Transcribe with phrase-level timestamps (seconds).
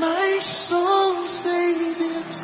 [0.00, 2.39] My soul says.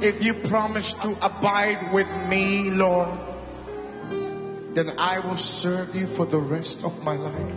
[0.00, 3.18] If you promise to abide with me, Lord,
[4.74, 7.52] then I will serve you for the rest of my life.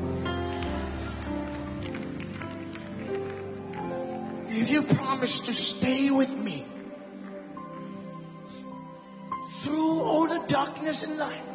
[4.47, 6.65] If you promise to stay with me
[9.61, 11.45] through all the darkness in life,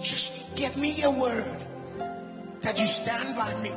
[0.00, 1.66] just give me a word
[2.62, 3.72] that you stand by me.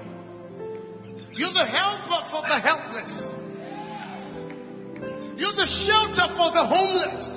[1.33, 3.44] You're the helper for the helpless
[5.65, 7.34] a shelter for the homeless.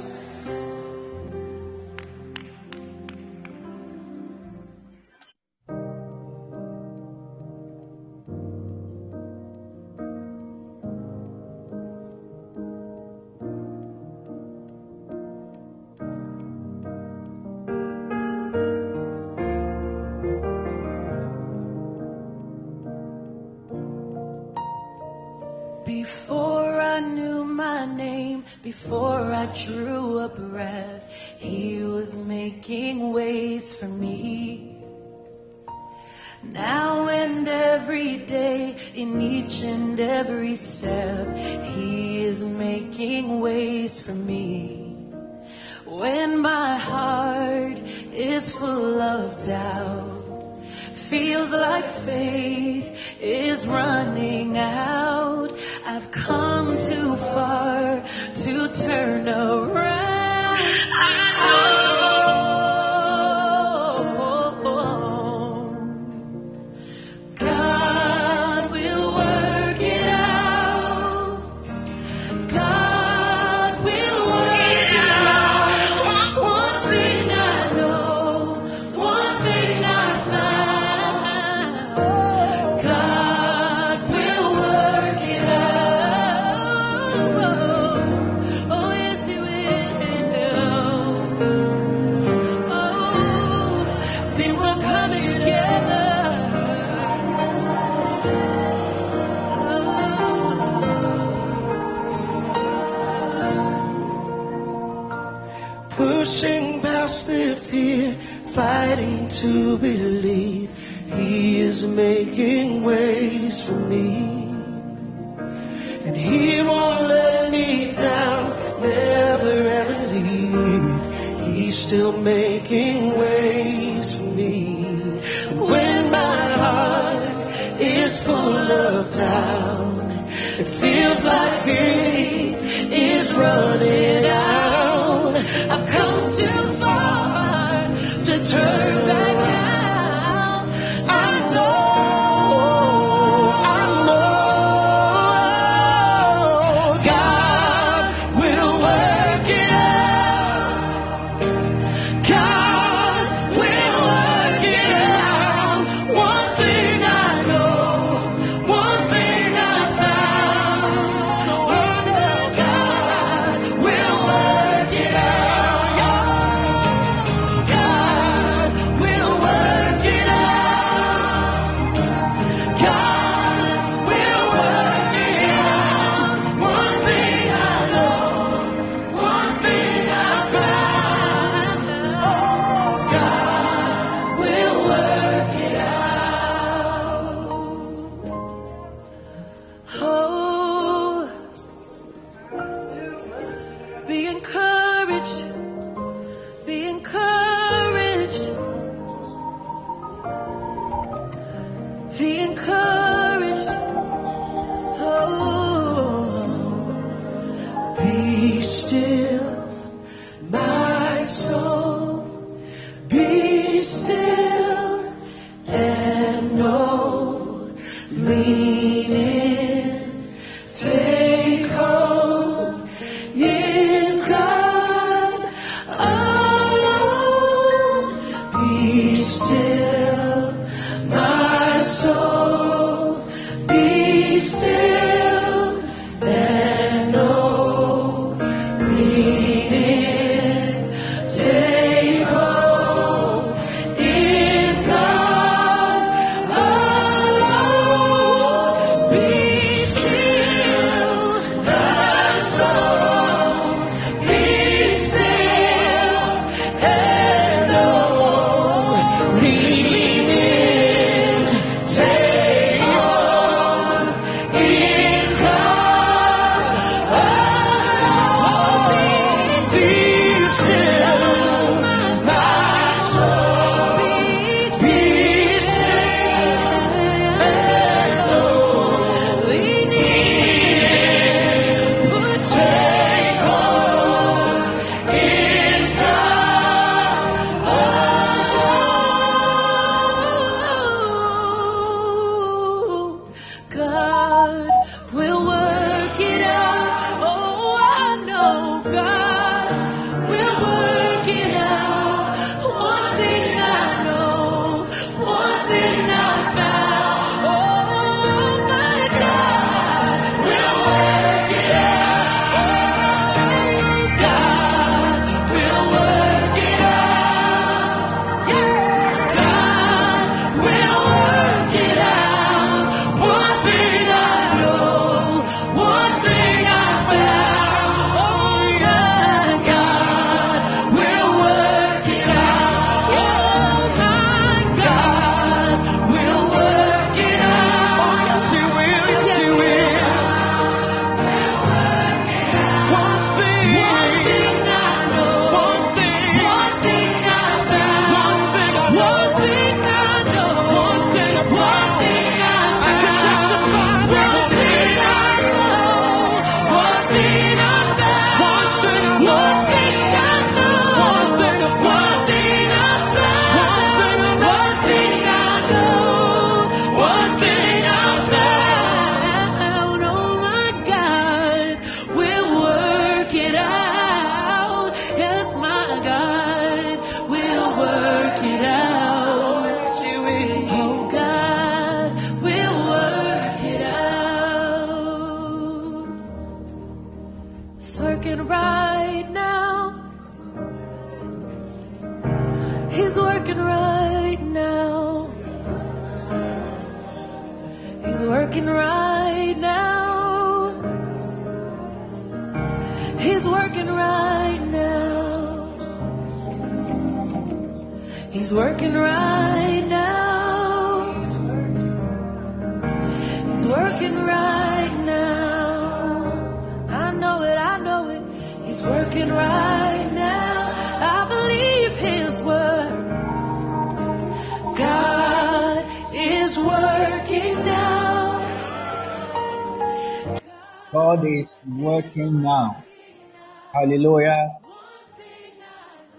[433.88, 434.50] Hallelujah.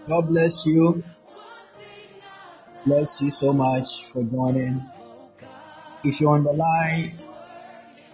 [0.08, 1.04] God bless you.
[2.84, 4.90] Bless you so much for joining.
[6.02, 7.12] If you're on the line,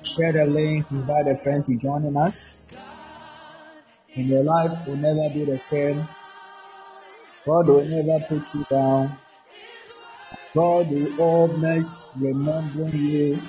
[0.05, 2.67] share the link, invite a friend to join us.
[4.17, 6.07] And your life will never be the same.
[7.47, 9.17] God will never put you down.
[10.55, 13.41] God will always remember you.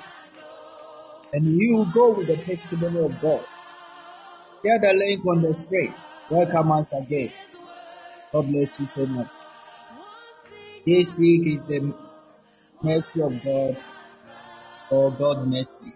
[1.34, 3.44] And you will go with the testimony of God.
[4.64, 5.94] Share the link on the screen.
[6.28, 7.32] Welcome once again.
[8.32, 9.30] God bless you so much.
[10.84, 11.94] This week is the
[12.82, 13.76] mercy of God
[14.90, 15.92] or God mercy.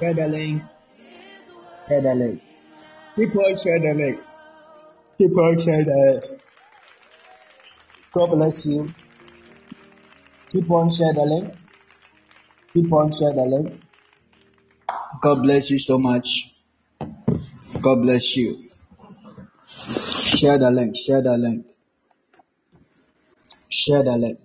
[0.00, 0.62] Share the link.
[1.90, 2.42] Share the link.
[3.16, 4.20] Keep on share the link.
[5.18, 6.40] Keep on share the link.
[8.14, 8.94] God bless you.
[10.52, 11.54] Keep on share the link.
[12.72, 13.82] Keep on share the link.
[15.20, 16.54] God bless you so much.
[17.80, 18.68] God bless you.
[19.78, 20.94] Share the link.
[20.96, 21.66] Share the link.
[23.70, 24.38] Share the link.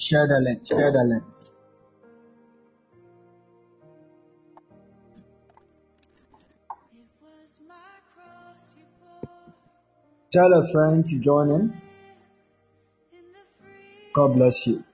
[0.00, 0.66] Share the link.
[0.66, 1.24] Share the link.
[10.32, 11.91] Tell a friend to join in.
[14.14, 14.84] God bless you.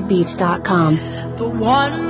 [0.00, 1.36] trendybeats.com.
[1.36, 2.07] the one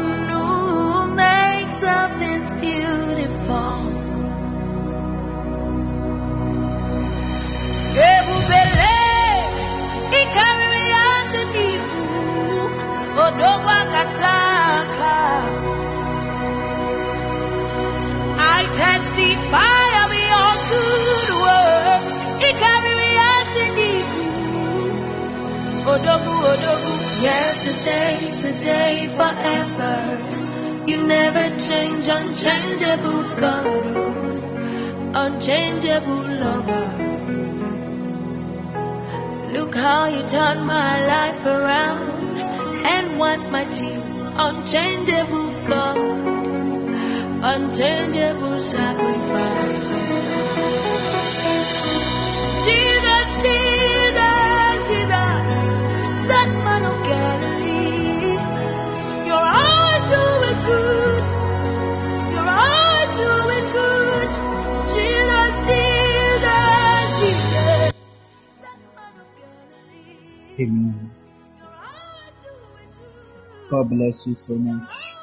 [74.28, 75.16] you so much.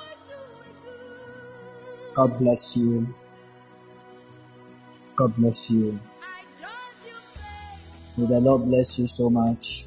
[2.16, 3.14] God bless you.
[5.16, 6.00] God bless you.
[8.18, 9.86] May the Lord bless you so much.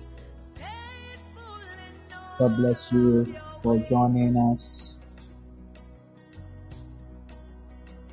[2.38, 3.24] God bless you
[3.62, 4.98] for joining us.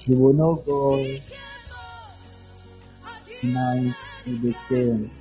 [0.08, 1.18] You will not go
[3.42, 5.12] tonight with the same,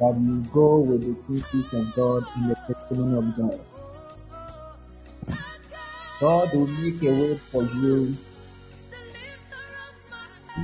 [0.00, 3.73] but you go with the true peace of God and the testimony of God.
[6.20, 8.16] God will make a way for you.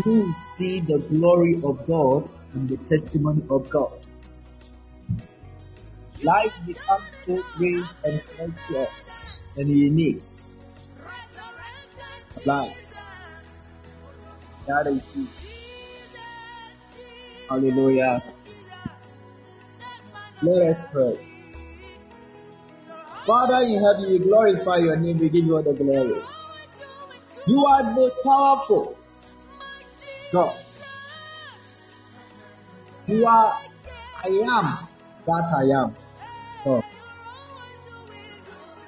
[0.04, 4.06] You will see the glory of God and the testimony of God.
[6.22, 10.22] Life becomes so great and precious and unique.
[12.44, 13.00] Lives.
[14.66, 15.28] That is it.
[17.48, 18.22] Hallelujah.
[20.42, 21.29] Let us pray.
[23.30, 25.20] Father in heaven, we glorify your name.
[25.20, 26.20] We give you all the glory.
[27.46, 28.98] You are the most powerful
[30.32, 30.58] God.
[33.06, 33.60] You are
[34.24, 34.88] I am
[35.26, 35.96] that I am.
[36.64, 36.84] God.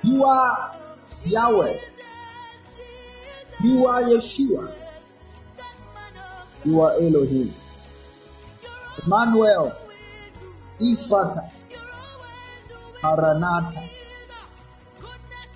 [0.02, 0.76] You are
[1.24, 1.78] Yahweh.
[3.62, 4.74] You are Yeshua.
[6.64, 7.54] You are Elohim.
[9.06, 9.76] Emmanuel.
[10.80, 11.48] Ephphatha.
[13.04, 14.01] Maranatha.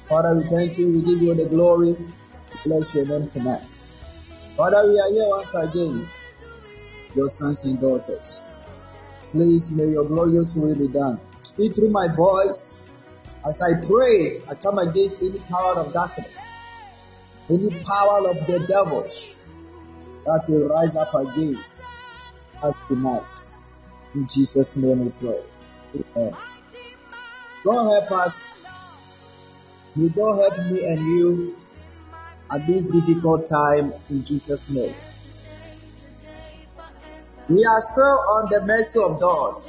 [0.09, 0.93] Father, we thank you.
[0.93, 1.97] We give you the glory.
[2.65, 3.83] Bless your name tonight.
[4.57, 6.09] Father, we are here once again.
[7.15, 8.41] Your sons and daughters.
[9.33, 11.21] Please, may your glorious will be done.
[11.41, 12.79] Speak through my voice.
[13.45, 16.43] As I pray, I come against any power of darkness,
[17.51, 19.37] any power of the devils
[20.25, 21.89] that will rise up against
[22.63, 23.57] us tonight.
[24.15, 25.43] In Jesus' name we pray.
[26.17, 26.37] Amen.
[27.65, 28.65] God help us.
[29.97, 31.57] May God help me and you
[32.53, 34.95] at this difficult time in Jesus' name.
[37.49, 39.63] We are still on the mercy of God.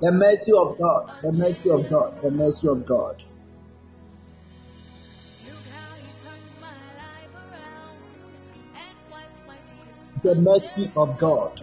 [0.00, 1.10] The mercy of God.
[1.22, 2.22] The mercy of God.
[2.22, 3.24] The mercy of God.
[10.22, 11.62] The mercy of God.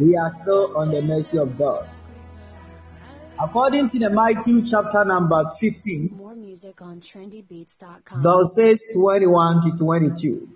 [0.00, 1.88] We are still on the mercy of God.
[3.40, 8.20] According to the Matthew chapter number 15, More music on trendybeats.com.
[8.20, 10.48] verses 21 to 22.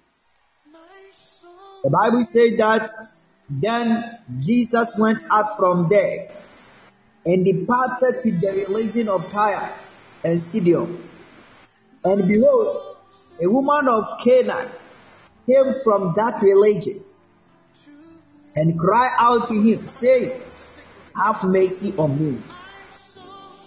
[1.85, 2.91] The Bible says that
[3.49, 6.31] then Jesus went out from there
[7.25, 9.73] and departed to the religion of Tyre
[10.25, 11.09] and Sidon.
[12.05, 12.97] And behold,
[13.41, 14.69] a woman of Canaan
[15.47, 17.05] came from that religion
[18.57, 20.41] and cried out to him, saying,
[21.17, 22.43] Have mercy on me,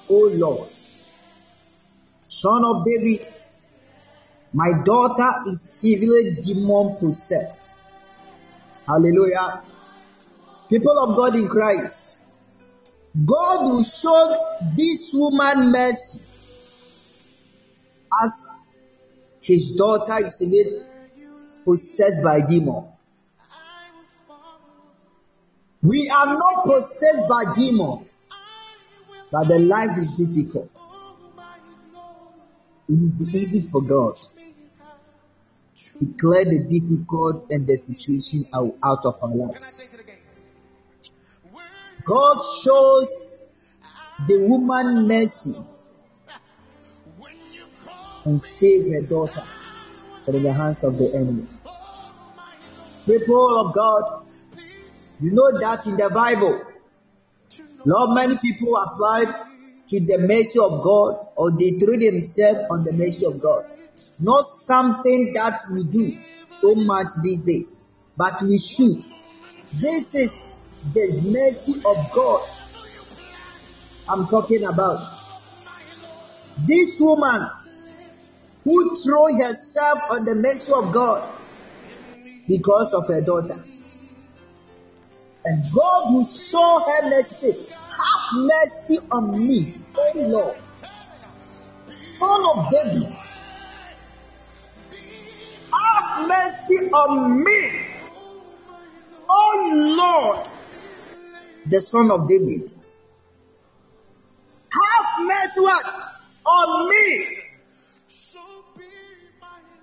[0.10, 0.70] O Lord,
[2.28, 3.28] son of David.
[4.54, 7.76] My daughter is severely demon possessed.
[8.88, 9.64] Hallelujah.
[10.70, 12.16] People of God in Christ,
[13.26, 16.22] God will show this woman mercy
[18.24, 18.50] as
[19.42, 20.86] his daughter is severely
[21.66, 22.86] possessed by demon.
[25.82, 28.08] We are not possessed by demon,
[29.36, 30.72] but the life is difficult.
[32.88, 34.16] It is easy for God
[36.00, 39.94] to clear the difficult and the situation out, of our lives.
[42.06, 43.44] God shows
[44.26, 45.56] the woman mercy
[48.24, 49.44] and save her daughter
[50.24, 51.48] from the hands of the enemy.
[53.06, 54.28] People of God,
[55.20, 56.62] you know that in the Bible,
[57.86, 59.34] not many people applied
[59.90, 63.66] to the mercy of God or they threw themselves on the mercy of God.
[64.20, 66.18] Not something that we do
[66.62, 67.82] so much these days,
[68.18, 69.04] but we should.
[69.80, 70.62] This is
[70.94, 72.48] the mercy of God
[74.08, 75.20] I'm talking about.
[76.66, 77.50] This woman
[78.64, 81.30] who threw herself on the mercy of God
[82.48, 83.64] because of her daughter.
[85.46, 87.52] And God will show her mercy.
[87.52, 90.58] Have mercy on me, O Lord,
[92.02, 93.16] Son of David.
[95.72, 97.86] Have mercy on me,
[99.30, 100.50] O Lord,
[101.68, 102.72] the Son of David.
[104.74, 105.86] Have mercy what?
[106.48, 107.38] On me,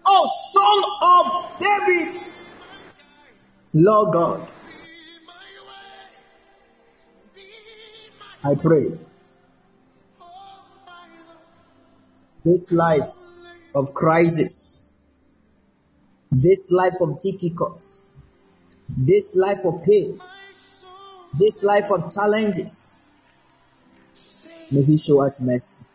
[0.06, 2.20] O Son of David.
[3.74, 4.50] Lord God,
[8.44, 8.98] I pray
[12.44, 13.08] this life
[13.72, 14.90] of crisis,
[16.32, 18.04] this life of difficulties,
[18.88, 20.20] this life of pain,
[21.38, 22.96] this life of challenges,
[24.72, 25.86] may He show us mercy.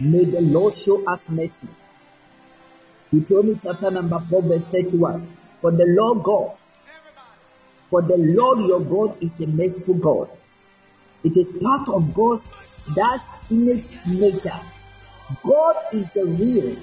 [0.00, 1.68] May the Lord show us mercy.
[3.12, 5.36] Deuteronomy chapter number 4, verse 31.
[5.54, 6.56] For the Lord God,
[7.90, 10.30] for the Lord your God is a merciful God.
[11.26, 12.56] It is part of God's
[12.94, 14.60] that's innate nature.
[15.42, 16.76] God is a real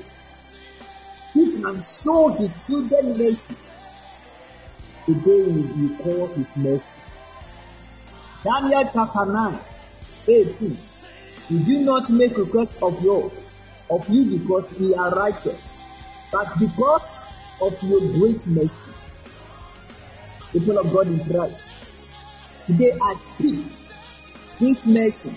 [1.32, 3.56] who can show his children mercy.
[5.06, 7.00] Today we, we call his mercy.
[8.44, 9.60] Daniel chapter 9,
[10.28, 10.78] 18.
[11.50, 13.32] We do not make request of you,
[13.90, 15.82] of you because we are righteous,
[16.34, 17.28] but because
[17.62, 18.92] of your great mercy.
[20.52, 21.72] People of God in Christ.
[22.68, 23.72] Today I speak
[24.60, 25.36] this mercy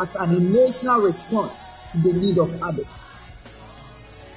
[0.00, 1.52] as an emotional response
[1.92, 2.86] to the need of others.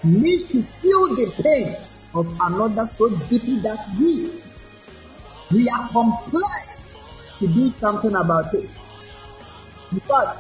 [0.04, 1.75] Needs to feel the pain
[2.13, 4.32] of another so deeply that we
[5.51, 6.43] we are compelled
[7.39, 8.69] to do something about it.
[10.08, 10.39] Fact,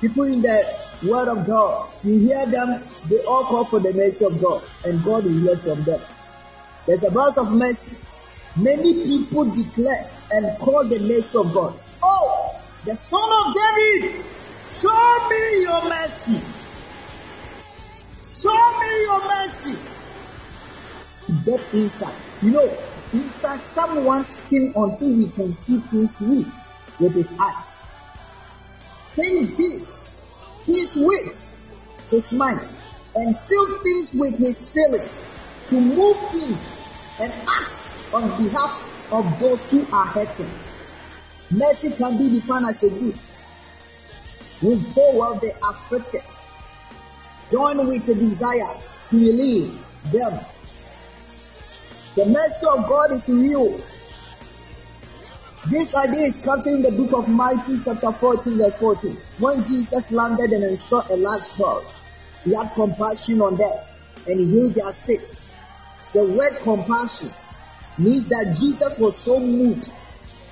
[0.00, 4.24] people in the Word of God, you hear them, they all call for the mercy
[4.24, 6.00] of God, and God will hear from them.
[6.86, 7.96] There's a verse of mercy.
[8.56, 11.78] Many people declare and call the mercy of God.
[12.02, 14.24] Oh, the Son of David,
[14.68, 16.40] show me your mercy.
[18.24, 19.76] Show me your mercy.
[21.44, 22.14] Get inside.
[22.40, 22.78] You know,
[23.12, 27.82] inside someone's skin until we can see things with, his eyes.
[29.14, 30.08] Think this,
[30.62, 31.58] things with
[32.10, 32.60] his mind,
[33.16, 35.20] and feel things with his feelings
[35.68, 36.56] to move in
[37.18, 40.50] and act on behalf of those who are hurting.
[41.50, 43.16] Mercy can be defined as a good.
[44.60, 46.22] When forward the afflicted,
[47.50, 48.76] join with the desire
[49.10, 49.78] to relieve
[50.12, 50.40] them.
[52.16, 53.80] The mercy of God is real.
[55.70, 59.16] This idea is captured in the book of Matthew chapter 14 verse 14.
[59.38, 61.86] When Jesus landed and saw a large crowd,
[62.44, 63.78] he had compassion on them
[64.26, 65.20] and healed their sick.
[66.12, 67.30] The word compassion
[67.98, 69.90] means that Jesus was so moved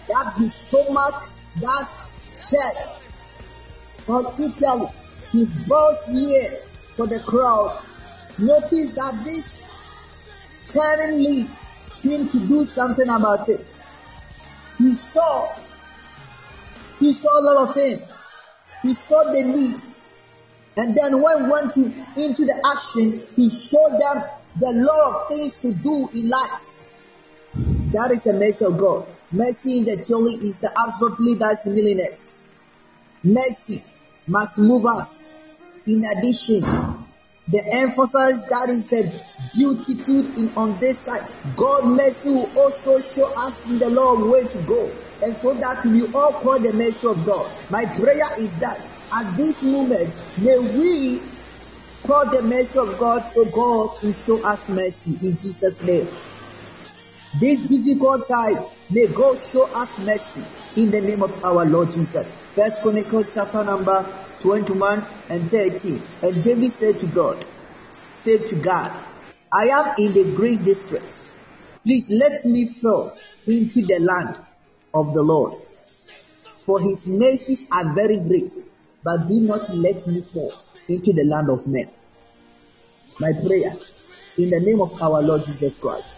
[0.08, 1.28] that his stomach,
[1.60, 1.88] that
[2.30, 2.88] chest,
[4.08, 4.86] on Italy,
[5.32, 6.60] his boss here
[6.96, 7.82] for the crowd.
[8.38, 9.66] Notice that this
[10.64, 11.48] turning lead
[12.02, 13.66] him to do something about it.
[14.78, 15.54] He saw,
[17.00, 18.02] he saw a lot of things.
[18.82, 19.82] He saw the need.
[20.76, 21.84] And then when went to,
[22.16, 24.24] into the action, he showed them
[24.60, 26.92] the lot of things to do in life.
[27.92, 29.06] That is a mercy of God.
[29.36, 32.36] Mercy in the theory is the absolutely that's millionaires.
[33.22, 33.82] Mercy
[34.26, 35.36] must move us.
[35.86, 36.62] In addition,
[37.48, 39.12] the emphasis that is the
[39.54, 41.28] beautitude in on this side.
[41.54, 44.90] God mercy will also show us in the Lord way to go.
[45.22, 47.52] And so that we all call the mercy of God.
[47.70, 51.20] My prayer is that at this moment, may we
[52.04, 56.08] call the mercy of God so God will show us mercy in Jesus' name.
[57.38, 60.42] This difficult time, may God show us mercy
[60.76, 62.30] in the name of our Lord Jesus.
[62.54, 66.00] First Chronicles chapter number 21 and 13.
[66.22, 67.44] And David said to God,
[67.90, 68.98] said to God,
[69.52, 71.28] I am in the great distress.
[71.82, 73.12] Please let me fall
[73.46, 74.38] into the land
[74.94, 75.60] of the Lord.
[76.64, 78.52] For his mercies are very great,
[79.04, 80.54] but do not let me fall
[80.88, 81.90] into the land of men.
[83.20, 83.72] My prayer,
[84.38, 86.15] in the name of our Lord Jesus Christ,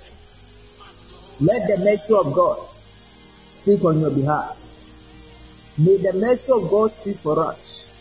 [1.40, 2.58] let the mercy of God
[3.62, 4.58] speak on your behalf.
[5.78, 7.92] May the mercy of God speak for us.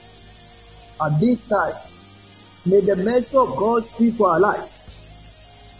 [0.99, 1.75] At this time,
[2.65, 4.83] may the mercy of God speak for our lives,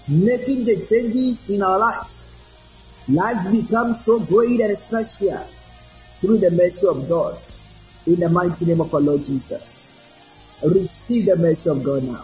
[0.08, 2.26] making the changes in our lives.
[3.08, 5.48] Life becomes so great and special
[6.20, 7.40] through the mercy of God.
[8.06, 9.88] In the mighty name of our Lord Jesus.
[10.64, 12.24] Receive the mercy of God now.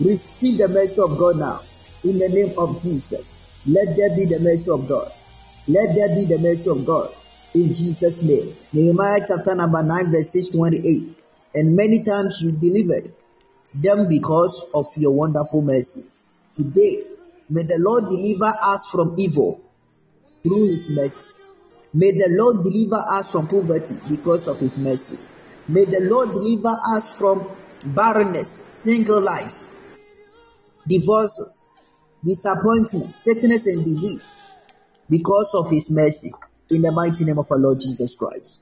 [0.00, 1.62] Receive the mercy of God now.
[2.04, 3.37] In the name of Jesus.
[3.68, 5.12] Let there be the mercy of God.
[5.66, 7.12] Let there be the mercy of God.
[7.54, 8.54] In Jesus' name.
[8.72, 11.14] Nehemiah chapter number 9, verse 6 28.
[11.54, 13.12] And many times you delivered
[13.74, 16.04] them because of your wonderful mercy.
[16.56, 17.04] Today,
[17.50, 19.60] may the Lord deliver us from evil
[20.42, 21.30] through his mercy.
[21.92, 25.18] May the Lord deliver us from poverty because of his mercy.
[25.68, 27.50] May the Lord deliver us from
[27.84, 29.68] barrenness, single life,
[30.86, 31.67] divorces,
[32.24, 34.36] disappointment, sickness, and disease
[35.08, 36.32] because of his mercy.
[36.70, 38.60] In the mighty name of our Lord Jesus Christ.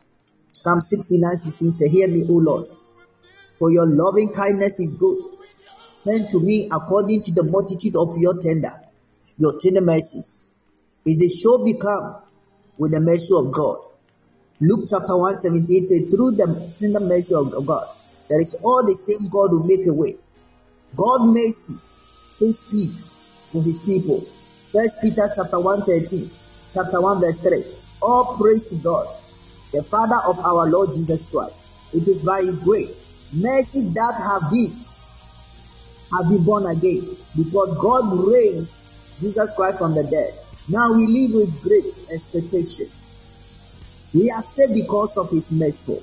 [0.52, 2.68] Psalm 69 16 says, Hear me, O Lord,
[3.58, 5.18] for your loving kindness is good.
[6.04, 8.70] Turn to me according to the multitude of your tender,
[9.38, 10.46] your tender mercies.
[11.04, 12.22] If they shall become
[12.78, 13.78] with the mercy of God.
[14.60, 17.88] Luke chapter 178 says, Through the tender mercy of God,
[18.28, 20.16] there is all the same God who make a way.
[20.94, 22.00] God mercies
[22.38, 22.90] his speak
[23.56, 24.20] to his people.
[24.72, 26.30] First Peter chapter 1 13,
[26.74, 27.64] chapter 1 verse 3.
[28.02, 29.06] All praise to God,
[29.72, 31.56] the Father of our Lord Jesus Christ.
[31.94, 32.92] It is by his grace,
[33.32, 34.76] mercy that have been
[36.12, 38.78] have been born again because God raised
[39.18, 40.34] Jesus Christ from the dead.
[40.68, 42.90] Now we live with great expectation.
[44.12, 46.00] We are saved because of his mercy.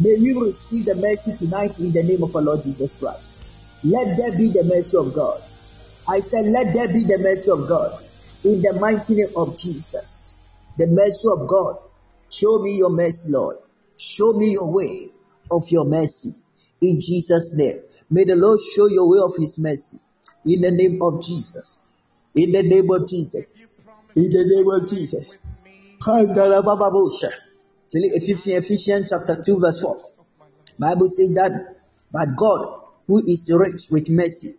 [0.00, 3.32] May we receive the mercy tonight in the name of our Lord Jesus Christ.
[3.84, 5.42] Let there be the mercy of God.
[6.08, 8.04] I said, let there be the mercy of God
[8.44, 10.38] in the mighty name of Jesus.
[10.76, 11.76] The mercy of God.
[12.30, 13.58] Show me your mercy, Lord.
[13.96, 15.10] Show me your way
[15.50, 16.34] of your mercy
[16.80, 17.82] in Jesus' name.
[18.10, 19.98] May the Lord show your way of his mercy
[20.44, 21.80] in the name of Jesus.
[22.34, 23.58] In the name of Jesus.
[24.16, 25.38] In the name of Jesus.
[27.94, 30.00] Ephesians chapter 2 verse 4.
[30.78, 31.76] Bible says that,
[32.10, 34.56] but God, who is rich with mercy,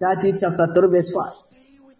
[0.00, 1.32] Titus chapter 3 verse 5.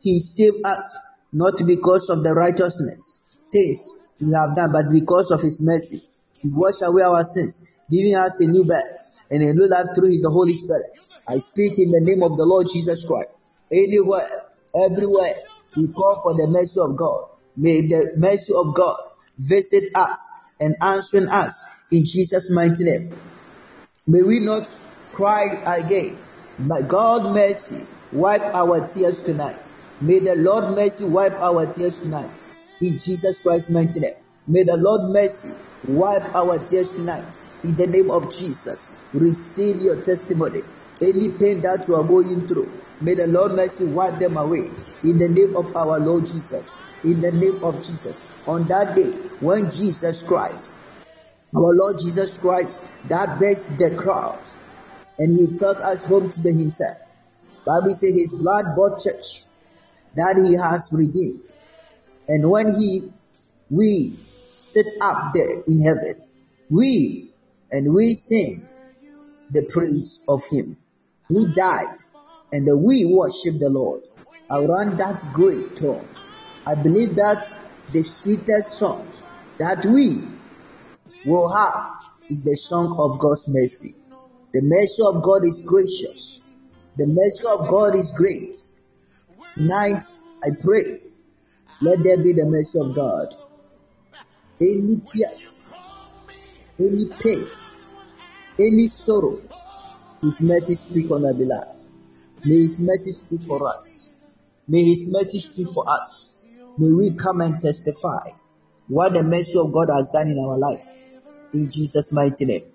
[0.01, 0.98] He saved us
[1.32, 3.90] not because of the righteousness things
[4.20, 6.03] we have done, but because of His mercy.
[6.40, 10.11] He washed away our sins, giving us a new birth and a new life through
[10.20, 10.98] the Holy Spirit.
[11.26, 13.28] I speak in the name of the Lord Jesus Christ.
[13.70, 14.28] Anywhere,
[14.74, 15.34] everywhere,
[15.76, 17.28] we call for the mercy of God.
[17.57, 18.96] May the mercy of God
[19.38, 20.30] visit us
[20.61, 23.14] and answering us in Jesus' mighty name.
[24.07, 24.68] May we not
[25.12, 25.44] cry
[25.76, 26.16] again.
[26.68, 29.61] But God mercy wipe our tears tonight.
[30.02, 32.30] May the Lord mercy wipe our tears tonight.
[32.82, 34.12] In Jesus Christ's mighty name.
[34.46, 35.54] May the Lord mercy
[35.88, 37.24] wipe our tears tonight.
[37.64, 39.02] In the name of Jesus.
[39.14, 40.61] Receive your testimony.
[41.00, 42.70] Any pain that you are going through.
[43.00, 44.70] May the Lord mercy wipe them away.
[45.02, 46.76] In the name of our Lord Jesus.
[47.04, 48.22] In the name of Jesus.
[48.46, 50.72] On that day when Jesus Christ,
[51.56, 54.38] our Lord Jesus Christ, that burst the crowd
[55.20, 56.96] and he took us home to the himself.
[57.66, 59.44] Bible says his blood bought church
[60.16, 61.54] that he has redeemed.
[62.26, 63.12] And when he
[63.68, 64.16] we
[64.58, 66.22] sit up there in heaven,
[66.70, 67.32] we
[67.70, 68.66] and we sing
[69.50, 70.78] the praise of him
[71.28, 71.98] who died
[72.50, 74.02] and we worship the Lord
[74.50, 76.08] around that great throne.
[76.66, 77.44] I believe that
[77.92, 79.06] the sweetest song
[79.58, 80.22] that we
[81.26, 83.94] will have is the song of God's mercy.
[84.53, 86.40] The mercy of God is gracious.
[86.96, 88.57] The mercy of God is great.
[89.57, 90.03] Tonight,
[90.42, 91.01] I pray,
[91.80, 93.34] let there be the mercy of God.
[94.61, 95.74] Any tears,
[96.78, 97.48] any pain,
[98.59, 99.40] any sorrow,
[100.20, 101.80] His mercy speak on our behalf.
[102.44, 104.14] May His mercy speak for us.
[104.66, 106.44] May His mercy speak for us.
[106.76, 108.30] May we come and testify
[108.88, 110.86] what the mercy of God has done in our life.
[111.53, 112.69] In Jesus' mighty name.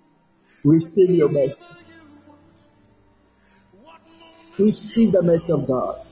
[0.66, 1.64] Receive your mercy.
[4.58, 6.08] Receive the mercy of God.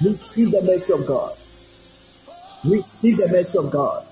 [0.00, 1.36] Receive the mercy of God.
[2.64, 4.06] Receive the mercy of God.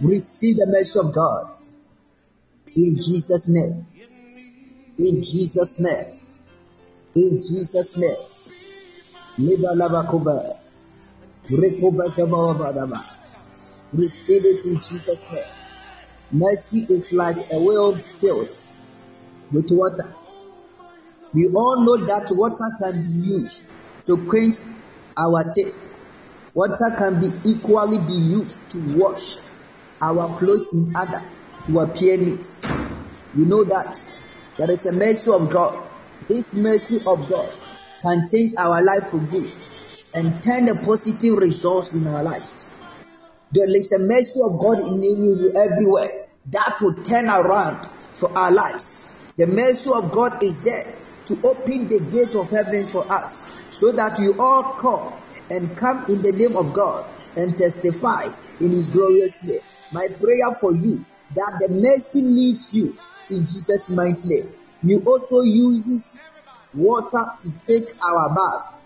[0.00, 1.50] Receive the mercy of God.
[2.76, 3.84] In Jesus' name.
[4.98, 6.20] In Jesus' name.
[7.16, 8.16] In Jesus' name.
[9.38, 10.06] Liba lava.
[13.92, 15.65] Receive it in Jesus' name.
[16.32, 18.56] Mercy is like a well filled
[19.52, 20.14] with water.
[21.32, 23.66] We all know that water can be used
[24.06, 24.54] to quench
[25.16, 25.84] our thirst.
[26.54, 29.36] Water can be equally be used to wash
[30.00, 31.22] our clothes in order
[31.66, 32.44] to appear neat.
[33.36, 33.96] We know that
[34.58, 35.88] there is a mercy of God.
[36.28, 37.52] This mercy of God
[38.02, 39.52] can change our life for good
[40.14, 42.64] and turn the positive results in our lives.
[43.52, 48.50] There is a mercy of God in you everywhere that will turn around for our
[48.50, 49.08] lives.
[49.36, 50.94] The mercy of God is there
[51.26, 55.12] to open the gate of heaven for us so that you all come
[55.50, 58.28] and come in the name of God and testify
[58.60, 59.60] in his glorious name.
[59.92, 62.96] My prayer for you that the mercy leads you
[63.30, 64.52] in Jesus' mighty name.
[64.82, 66.18] You also uses
[66.74, 68.80] water to take our bath,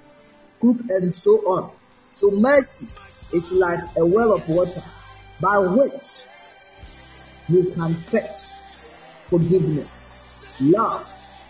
[0.61, 1.72] cook and so on.
[2.11, 2.88] So mercy
[3.33, 4.83] is like a well of water
[5.41, 6.24] by which
[7.49, 8.53] you can fetch
[9.28, 10.16] forgiveness,
[10.61, 11.07] love,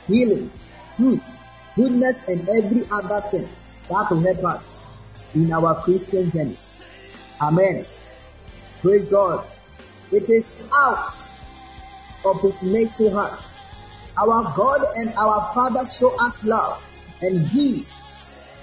[0.07, 0.51] healing,
[0.97, 1.39] truth,
[1.77, 3.49] goodness, and every other thing
[3.89, 4.79] that will help us
[5.35, 6.57] in our Christian journey.
[7.41, 7.87] Amen.
[8.83, 9.47] Praise God.
[10.13, 11.15] It is out
[12.25, 13.41] of His mercy heart.
[14.19, 16.83] Our God and our Father show us love
[17.23, 17.93] and give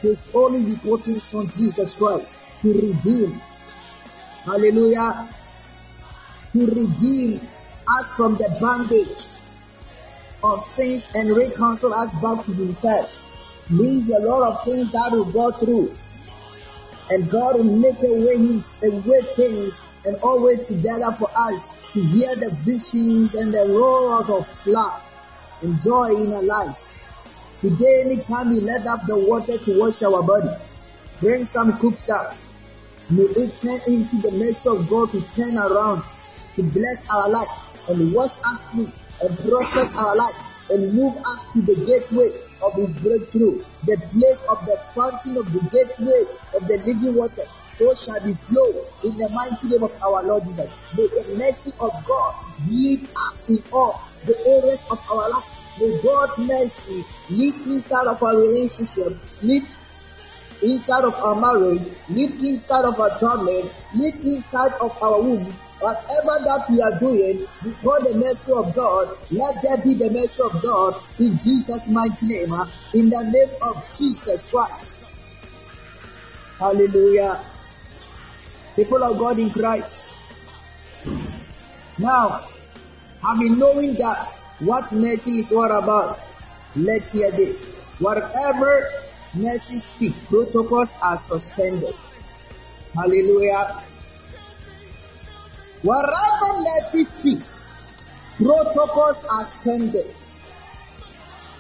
[0.01, 3.41] His only begotten Son Jesus Christ to redeem.
[4.43, 5.29] Hallelujah.
[6.53, 7.47] To redeem
[7.87, 9.25] us from the bondage
[10.43, 13.23] of sins and reconcile us back to Himself.
[13.69, 15.95] Means a lot of things that we go through.
[17.09, 22.01] And God will make a way, a way things and always together for us to
[22.01, 25.03] hear the visions and the roars of love
[25.61, 26.93] and joy in our lives.
[27.61, 30.49] Today, anytime we let up the water to wash our body,
[31.19, 32.35] drink some cooks up,
[33.09, 36.03] may it turn into the mercy of God to turn around,
[36.55, 37.47] to bless our life
[37.89, 38.91] and wash us clean
[39.21, 40.35] and process our life
[40.69, 42.27] and move us to the gateway
[42.61, 46.21] of His breakthrough, the place of the fountain of the gateway
[46.55, 47.53] of the living waters.
[47.77, 50.69] So shall be flow in the mighty name of our Lord Jesus.
[50.97, 52.33] May the mercy of God
[52.67, 55.45] lead us in all the areas of our life.
[55.79, 59.63] May God's mercy lead inside of our relationship, lead
[60.61, 66.41] inside of our marriage, lead inside of our traveling, lead inside of our womb, Whatever
[66.43, 70.59] that we are doing before the mercy of God, let there be the mercy of
[70.63, 75.03] God in Jesus' mighty name, uh, in the name of Jesus Christ.
[76.57, 77.45] Hallelujah.
[78.75, 80.15] People of God in Christ.
[81.99, 82.47] Now,
[83.21, 84.29] having knowing that
[84.59, 86.19] what mercy is all about,
[86.75, 87.63] let's hear this.
[87.99, 88.89] Whatever
[89.38, 91.95] mercy speak, protocols are suspended.
[92.95, 93.83] Hallelujah.
[95.83, 97.67] Wherever mercy speaks,
[98.38, 100.07] protocols are suspended.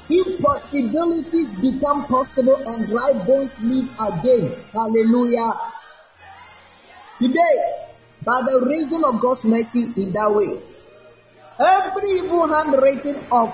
[0.09, 4.55] Impossibilities become possible and dry bones live again.
[4.73, 5.51] Hallelujah.
[7.19, 7.85] Today,
[8.23, 10.61] by the reason of God's mercy in that way,
[11.59, 13.53] every evil handwriting of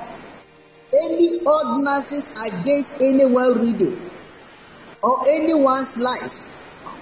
[0.94, 4.00] any ordinances against anyone reading
[5.04, 6.40] or anyone's life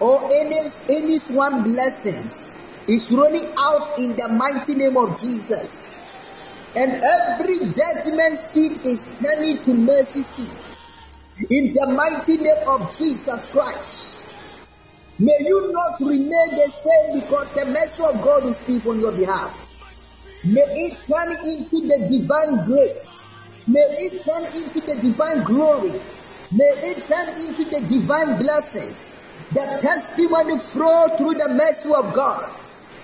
[0.02, 0.58] or any
[0.90, 2.54] anyone's blessings
[2.88, 6.02] is running out in the mighty name of Jesus.
[6.76, 10.62] And every judgment seat is turning to mercy seat.
[11.50, 14.28] In the mighty name of Jesus Christ.
[15.20, 19.12] May you not remain the same because the mercy of God will speak on your
[19.12, 19.54] behalf.
[20.44, 23.26] May it turn into the divine grace.
[23.68, 26.02] May it turn into the divine glory.
[26.52, 29.18] May it turn into the divine blessings.
[29.54, 32.52] The testimony flow through the mercy of God.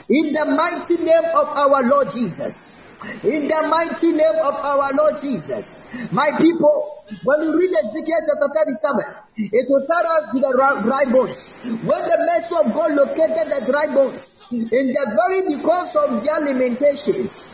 [0.09, 2.75] In the mighty name of our Lord Jesus.
[3.23, 5.83] In the mighty name of our Lord Jesus.
[6.11, 6.91] My people,
[7.23, 10.51] when you read Ezekiel chapter 37, it will tell us to the
[10.83, 11.53] dry bones.
[11.87, 16.39] When the mercy of God located the dry bones, in the very because of their
[16.51, 17.46] limitations,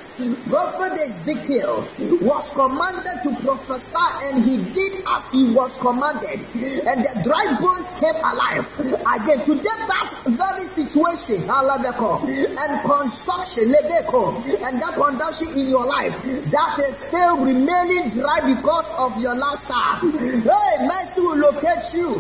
[0.50, 1.88] Prophet Ezekiel.
[2.22, 6.40] Was commanded to prophesy and he did as he was commanded.
[6.86, 8.70] And the dry bones came alive.
[9.10, 16.14] Again to get that very situation and construction and that condition in your life
[16.52, 22.14] that is still remaining dry because of your lifestyle hey mercy will locate you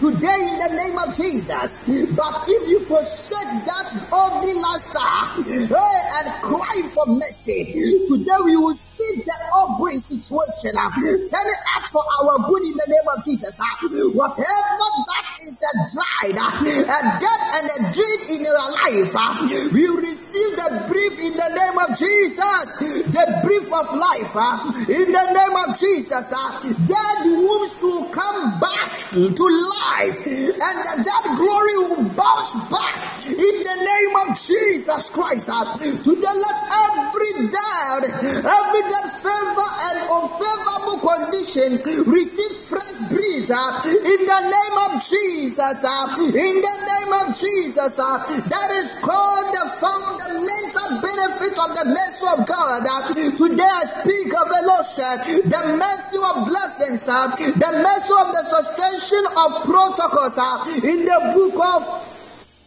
[0.00, 1.82] today in the name of Jesus.
[2.16, 8.74] But if you forsake that ugly lifestyle hey and cry for mercy Today we will
[8.74, 13.58] see the Aubrey situation, turn it out for our good in the name of Jesus.
[14.14, 20.21] Whatever that is a dried, a dead and a dread in your life, we receive
[20.56, 22.66] the brief in the name of Jesus.
[23.12, 26.32] The brief of life uh, in the name of Jesus.
[26.32, 26.60] uh.
[26.86, 29.44] Dead wombs will come back to
[29.88, 35.48] life, and dead glory will bounce back in the name of Jesus Christ.
[35.52, 35.76] uh.
[35.76, 38.02] Today, let every dead,
[38.44, 41.70] every dead favor and unfavorable condition
[42.10, 45.84] receive fresh breath uh, in the name of Jesus.
[45.84, 49.66] uh, in the name of Jesus, uh, that is called the
[50.42, 52.86] fundamental benefit of the mercy of God.
[52.86, 53.12] uh.
[53.12, 54.86] today, I speak of the Lord,
[55.44, 61.18] the mercy of blessings, uh, the mercy of the suspension of protocols uh, in the
[61.34, 62.08] book of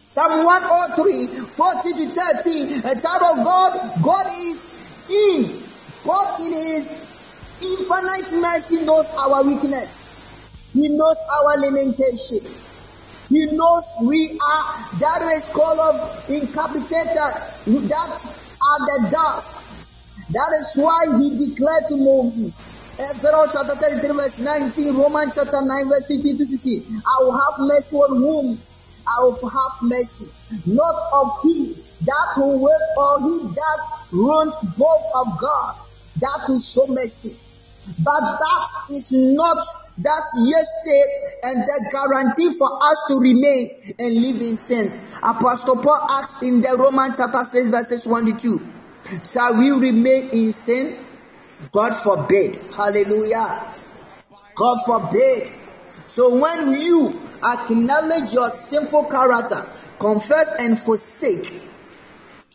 [0.04, 2.78] Psalm 103, 40 to 13.
[2.84, 4.74] A child of God, God is
[5.10, 5.62] in.
[6.04, 6.88] God in His
[7.62, 10.04] infinite mercy knows our weakness.
[10.72, 12.40] He knows our limitation.
[13.28, 17.16] He knows we are that is called of incapacitated.
[17.16, 18.12] That
[18.62, 19.72] are the dust.
[20.30, 22.66] That is why He declared to Moses.
[22.98, 27.02] Exodus chapter 33 verse 19, Romans chapter 9 verse 15 to 16.
[27.04, 28.60] I will have mercy on whom
[29.06, 30.26] I will have mercy,
[30.66, 33.80] not of he that who waits or he that
[34.12, 35.76] runs both of God,
[36.20, 37.36] that will show mercy.
[37.98, 41.04] But that is not that's yesterday
[41.42, 45.00] and the guarantee for us to remain and live in sin.
[45.22, 48.72] Apostle Paul asks in the Romans chapter 6 verses 1 to 2.
[49.24, 50.98] Shall we remain in sin?
[51.72, 52.56] God forbid.
[52.74, 53.74] Hallelujah.
[54.54, 55.52] God forbid.
[56.06, 57.08] So when you
[57.42, 59.66] acknowledge your sinful character,
[59.98, 61.62] confess and forsake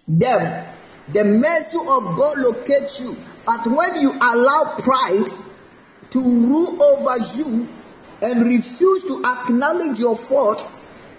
[0.08, 0.68] them,
[1.12, 3.18] the mercy of God locates you.
[3.46, 5.30] But when you allow pride
[6.12, 7.68] to rule over you
[8.22, 10.66] and refuse to acknowledge your fault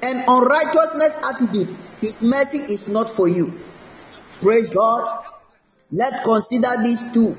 [0.03, 3.59] and unrighteousness attitude, His mercy is not for you.
[4.41, 5.25] Praise God.
[5.91, 7.37] Let's consider these two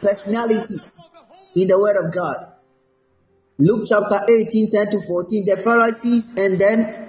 [0.00, 0.98] personalities
[1.54, 2.52] in the Word of God.
[3.58, 7.08] Luke chapter 18, 10 to 14, the Pharisees and then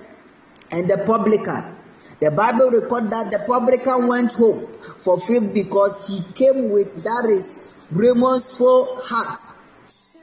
[0.71, 1.75] and the publican.
[2.19, 4.67] The Bible records that the publican went home
[5.03, 7.59] fulfilled because he came with that is
[7.91, 9.39] remorseful heart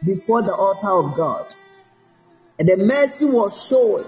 [0.05, 1.55] before the altar of God.
[2.59, 4.05] And the mercy was shown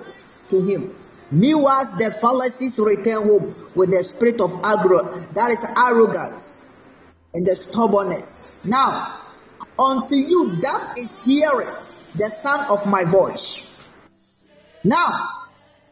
[0.49, 0.97] to him.
[1.31, 6.65] Meanwhile, the Pharisees returned home with the spirit of aggro, that is arrogance
[7.33, 8.49] and the stubbornness.
[8.65, 9.21] Now,
[9.79, 11.69] unto you that is hearing
[12.17, 13.67] the sound of my voice.
[14.85, 15.29] Now,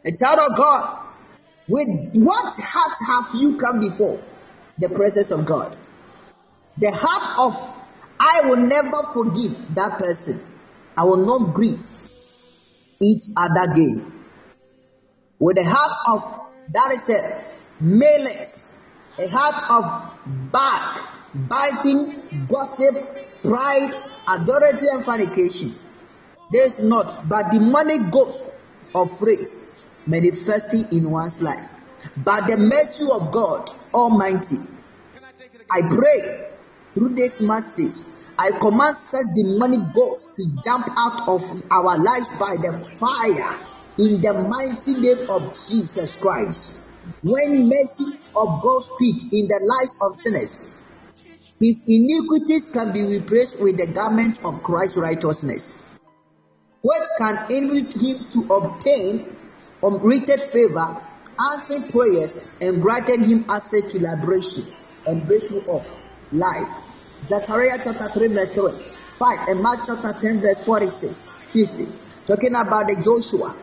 [0.05, 1.07] a child of God,
[1.69, 4.23] with what heart have you come before
[4.79, 5.77] the presence of God?
[6.79, 7.72] The heart of
[8.25, 10.41] I will never forgive that person.
[10.97, 11.85] I will not greet
[13.01, 14.13] each other again.
[15.41, 16.23] With a heart of
[16.73, 17.45] that is a
[17.81, 18.77] malice,
[19.19, 21.01] a heart of back,
[21.35, 22.95] biting, gossip,
[23.43, 23.93] pride,
[24.29, 25.75] adultery, and fornication.
[26.53, 28.45] There is not but the demonic ghost
[28.95, 29.69] of race
[30.07, 31.69] manifesting in one's life.
[32.19, 34.59] But the mercy of God Almighty,
[35.69, 36.51] I pray
[36.95, 38.05] through this message,
[38.39, 43.59] I command such demonic ghosts to jump out of our lives by the fire
[43.99, 46.79] in the mighty name of Jesus Christ.
[47.23, 50.69] When mercy of God speak in the life of sinners,
[51.61, 55.75] his iniquities can be replaced with the garment of Christ's righteousness,
[56.83, 59.37] What can enable him to obtain
[59.83, 61.01] unmerited favor,
[61.39, 64.67] answering prayers, and granted him access to liberation
[65.07, 65.87] and breaking of
[66.33, 66.69] life.
[67.25, 68.73] Zechariah chapter 3 verse 3,
[69.19, 71.87] 5, and Mark chapter 10 verse 46, 50.
[72.27, 73.55] Talking about the Joshua,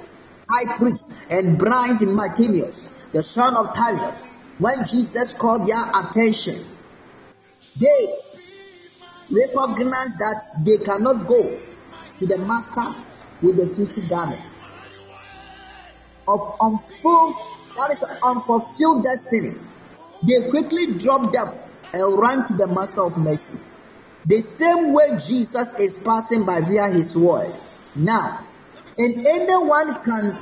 [0.50, 4.26] high priest, and blind Bartimaeus, the son of Talius.
[4.60, 6.64] When Jesus called their attention,
[7.80, 8.08] they
[9.32, 11.60] recognize that they cannot go
[12.20, 12.96] to the master
[13.42, 14.70] with the filthy garments
[16.28, 17.36] of unfulfilled,
[17.78, 19.56] that is unfulfilled destiny.
[20.24, 21.58] They quickly drop them
[21.94, 23.60] and run to the master of mercy.
[24.26, 27.54] The same way Jesus is passing by via his word.
[27.96, 28.46] Now,
[28.98, 30.38] and anyone can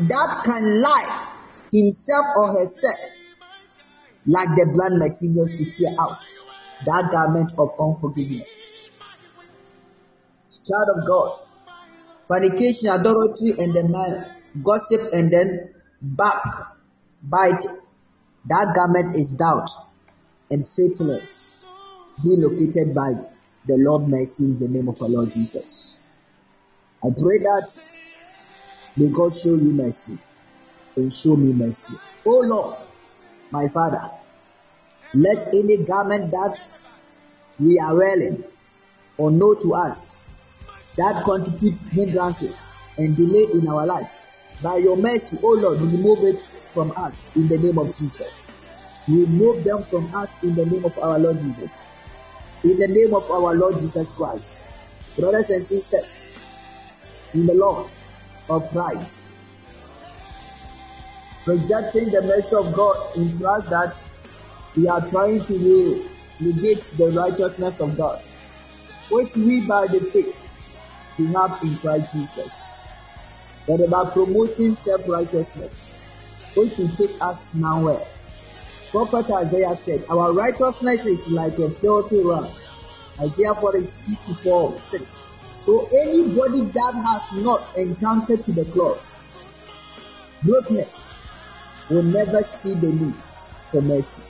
[0.00, 1.28] that can lie
[1.72, 3.00] himself or herself
[4.24, 6.18] like the blood materials to tear out
[6.86, 8.76] that garment of unforgiveness.
[10.50, 11.40] Child of God,
[12.26, 16.42] fornication, adultery, and then malice, gossip, and then back
[17.22, 17.64] bite.
[18.46, 19.70] That garment is doubt
[20.50, 21.64] and faithfulness.
[22.22, 23.12] be located by
[23.66, 25.98] the Lord mercy in the name of our Lord Jesus.
[27.04, 27.80] I pray that
[28.96, 30.18] may God show you mercy
[30.96, 31.94] and show me mercy.
[32.26, 32.78] Oh Lord,
[33.50, 34.10] my Father,
[35.14, 36.78] let any garment that
[37.60, 38.42] we are wearing
[39.16, 40.24] or know to us
[40.96, 44.20] that constitute hindrances and delay in our life,
[44.62, 48.52] by your mercy, oh Lord, remove it from us in the name of Jesus.
[49.08, 51.86] Remove them from us in the name of our Lord Jesus.
[52.62, 54.62] In the name of our Lord Jesus Christ.
[55.16, 56.32] Brothers and sisters,
[57.32, 57.90] in the Lord
[58.50, 59.32] of Christ,
[61.46, 63.96] rejecting the mercy of God implies that
[64.76, 66.08] we are trying to
[66.40, 68.22] negate the righteousness of God,
[69.10, 70.36] which we by the faith
[71.18, 72.70] we have in Christ Jesus.
[73.66, 75.82] But about promoting self-righteousness,
[76.54, 78.06] which will take us nowhere.
[78.90, 82.50] Prophet Isaiah said, Our righteousness is like a filthy rag.
[83.20, 85.22] Isaiah 40, 64, 6.
[85.58, 89.04] So anybody that has not encountered to the cross,
[90.42, 91.12] brokenness,
[91.90, 93.14] will never see the need
[93.70, 94.22] for mercy.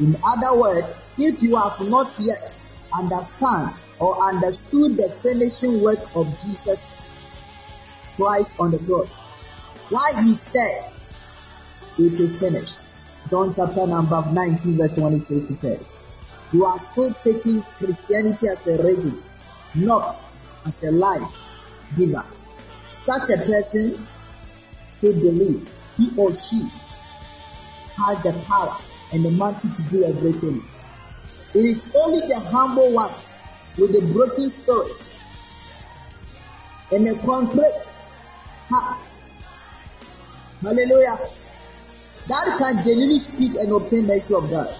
[0.00, 0.88] In other words,
[1.18, 2.62] if you have not yet
[2.96, 7.06] understand or understood the finishing work of Jesus
[8.16, 9.14] Christ on the cross,
[9.90, 10.90] why he said,
[11.98, 12.83] it is finished.
[13.30, 15.84] John chapter number 19 verse 26 to 30.
[16.52, 19.22] You are still taking Christianity as a religion,
[19.74, 20.16] not
[20.66, 21.42] as a life
[21.96, 22.24] giver.
[22.84, 24.06] Such a person
[24.98, 26.68] still believe he or she
[27.96, 28.76] has the power
[29.12, 30.62] and the mighty to do everything.
[31.54, 33.14] It is only the humble one
[33.78, 34.92] with a broken spirit
[36.92, 38.06] and a contrite
[38.68, 38.98] heart.
[40.62, 41.18] Hallelujah.
[42.28, 44.74] That can genuinely speak and obtain mercy of God.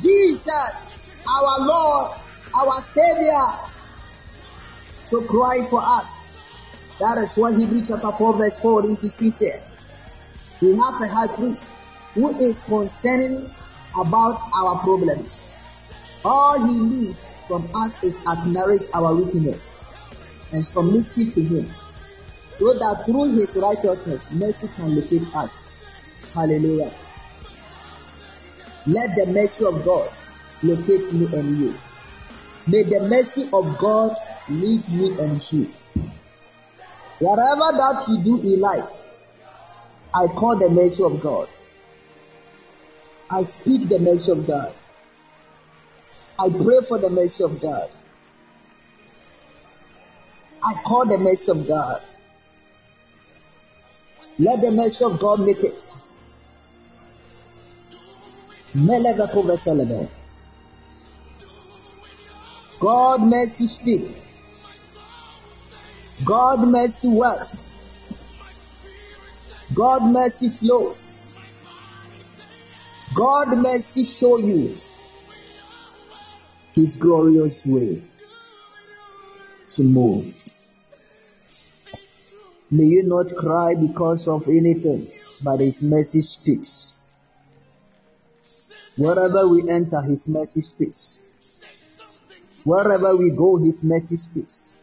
[0.00, 0.90] Jesus,
[1.28, 2.18] our Lord,
[2.54, 3.46] our Savior,
[5.06, 6.28] to cry for us.
[6.98, 9.62] That is what Hebrews chapter 4 verse 14 16 said.
[10.60, 11.68] We have a high priest
[12.14, 13.52] who is concerned
[13.94, 15.44] about our problems.
[16.24, 19.84] All he needs from us is acknowledge our weakness
[20.52, 21.72] and submissive to him,
[22.48, 25.75] so that through his righteousness mercy can locate us.
[26.36, 26.92] Hallelujah.
[28.86, 30.12] Let the mercy of God
[30.62, 31.74] locate me and you.
[32.66, 34.14] May the mercy of God
[34.50, 35.72] lead me and you.
[37.20, 38.84] Whatever that you do in life,
[40.14, 41.48] I call the mercy of God.
[43.30, 44.74] I speak the mercy of God.
[46.38, 47.88] I pray for the mercy of God.
[50.62, 52.02] I call the mercy of God.
[54.38, 55.94] Let the mercy of God make it.
[62.78, 64.34] God mercy speaks.
[66.26, 67.72] God mercy works.
[69.74, 71.32] God mercy flows.
[73.14, 74.76] God mercy show you
[76.74, 78.02] his glorious way
[79.70, 80.44] to move.
[82.70, 85.08] May you not cry because of anything,
[85.42, 86.95] but his mercy speaks.
[88.96, 91.22] Wherever we enter, his mercy speaks.
[92.64, 94.74] Wherever we go, his mercy speaks.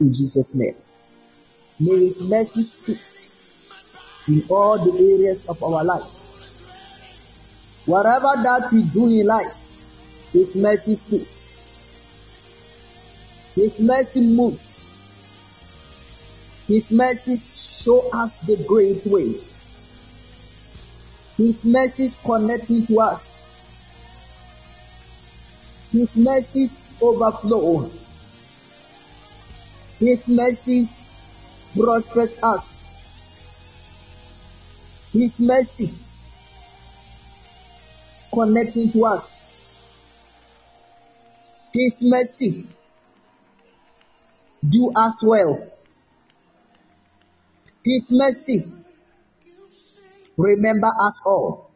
[0.00, 0.76] In Jesus' name.
[1.78, 3.00] May his mercy speak
[4.28, 6.32] in all the areas of our lives.
[7.84, 9.54] Whatever that we do in life,
[10.32, 11.56] his mercy speaks.
[13.54, 14.86] His mercy moves.
[16.66, 19.36] His mercy show us the great way.
[21.36, 23.48] His mercies connecting to us.
[25.92, 27.90] His mercies overflow.
[29.98, 31.14] His mercies
[31.74, 32.88] prospers us.
[35.12, 35.92] His mercy
[38.32, 39.52] connecting to us.
[41.72, 42.66] His mercy
[44.66, 45.70] do us well.
[47.84, 48.64] His mercy
[50.36, 51.70] remember us all.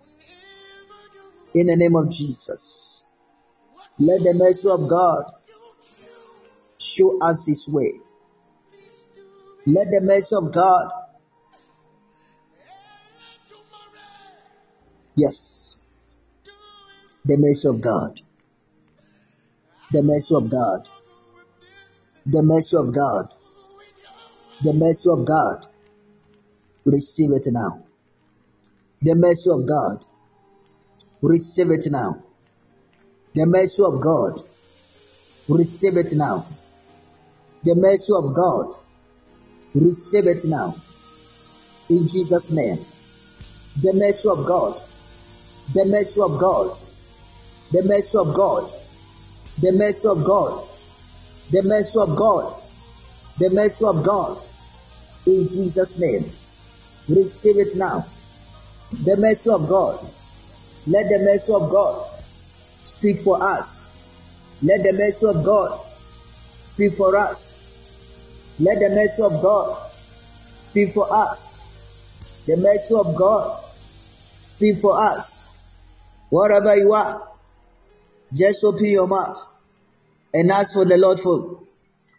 [1.54, 3.04] In the name of Jesus.
[3.98, 5.24] Let the mercy of God
[6.80, 7.92] show us His way.
[9.66, 10.90] Let the mercy of God,
[15.16, 15.84] yes,
[17.24, 18.20] the mercy of God,
[19.92, 20.88] the mercy of God,
[22.24, 23.34] the mercy of God,
[24.62, 25.66] the mercy of God,
[26.86, 27.89] receive it now.
[29.02, 30.06] The mercy of God,
[31.22, 32.22] Receive it now.
[33.34, 34.40] The mercy of God.
[35.48, 36.46] Receive it now.
[37.62, 38.76] The mercy of God.
[39.74, 40.76] Receive it now.
[41.90, 42.78] In Jesus' name.
[43.82, 44.80] The mercy of God.
[45.74, 46.78] The mercy of God.
[47.70, 48.72] The mercy of God.
[49.60, 50.68] The mercy of God.
[51.50, 52.62] The mercy of God.
[53.38, 54.38] The mercy of God.
[55.26, 56.30] In Jesus' name.
[57.08, 58.06] Receive it now.
[58.92, 60.06] The mercy of God.
[60.86, 62.10] Let the mercy of God
[62.82, 63.88] speak for us.
[64.62, 65.80] Let the mercy of God
[66.62, 67.66] speak for us.
[68.58, 69.90] Let the mercy of God
[70.62, 71.62] speak for us.
[72.46, 73.64] The mercy of God
[74.56, 75.48] speak for us.
[76.30, 77.28] Wherever you are,
[78.32, 79.46] just open your mouth
[80.34, 81.62] and ask for the Lord for.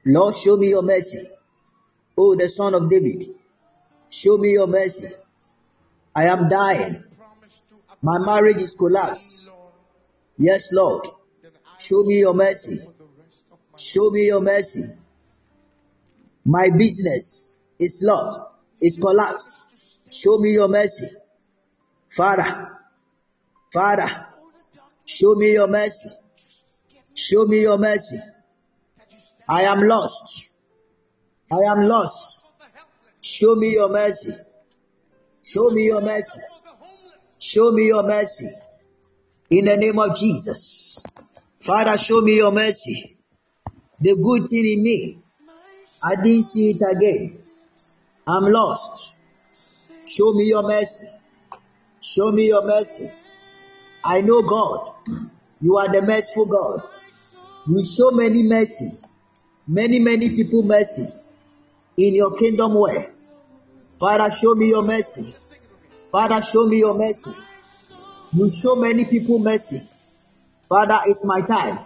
[0.05, 1.27] Lord, show me your mercy.
[2.17, 3.29] Oh, the son of David,
[4.09, 5.13] show me your mercy.
[6.15, 7.03] I am dying.
[8.01, 9.49] My marriage is collapsed.
[10.37, 11.07] Yes, Lord.
[11.79, 12.81] Show me your mercy.
[13.77, 14.85] Show me your mercy.
[16.45, 18.41] My business is lost,
[18.79, 19.59] is collapsed.
[20.09, 21.07] Show me your mercy.
[22.09, 22.67] Father,
[23.71, 24.27] Father,
[25.05, 26.09] show me your mercy.
[27.15, 28.19] Show me your mercy.
[29.47, 30.49] I am lost.
[31.51, 32.43] I am lost.
[33.21, 34.33] Show me your mercy.
[35.51, 36.39] Show me your mercy.
[37.37, 38.49] Show me your mercy.
[39.49, 41.03] In the name of Jesus.
[41.59, 43.17] Father, show me your mercy.
[43.99, 45.19] The good thing in me.
[46.01, 47.37] I didn't see it again.
[48.25, 49.13] I'm lost.
[50.07, 51.07] Show me your mercy.
[51.99, 53.11] Show me your mercy.
[54.05, 54.93] I know God.
[55.59, 56.87] You are the merciful God.
[57.67, 58.91] You show many mercy.
[59.67, 61.09] Many, many people mercy
[61.97, 63.09] in your kingdom way.
[63.99, 65.35] Father, show me your mercy.
[66.11, 67.31] Father, show me your mercy.
[68.33, 69.81] You show many people mercy.
[70.67, 71.79] Father, it's my time.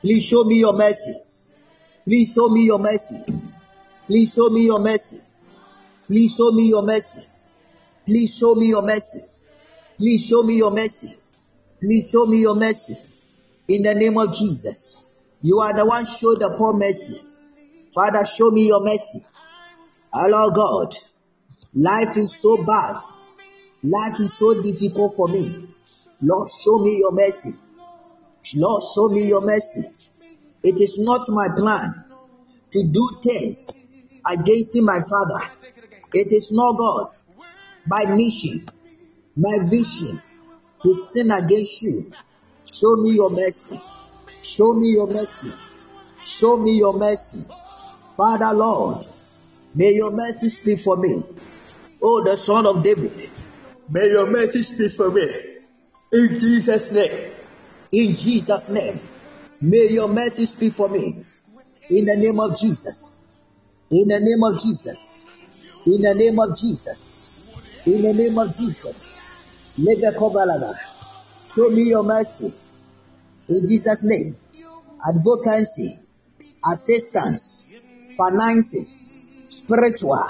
[0.00, 1.14] Please show me your mercy.
[2.04, 3.24] Please show me your mercy.
[4.06, 5.20] Please show me your mercy.
[6.06, 7.26] Please show me your mercy.
[8.06, 9.20] Please show me your mercy.
[9.98, 11.14] Please show me your mercy.
[11.80, 12.96] Please show me your mercy.
[13.68, 15.06] In the name of Jesus.
[15.42, 17.20] You are the one show the poor mercy.
[17.94, 19.24] Father, show me your mercy.
[20.12, 20.96] Hello God.
[21.74, 23.00] Life is so bad.
[23.84, 25.68] Life is so difficult for me.
[26.22, 27.50] Lord, show me your mercy.
[28.56, 29.84] Lord, show me your mercy.
[30.62, 32.02] It is not my plan
[32.70, 33.86] to do things
[34.26, 35.50] against my father.
[36.14, 37.10] It is not God.
[37.86, 38.66] My mission,
[39.36, 40.22] my vision
[40.82, 42.10] to sin against you.
[42.72, 43.78] Show me your mercy.
[44.42, 45.52] Show me your mercy.
[46.22, 47.44] Show me your mercy.
[48.16, 49.06] Father Lord,
[49.74, 51.22] may your mercy speak for me.
[52.00, 53.30] Oh, the son of David,
[53.88, 55.26] may your mercy speak for me.
[56.12, 57.32] In Jesus' name.
[57.92, 59.00] In Jesus' name.
[59.60, 61.24] May your mercy speak for me.
[61.90, 63.10] In the name of Jesus.
[63.90, 65.24] In the name of Jesus.
[65.86, 67.42] In the name of Jesus.
[67.86, 69.42] In the name of Jesus.
[71.54, 72.54] Show me your mercy.
[73.48, 74.36] In Jesus' name.
[75.06, 75.98] Advocacy,
[76.64, 77.74] assistance,
[78.16, 80.24] finances, spiritual.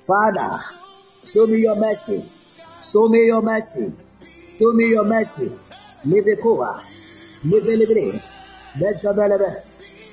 [0.00, 0.58] Father,
[1.26, 2.24] show me your mercy.
[2.82, 3.92] Show me your mercy.
[4.58, 5.50] Show me your mercy.
[6.04, 6.82] Libekoa.
[7.44, 8.20] Libe libre.
[8.78, 9.62] Beshabelebe.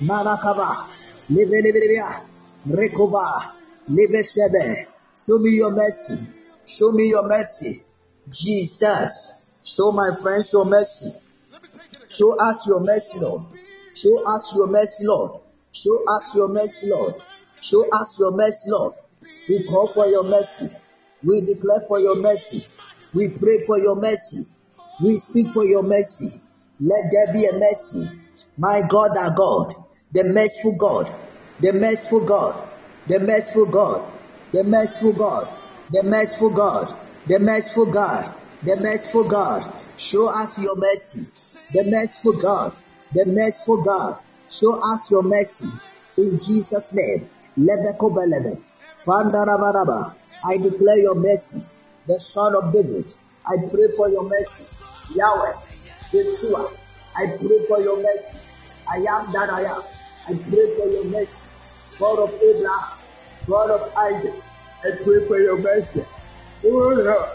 [0.02, 0.88] Manakaba.
[1.30, 2.22] Libe libria.
[2.68, 3.54] Rekova.
[3.90, 4.88] Libe shebe.
[5.26, 6.18] Show me your mercy.
[6.66, 7.84] Show me your mercy.
[8.30, 9.46] Jesus.
[9.64, 11.12] Show my friends your mercy.
[12.10, 13.44] Show us your mercy, Lord.
[13.94, 15.42] Show us your mercy, Lord.
[15.72, 17.16] Show us your mercy, Lord.
[17.62, 18.94] Show us your mercy, Lord.
[19.50, 20.70] We call for your mercy.
[21.26, 22.66] We declare for your mercy.
[23.14, 24.46] We pray for your mercy.
[25.04, 26.40] We speak for your mercy.
[26.80, 28.08] Let there be a mercy.
[28.58, 29.74] My God, our God,
[30.14, 31.14] the merciful God,
[31.60, 32.70] the merciful God,
[33.08, 34.12] the merciful God,
[34.52, 35.50] the merciful God,
[35.92, 36.96] the merciful God,
[37.28, 39.74] the merciful God, the merciful God.
[39.98, 41.26] Show us your mercy.
[41.74, 42.76] The merciful God,
[43.14, 44.20] the merciful God.
[44.50, 45.68] Show us your mercy.
[46.18, 47.30] In Jesus' name.
[47.58, 48.62] Lebeko belebe.
[50.46, 51.66] I declare your mercy.
[52.08, 53.12] The son of David.
[53.48, 54.66] I pray for your mercy.
[55.16, 55.54] Yahweh.
[56.12, 56.72] Yeshua.
[57.16, 58.40] I pray for your mercy.
[58.88, 59.82] I am that I am.
[60.28, 61.48] I pray for your mercy.
[61.98, 62.92] God of Abraham.
[63.48, 64.44] God of Isaac.
[64.84, 66.06] I pray for your mercy.
[66.64, 67.30] Oh Lord.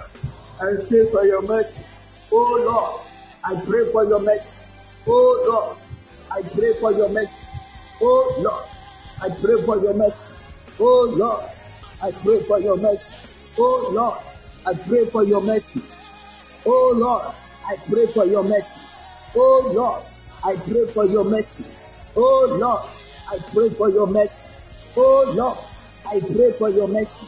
[0.60, 1.84] I pray for your mercy.
[2.30, 3.06] Oh Lord.
[3.42, 4.66] I pray for your mercy.
[5.06, 5.78] Oh Lord.
[6.30, 7.46] I pray for your mercy.
[8.00, 8.66] Oh Lord.
[9.20, 10.34] I pray for your mercy.
[10.78, 11.50] Oh Lord.
[12.02, 13.14] I pray for your mercy.
[13.58, 14.18] Oh Lord.
[14.66, 15.82] I pray for your mercy.
[16.66, 17.34] Oh Lord.
[17.70, 18.80] I pray for your mercy.
[19.36, 20.02] Oh Lord,
[20.42, 21.64] I pray for your mercy.
[22.16, 22.90] Oh Lord,
[23.30, 24.48] I pray for your mercy.
[24.96, 25.58] Oh Lord,
[26.04, 27.26] I pray for your mercy.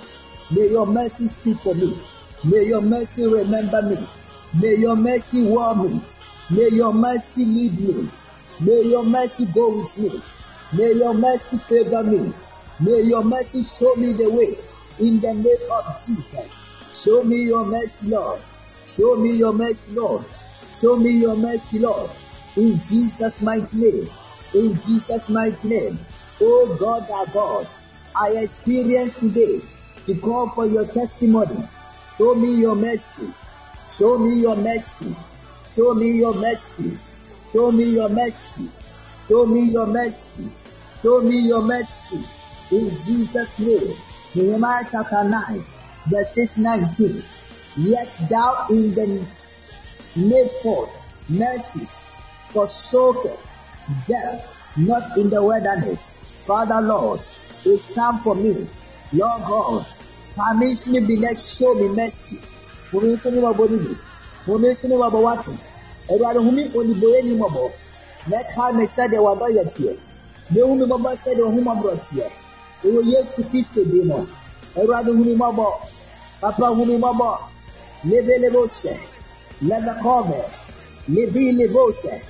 [0.50, 1.96] May your mercy speak for me.
[2.44, 4.04] May your mercy remember me.
[4.60, 6.02] May your mercy warm me.
[6.50, 8.10] May your mercy lead me.
[8.60, 10.22] May your mercy go with me.
[10.72, 12.32] May your mercy favor me.
[12.80, 14.56] May your mercy show me the way.
[14.98, 16.50] In the name of Jesus.
[16.94, 18.42] Show me your mercy, Lord.
[18.86, 20.24] Show me your mercy, Lord.
[20.78, 22.10] Show me your mercy, Lord.
[22.56, 24.08] In Jesus' mighty name.
[24.54, 25.98] In Jesus' mighty name.
[26.40, 27.68] Oh God, our God,
[28.20, 29.60] I experience today
[30.06, 31.66] to call for your testimony.
[32.18, 33.32] Show me your mercy.
[33.96, 35.14] Show me your mercy.
[35.74, 36.98] Show me your mercy.
[37.52, 38.68] Show me your mercy.
[39.28, 40.52] Show me your mercy.
[41.02, 42.24] Show me your mercy.
[42.72, 43.94] In Jesus' name.
[44.34, 45.62] Nehemiah chapter 9,
[46.08, 47.22] verse 19.
[47.76, 49.26] Yet thou in the
[50.16, 50.88] made forth
[51.28, 52.06] mercies
[52.48, 53.24] forsook
[54.08, 56.14] death, not in the wilderness.
[56.46, 57.20] Father Lord,
[57.66, 58.66] it's time for me.
[59.12, 59.86] Lord God,
[60.34, 62.40] permit me be next show me mercy.
[62.90, 63.96] Humi nso ne wabɔ ne bi.
[64.46, 65.52] Humi nso ne wabɔ wate.
[66.08, 67.72] Awurade humi oniboye ni mɔbɔ.
[68.28, 69.96] Mɛka me sɛdeɛ wadɔ yɛ teɛ.
[70.52, 71.64] Mehu me mɔbɔ sɛdeɛ ohun
[72.84, 74.26] Ɛwɔ Yesu Kristo din mu.
[74.76, 75.66] Awurade hu me mɔbɔ.
[76.40, 77.38] Papa hu me mɔbɔ.
[78.04, 78.98] Lebe lebo hyɛ.
[79.62, 80.40] Lebe kɔɔbɛ.
[81.08, 82.20] Lebi lebo hyɛ.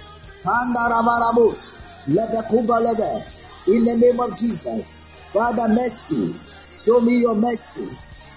[0.45, 1.73] Pandarabarabos.
[2.09, 3.25] Lebe kuba lebe.
[3.67, 4.97] In the name of Jesus.
[5.33, 6.35] Father mercy.
[6.77, 7.89] Show me your mercy.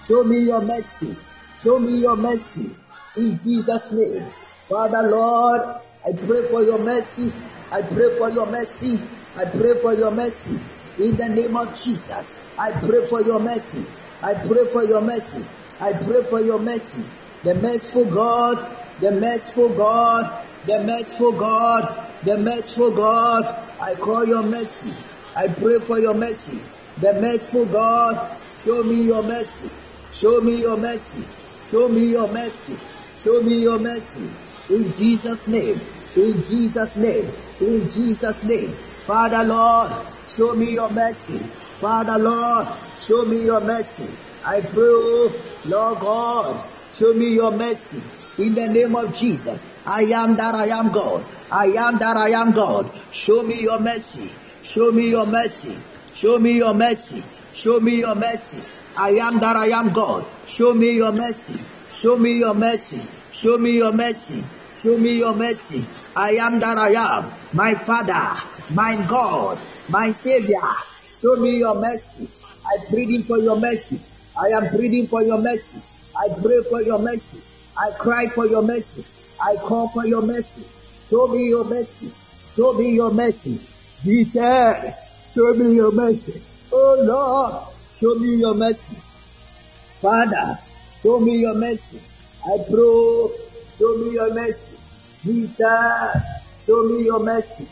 [0.06, 1.16] Show me your mercy.
[1.60, 2.74] Show me your mercy.
[3.16, 4.24] In Jesus' name.
[4.68, 5.62] Father Lord,
[6.06, 7.32] I pray for your mercy.
[7.72, 9.00] I pray for your mercy.
[9.36, 10.58] I pray for your mercy.
[10.98, 12.42] In the name of Jesus.
[12.58, 13.84] I pray for your mercy.
[14.22, 15.44] I pray for your mercy.
[15.80, 17.06] I pray for your mercy.
[17.42, 23.44] The merciful God, the merciful God, the merciful God, the merciful God.
[23.80, 24.92] I call your mercy.
[25.36, 26.62] I pray for your mercy.
[26.98, 29.68] The merciful God, show me your mercy.
[30.12, 31.26] Show me your mercy.
[31.68, 32.78] Show me your mercy.
[33.18, 34.30] Show me your mercy.
[34.70, 35.78] In Jesus' name.
[36.16, 37.30] In Jesus' name.
[37.60, 38.74] In Jesus' name.
[39.06, 39.92] Father Lord,
[40.26, 41.38] show me your mercy.
[41.80, 42.66] Father Lord,
[43.00, 44.12] show me your mercy.
[44.44, 45.32] I pray, oh,
[45.64, 48.02] Lord God, show me your mercy.
[48.38, 51.24] In the name of Jesus, I am that I am God.
[51.52, 52.90] I am that I am God.
[53.12, 54.28] Show me your mercy.
[54.62, 55.76] Show me your mercy.
[56.12, 57.22] Show me your mercy.
[57.52, 58.66] Show me your mercy.
[58.96, 60.26] I am that I am God.
[60.46, 61.60] Show me your mercy.
[61.92, 63.00] Show me your mercy.
[63.30, 64.42] Show me your mercy.
[64.74, 65.86] Show me your mercy.
[66.16, 67.32] I am that I am.
[67.52, 69.58] My Father, my God,
[69.88, 70.60] my Savior.
[71.14, 72.28] Show me your mercy.
[72.66, 74.00] I pleading for your mercy.
[74.36, 75.80] I am pleading for your mercy.
[76.16, 77.42] I pray for your mercy.
[77.76, 79.04] I cry for your mercy.
[79.40, 80.64] I call for your mercy.
[81.08, 82.10] Show me your mercy.
[82.54, 83.60] Show me your mercy.
[84.02, 84.96] Jesus,
[85.34, 86.42] show me your mercy.
[86.72, 88.96] Oh Lord, show me your mercy.
[90.00, 90.58] Father,
[91.02, 92.00] show me your mercy.
[92.44, 93.28] I pray,
[93.78, 94.76] show me your mercy.
[95.22, 96.22] Jesus,
[96.64, 97.66] show me your mercy.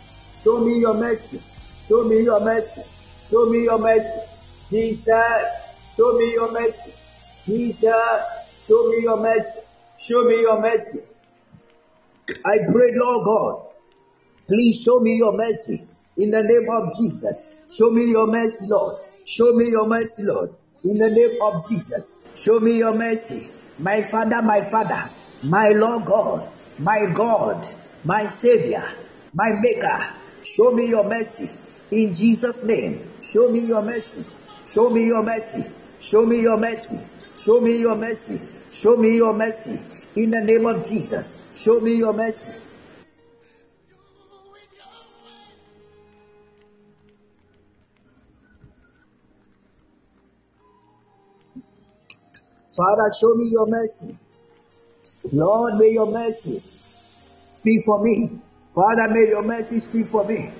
[0.44, 1.40] Show me your mercy.
[1.88, 2.82] Show me your mercy.
[3.30, 4.20] Show me your mercy.
[4.68, 5.08] Jesus,
[5.96, 6.92] show me your mercy.
[7.46, 8.22] Jesus,
[8.68, 9.60] show me your mercy.
[9.98, 11.00] Show me your mercy.
[12.28, 13.66] I pray, Lord God,
[14.46, 15.82] please show me your mercy
[16.18, 17.46] in the name of Jesus.
[17.72, 18.96] Show me your mercy, Lord.
[19.24, 20.54] Show me your mercy, Lord.
[20.84, 22.14] In the name of Jesus.
[22.34, 23.48] Show me your mercy.
[23.78, 25.10] My Father, my Father,
[25.42, 27.66] my Lord God, my God,
[28.04, 28.84] my Savior,
[29.32, 30.16] my Maker.
[30.44, 31.50] Show me your mercy.
[31.90, 33.00] In Jesus' name.
[33.22, 34.24] Show me your mercy.
[34.66, 35.64] Show me your mercy.
[35.98, 37.00] Show me your mercy.
[37.38, 38.40] Show me your mercy.
[38.70, 39.80] Show me your mercy.
[40.16, 41.36] In the name of Jesus.
[41.54, 42.52] Show me your mercy.
[52.76, 54.18] Father, show me your mercy.
[55.32, 56.62] Lord, may your mercy
[57.52, 58.40] speak for me.
[58.74, 60.50] Father, may your mercy speak for me.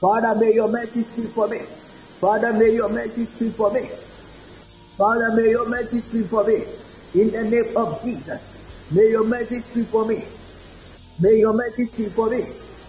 [0.00, 1.58] Father, may your mercy speak for me.
[2.20, 3.88] Father, may your mercy speak for me.
[4.98, 6.64] Father, may your mercy speak for me.
[7.14, 8.58] In the name of Jesus.
[8.90, 10.24] May your mercy speak for me.
[11.20, 12.42] May your mercy speak for me.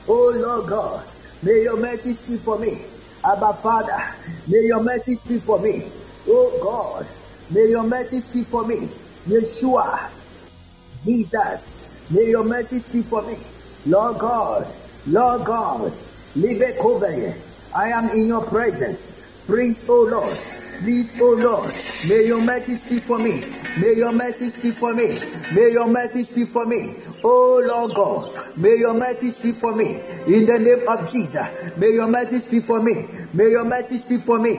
[0.08, 1.08] Oh Lord God,
[1.44, 2.82] may your mercy speak for me.
[3.24, 4.18] Abba Father,
[4.48, 5.92] may your mercy speak for me.
[6.28, 7.08] Oh God,
[7.52, 8.90] may your mercy speak for me.
[9.28, 10.10] Yeshua,
[11.00, 13.38] Jesus, may your mercy speak for me.
[13.86, 14.74] Lord God,
[15.08, 15.98] Lord God,
[16.36, 17.36] live over here.
[17.76, 19.12] I am in your presence.
[19.46, 20.38] Please, oh Lord,
[20.80, 21.74] please, oh Lord,
[22.08, 23.44] may your mercy speak for me.
[23.78, 25.20] May your mercy speak for me.
[25.52, 26.96] May your mercy speak for me.
[27.26, 29.96] Oh Lord God, may your mercy speak for me.
[30.28, 33.08] In the name of Jesus, may your mercy speak for me.
[33.34, 34.56] May your mercy speak for me.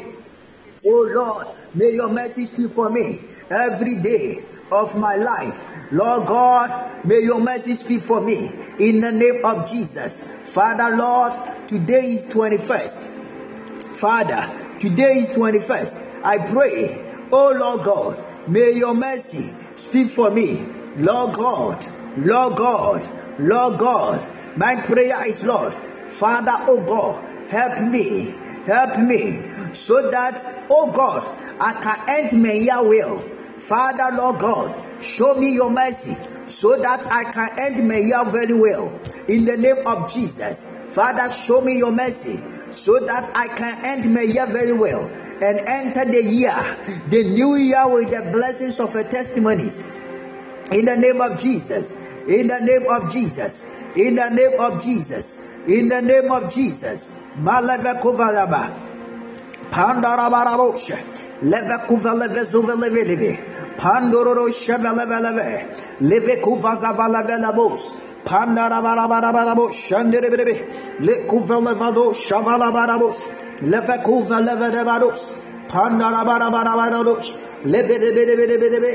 [0.84, 3.20] Oh Lord, may your mercy speak for me
[3.50, 5.73] every day of my life.
[5.90, 10.22] Lord God, may your mercy speak for me in the name of Jesus.
[10.44, 11.32] Father, Lord,
[11.68, 13.96] today is 21st.
[13.96, 16.24] Father, today is 21st.
[16.24, 20.66] I pray, oh Lord God, may your mercy speak for me.
[20.96, 25.74] Lord God, Lord God, Lord God, my prayer is, Lord,
[26.08, 31.26] Father, oh God, help me, help me, so that, oh God,
[31.60, 33.33] I can end my well.
[33.64, 38.52] Father, Lord God, show me your mercy so that I can end my year very
[38.52, 39.00] well.
[39.26, 44.12] In the name of Jesus, Father, show me your mercy so that I can end
[44.12, 46.54] my year very well and enter the year,
[47.08, 49.82] the new year with the blessings of the testimonies.
[50.70, 51.92] In the name of Jesus,
[52.28, 57.12] in the name of Jesus, in the name of Jesus, in the name of Jesus.
[57.38, 58.92] Malavekovalaba.
[59.70, 61.23] Pandarabarabosha.
[61.52, 63.32] Levekuvelevezuveleveleve.
[63.82, 65.48] Pandororo shebeleveleve.
[66.00, 67.82] Levekuvazavalavelabos.
[68.24, 69.76] Pandarabarabarabarabosh.
[69.88, 70.56] Shanderebelebe.
[71.00, 73.18] Lekuvelevado shavalabarabos.
[73.72, 75.22] Levekuvelevedevados.
[75.72, 77.26] Pandarabarabarabarados.
[77.64, 78.94] Lebedebedebedebedebe.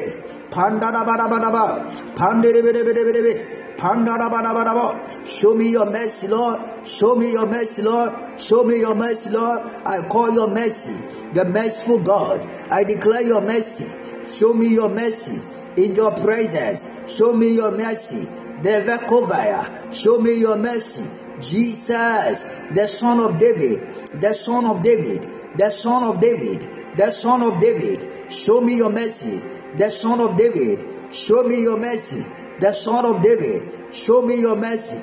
[0.56, 1.72] Pandarabarabarabar.
[2.20, 3.34] Panderebedebedebedebe.
[3.78, 5.26] Pandarabarabarabar.
[5.26, 6.60] Show me your mercy, Lord.
[6.86, 8.12] Show me your mercy, Lord.
[8.38, 9.62] Show me your mercy, Lord.
[9.86, 10.96] I call your mercy,
[11.34, 12.46] the merciful God.
[12.72, 13.88] I declare your mercy.
[14.28, 15.40] Show me your mercy
[15.78, 16.88] in your presence.
[17.08, 18.28] Show me your mercy.
[18.62, 19.94] The Vekovaya.
[19.94, 21.08] Show me your mercy.
[21.40, 25.24] Jesus, the son of David, the son of David,
[25.58, 28.32] the son of David, the son of David.
[28.32, 29.42] Show me your mercy.
[29.78, 31.14] The son of David.
[31.14, 32.26] Show me your mercy.
[32.60, 33.94] The son of David.
[33.94, 35.00] Show me your mercy.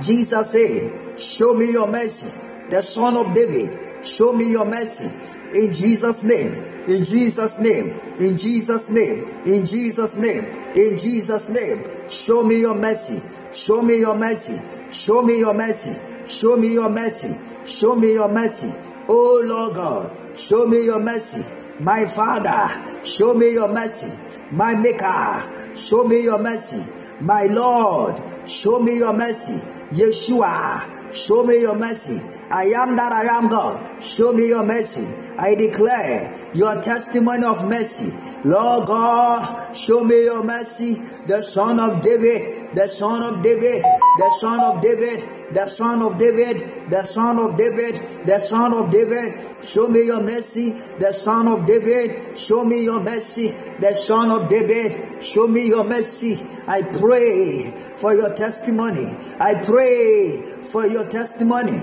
[0.00, 2.30] Jesus said, Show me your mercy.
[2.70, 5.10] The son of David, show me your mercy.
[5.54, 6.54] In Jesus' name,
[6.88, 10.44] in Jesus' name, in Jesus' name, in Jesus' name,
[10.74, 13.20] in Jesus' name, show me your mercy.
[13.52, 14.60] Show me your mercy.
[14.90, 15.96] Show me your mercy.
[16.26, 17.34] Show me your mercy.
[17.64, 18.72] Show me your mercy.
[19.08, 21.42] Oh Lord God, show me your mercy.
[21.80, 24.12] My Father, show me your mercy.
[24.50, 26.84] My Maker, show me your mercy.
[27.20, 29.58] My Lord, show me your mercy.
[29.90, 32.20] Yeshua, show me your mercy.
[32.50, 34.02] I am that I am God.
[34.02, 35.06] Show me your mercy.
[35.38, 38.12] I declare your testimony of mercy.
[38.44, 40.94] Lord God, show me your mercy.
[41.26, 46.18] The son of David, the son of David, the son of David, the son of
[46.18, 49.47] David, the son of David, the son of David.
[49.64, 52.38] Show me your mercy, the son of David.
[52.38, 53.48] Show me your mercy,
[53.80, 55.22] the son of David.
[55.22, 56.40] Show me your mercy.
[56.66, 59.16] I pray for your testimony.
[59.40, 61.80] I pray for your testimony.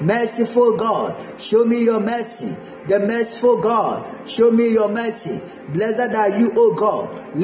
[0.00, 2.54] Merciful God, show me your mercy.
[2.88, 5.40] The merciful God, show me your mercy.
[5.72, 7.34] Blessed are you, O God.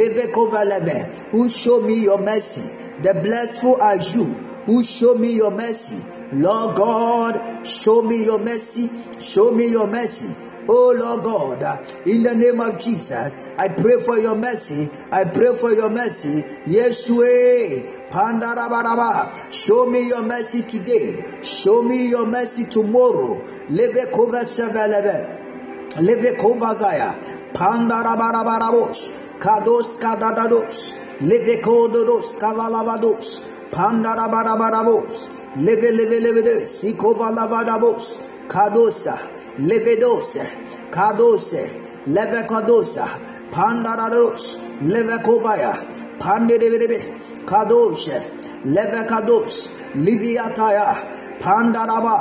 [1.32, 2.62] Who show me your mercy.
[3.02, 4.24] The blessful are you,
[4.66, 6.00] who show me your mercy.
[6.32, 8.90] Lord God, show me your mercy.
[9.20, 10.34] Show me your mercy.
[10.66, 11.24] Oh Lord
[11.60, 14.88] God, in the name of Jesus, I pray for your mercy.
[15.12, 16.42] I pray for your mercy.
[16.64, 21.42] Yeshua, Pandarabaraba, show me your mercy today.
[21.42, 23.44] Show me your mercy tomorrow.
[23.68, 26.00] Leve kova sheveleve.
[26.00, 27.18] Leve kova zaya.
[27.52, 29.12] Pandarabarabarabos.
[29.38, 30.94] Kados kadadados.
[31.20, 33.42] Leve kododos kavalavados.
[33.70, 35.28] Pandarabarabarabos.
[35.56, 39.18] leve leve leve de sikovalabadabos kadosa.
[39.58, 40.44] Levedose
[40.90, 41.70] kadose.
[42.06, 43.06] Leve kadosa.
[43.52, 45.72] Pandarados leve kobaya.
[46.18, 46.98] Pandedevedebe
[47.46, 48.22] kadoshe
[48.64, 49.06] leve.
[49.08, 49.70] Kados.
[49.94, 50.96] Liviataya
[51.40, 52.16] pandaraba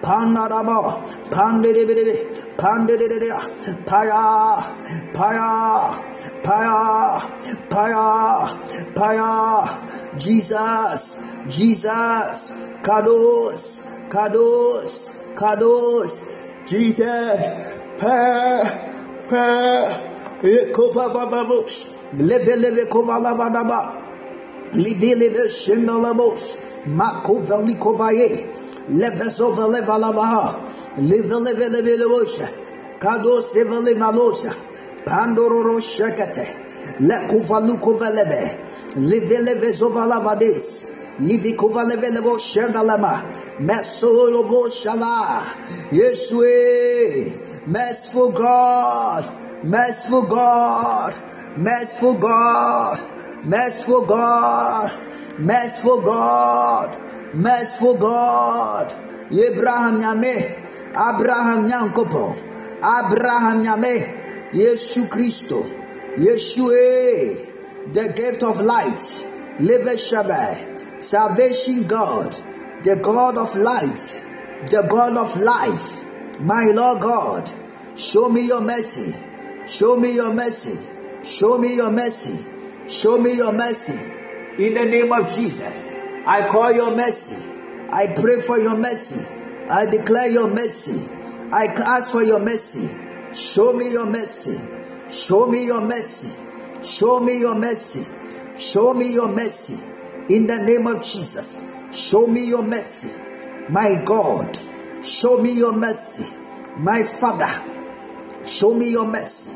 [0.00, 0.78] pandaraba
[1.30, 3.30] pandedevedebe Pandedebe,
[3.86, 4.58] Paya,
[5.14, 5.94] Paya,
[6.42, 7.22] Paya,
[7.70, 12.52] Paya, Paya, Jesus, Jesus,
[12.82, 16.26] Kados, Kados, Kados,
[16.66, 17.40] Jesus,
[17.96, 18.66] pa,
[19.30, 19.46] pa,
[20.42, 28.50] ekopa bababos, leve leve kovalabadaba, live leve shimalabos, makova likovaye,
[28.88, 30.67] leve zova levalabaha,
[30.98, 32.48] Livele vele vele vosha.
[32.98, 34.52] Kado sevele malosa.
[35.06, 36.46] Pandororo shakate.
[37.00, 38.58] Lekuvaluko velebe.
[38.96, 40.88] Livele vezovala vades.
[41.20, 43.22] Livikova levele vosha galama.
[43.60, 45.44] Mesolo voshala.
[45.92, 47.32] Yesue.
[47.66, 49.30] Merciful God.
[49.62, 51.14] Merciful God.
[51.56, 52.98] Merciful God.
[53.44, 54.90] Merciful God.
[55.38, 56.90] Merciful God.
[57.34, 58.94] Merciful God.
[59.30, 60.67] Abraham Nyame.
[60.90, 62.36] Abraham Nyankopo,
[62.78, 65.62] Abraham Nyame, Yesu Christo,
[66.16, 69.24] Yeshua, the gift of light,
[69.60, 72.32] Libe Shabbat, salvation God,
[72.84, 74.22] the God of light,
[74.70, 76.04] the God of life,
[76.40, 77.50] my Lord God,
[77.96, 79.14] show me your mercy,
[79.66, 80.78] show me your mercy,
[81.24, 82.38] show me your mercy,
[82.88, 83.98] show me your mercy.
[84.58, 85.92] In the name of Jesus,
[86.26, 87.36] I call your mercy,
[87.90, 89.24] I pray for your mercy,
[89.70, 91.06] I declare your mercy,
[91.52, 92.88] I ask for your mercy.
[93.32, 94.58] Show me your mercy,
[95.10, 96.34] show me your mercy,
[96.82, 98.06] show me your mercy,
[98.56, 99.78] show me your mercy.
[100.30, 103.10] In the name of Jesus, show me your mercy.
[103.68, 104.58] My God,
[105.02, 106.26] show me your mercy.
[106.78, 107.52] My Father,
[108.46, 109.50] show me your mercy.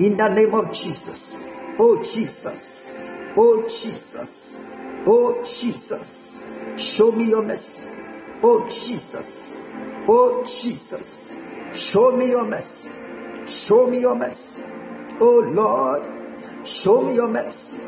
[0.00, 1.38] In the name of Jesus.
[1.80, 2.94] Oh Jesus.
[3.36, 4.62] Oh Jesus.
[5.06, 6.42] Oh Jesus.
[6.76, 7.97] Show me your mercy.
[8.42, 9.58] Oh Jesus.
[10.08, 11.36] Oh Jesus.
[11.72, 12.90] Show me your mercy.
[13.46, 14.62] Show me your mercy.
[15.20, 16.66] Oh Lord.
[16.66, 17.82] Show me your mercy.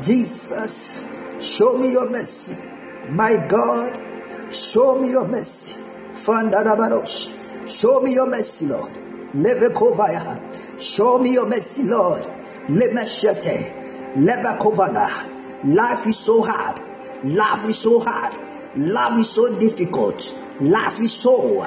[0.00, 1.04] Jesus.
[1.40, 2.56] Show me your mercy.
[3.08, 4.00] My God.
[4.52, 5.76] Show me your mercy.
[6.12, 7.68] Fandarabarosh.
[7.68, 8.92] Show me your mercy, Lord.
[9.34, 10.80] Levekovaya.
[10.80, 12.22] Show me your mercy, Lord.
[12.68, 14.14] Lemeshete.
[14.16, 15.64] Levakovala.
[15.64, 16.80] Life is so hard.
[17.24, 18.34] Life is so hard.
[18.76, 20.34] Life is so difficult.
[20.60, 21.66] Life is so.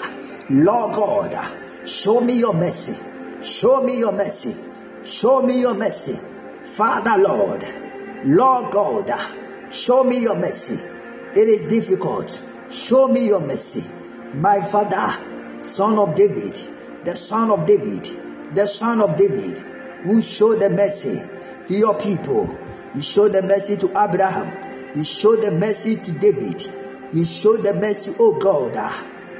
[0.50, 2.96] Lord God, show me your mercy.
[3.42, 4.56] Show me your mercy.
[5.04, 6.20] Show me your mercy.
[6.64, 7.64] Father Lord,
[8.26, 10.80] Lord God, show me your mercy.
[11.36, 12.44] It is difficult.
[12.70, 13.84] Show me your mercy.
[14.34, 16.58] My Father, Son of David,
[17.06, 19.60] the Son of David, the Son of David,
[20.04, 21.22] who showed the mercy
[21.68, 22.58] to your people.
[22.96, 24.96] You showed the mercy to Abraham.
[24.98, 26.85] You showed the mercy to David.
[27.16, 28.92] You showed the mercy, oh God, uh,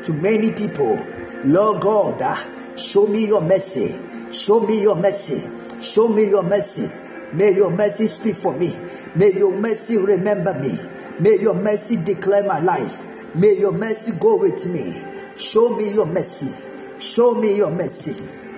[0.04, 0.98] to many people.
[1.44, 3.94] Lord God, uh, show me your mercy.
[4.32, 5.44] Show me your mercy.
[5.82, 6.90] Show me your mercy.
[7.34, 8.74] May your mercy speak for me.
[9.14, 10.80] May your mercy remember me.
[11.20, 13.36] May your mercy declare my life.
[13.36, 15.04] May your mercy go with me.
[15.36, 16.54] Show me your mercy.
[16.98, 18.16] Show me your mercy.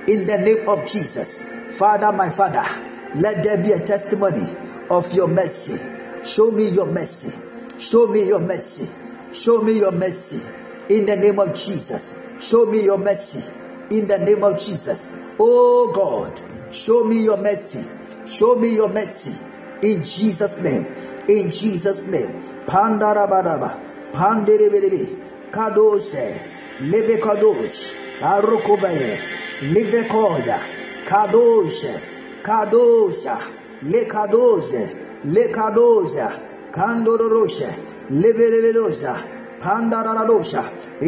[0.07, 1.43] In the name of Jesus.
[1.71, 2.63] Father, my Father,
[3.15, 4.47] let there be a testimony
[4.91, 5.79] of your mercy.
[6.23, 7.33] Show me your mercy.
[7.79, 8.87] Show me your mercy.
[9.33, 10.41] Show me your mercy.
[10.89, 12.15] In the name of Jesus.
[12.39, 13.43] Show me your mercy.
[13.91, 15.11] In the name of Jesus.
[15.39, 16.41] Oh God,
[16.73, 17.85] show me your mercy.
[18.25, 19.35] Show me your mercy.
[19.81, 20.85] In Jesus' name.
[21.27, 22.65] In Jesus' name.
[22.67, 24.11] Pandarabadaba.
[24.13, 25.51] Pandiribiribi.
[25.51, 26.81] Kadose.
[26.81, 27.91] Leve kadosh.
[28.21, 29.37] Arukubaye.
[29.61, 30.59] Live koya.
[31.05, 32.43] Kadoshe.
[32.43, 33.39] Kadosha.
[33.83, 35.23] Le kadose.
[35.23, 36.71] Le kadosa.
[36.71, 37.73] Kandorosha.
[38.09, 38.21] In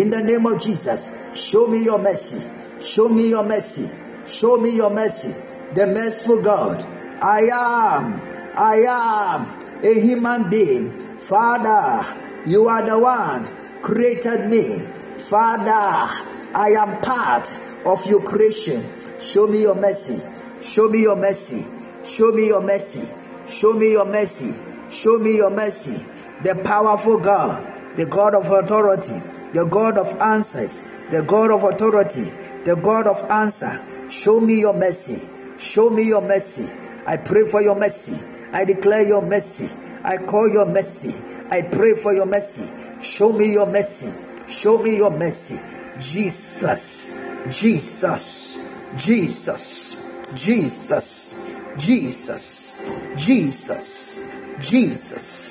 [0.09, 2.41] the name of Jesus, show me your mercy.
[2.81, 3.89] Show me your mercy.
[4.25, 5.33] Show me your mercy.
[5.75, 6.85] The merciful God.
[7.21, 8.21] I am.
[8.55, 11.17] I am a human being.
[11.19, 13.45] Father, you are the one
[13.81, 14.79] created me.
[15.17, 16.09] Father,
[16.53, 18.83] I am part of your creation.
[19.19, 20.21] Show me your mercy.
[20.61, 21.65] Show me your mercy.
[22.03, 23.07] Show me your mercy.
[23.47, 24.53] Show me your mercy.
[24.89, 26.03] Show me your mercy.
[26.43, 29.21] The powerful God, the God of authority,
[29.53, 32.31] the God of answers, the God of authority,
[32.65, 33.79] the God of answer.
[34.09, 35.21] Show me your mercy.
[35.57, 36.69] Show me your mercy.
[37.05, 38.17] I pray for your mercy.
[38.53, 39.69] I declare your mercy.
[40.03, 41.13] I call your mercy.
[41.49, 42.69] I pray for your mercy.
[43.01, 44.11] Show me your mercy.
[44.47, 45.59] Show me your mercy.
[45.99, 47.19] Jesus.
[47.49, 48.57] Jesus.
[48.95, 50.05] Jesus.
[50.35, 51.41] Jesus.
[51.75, 52.81] Jesus.
[53.15, 54.21] Jesus.
[54.59, 55.48] Jesus.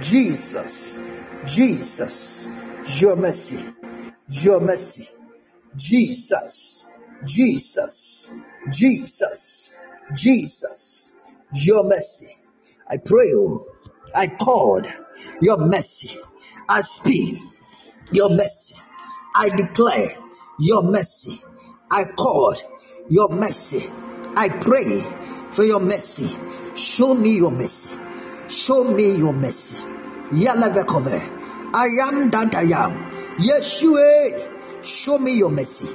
[0.00, 1.02] Jesus.
[1.44, 2.48] Jesus.
[3.00, 3.62] Your mercy.
[4.28, 5.08] Your mercy.
[5.76, 6.90] Jesus.
[7.24, 8.32] Jesus.
[8.70, 9.76] Jesus.
[10.14, 11.16] Jesus.
[11.52, 12.36] Your mercy.
[12.88, 13.66] I pray, oh,
[14.14, 14.86] I called
[15.40, 16.18] your mercy.
[16.68, 17.38] I speak
[18.12, 18.76] your mercy.
[19.34, 20.16] I declare
[20.58, 21.40] your mercy.
[21.90, 22.62] I called
[23.08, 23.88] your mercy.
[24.36, 25.00] I pray
[25.50, 26.28] for your mercy.
[26.74, 27.94] Show me your mercy.
[28.48, 29.76] Show me your mercy.
[30.30, 31.74] Yalavekove.
[31.74, 33.10] I am that I am.
[33.36, 34.82] Yeshua.
[34.84, 35.88] Show me your mercy.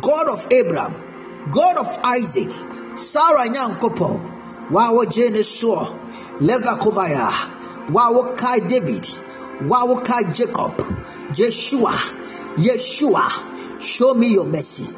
[0.00, 1.50] God of Abraham.
[1.52, 2.48] God of Isaac.
[2.96, 4.70] Sarah Nyankopo.
[4.70, 5.94] Wawo Jane Shaw.
[6.38, 7.28] Levakovaya.
[7.88, 9.04] Wawo Kai David.
[9.60, 10.78] Wawo Kai Jacob.
[11.32, 11.92] Yeshua.
[12.56, 13.80] Yeshua.
[13.82, 14.88] Show me your mercy.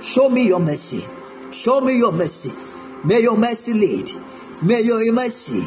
[0.00, 1.04] Show me your mercy.
[1.50, 2.52] Show me your mercy.
[3.04, 4.10] May your mercy lead.
[4.62, 5.66] May your mercy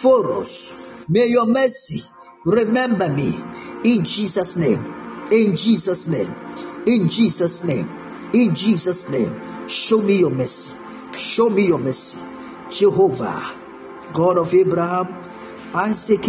[0.00, 0.74] Phoros.
[1.08, 2.04] May your mercy
[2.44, 3.38] remember me
[3.84, 5.28] in Jesus' name.
[5.30, 6.34] In Jesus' name.
[6.86, 7.88] In Jesus' name.
[8.32, 9.68] In Jesus' name.
[9.68, 10.74] Show me your mercy.
[11.16, 12.18] Show me your mercy.
[12.70, 13.54] Jehovah,
[14.14, 15.20] God of Abraham,
[15.74, 16.22] Isaac,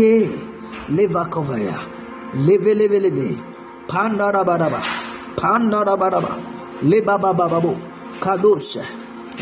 [0.89, 3.37] Levakovaya, Leve Leve Leve,
[3.87, 4.81] Pandarabadaba,
[5.35, 8.77] Pandarabadaba, Lebabababo, Kadosh,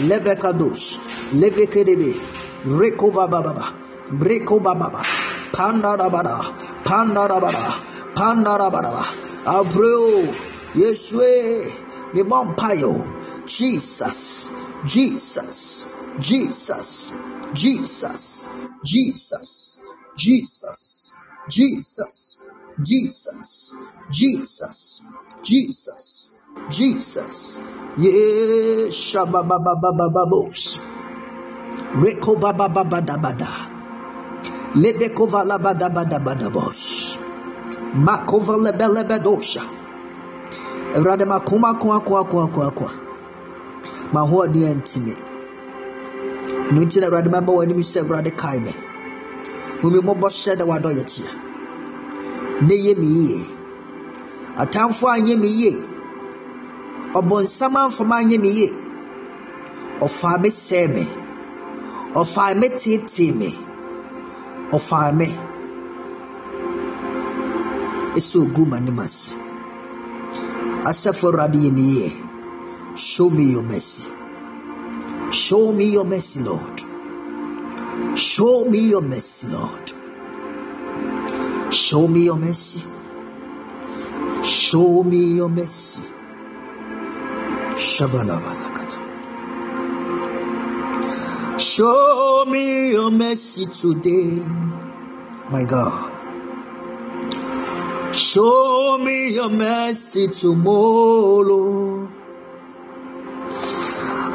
[0.08, 1.00] Leve Kadosh,
[1.34, 2.14] Leve Kedebe,
[2.66, 3.79] Rekova Baba,
[4.12, 5.04] Brekova Baba,
[5.52, 6.84] Pandarabada,
[8.14, 9.30] Pandarabada.
[9.46, 14.52] I pray, Yeshua, the Vampire, Jesus,
[14.86, 15.88] Jesus,
[16.20, 17.12] Jesus,
[17.54, 18.48] Jesus,
[18.84, 19.80] Jesus,
[20.18, 21.14] Jesus,
[21.48, 22.38] Jesus,
[22.82, 23.76] Jesus,
[24.12, 25.02] Jesus,
[25.44, 26.34] Jesus,
[26.70, 27.60] Jesus.
[27.98, 30.80] Yes, shababababababos.
[31.96, 33.50] Reko babababadabada.
[33.50, 33.69] Lebeko
[34.76, 37.20] valabadabadabadabos.
[37.96, 39.62] Makova lebelebedosha.
[40.96, 42.90] Awurade makoma ko ako ako ako ako.
[44.14, 45.16] Mahoɔden antimi.
[46.70, 48.74] Ɛno nti na Awurade maba w'anim sɛ Awurade kae me.
[49.82, 51.32] Hu hyɛ dɛ w'adɔyɛ tia.
[52.62, 53.46] Ne yɛ me yie.
[54.58, 55.84] Atamfoɔ anyɛ me yie.
[57.16, 58.70] Ɔbɔnsam amfam anyɛ me yie.
[60.02, 61.08] Ɔfaa me sɛe me.
[62.14, 63.69] Ɔfaa me teetee me.
[64.72, 65.28] Ɔfaa me.
[68.18, 69.32] Ɛsɛ ogu m'anim ase.
[70.90, 72.10] Asafo Awurade yɛ yie.
[72.96, 74.04] Show me your mercy.
[75.32, 76.82] Show me your mercy, Lord.
[78.16, 79.92] Show me your mercy, Lord.
[81.72, 82.82] Show me your mercy.
[84.44, 86.02] Show me your mercy.
[87.76, 88.69] Shabalabazakata.
[91.80, 94.44] Show me your mercy today,
[95.50, 96.12] my God.
[98.14, 102.10] Show me your mercy tomorrow.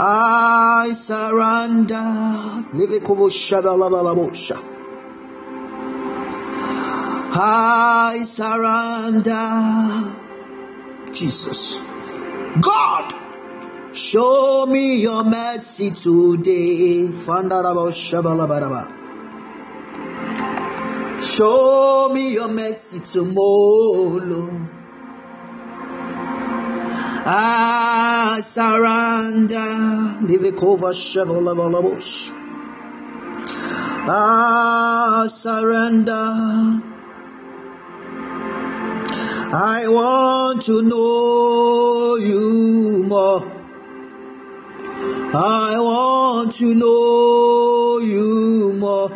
[0.01, 1.95] I surrender.
[7.37, 9.51] I surrender.
[11.13, 11.79] Jesus.
[12.63, 13.14] God,
[13.95, 17.09] show me your mercy today.
[21.21, 24.69] Show me your mercy tomorrow.
[27.27, 29.57] I surrender.
[34.07, 36.93] I surrender.
[39.57, 43.64] I want to know you more.
[45.37, 49.11] I want to know you more.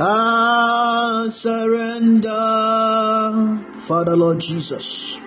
[0.00, 2.28] I surrender.
[3.80, 5.18] Father Lord Jesus.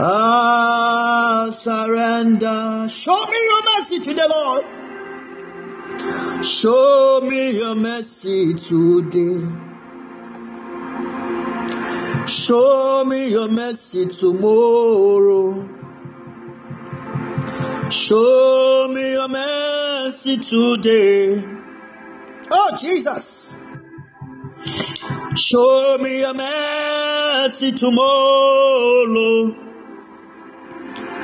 [0.00, 2.88] I surrender.
[2.90, 4.64] Show me your mercy to the Lord.
[6.44, 9.46] Show me your mercy today.
[12.26, 15.75] Show me your mercy tomorrow.
[17.90, 21.44] Show me your mercy today.
[22.50, 23.56] Oh, Jesus.
[25.36, 29.52] Show me your mercy tomorrow.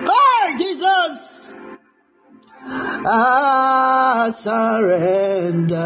[0.06, 1.54] Hey, Jesus.
[2.64, 5.76] I surrender.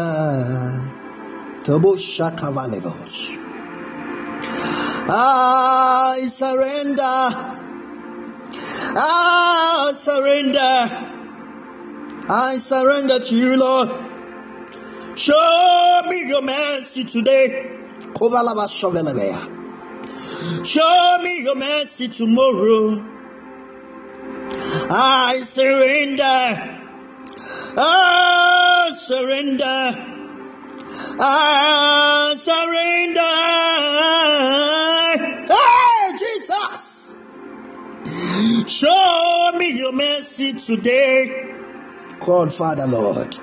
[5.09, 7.56] I surrender.
[8.53, 11.07] Ah, I surrender.
[12.29, 13.89] I surrender to you, Lord.
[15.17, 17.73] Show me your mercy today.
[20.63, 23.05] Show me your mercy tomorrow.
[24.89, 26.79] I surrender.
[27.77, 29.95] I surrender.
[31.19, 32.87] I surrender.
[35.47, 35.86] Jesus.
[38.67, 41.53] Show me your mercy today.
[42.19, 43.35] God, Father, Lord.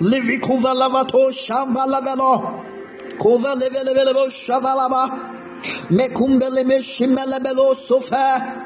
[0.00, 0.40] Livi.
[3.18, 5.02] Kova levelevelo shavalaba.
[5.90, 8.65] Mekumbele me shimelebelo sofa.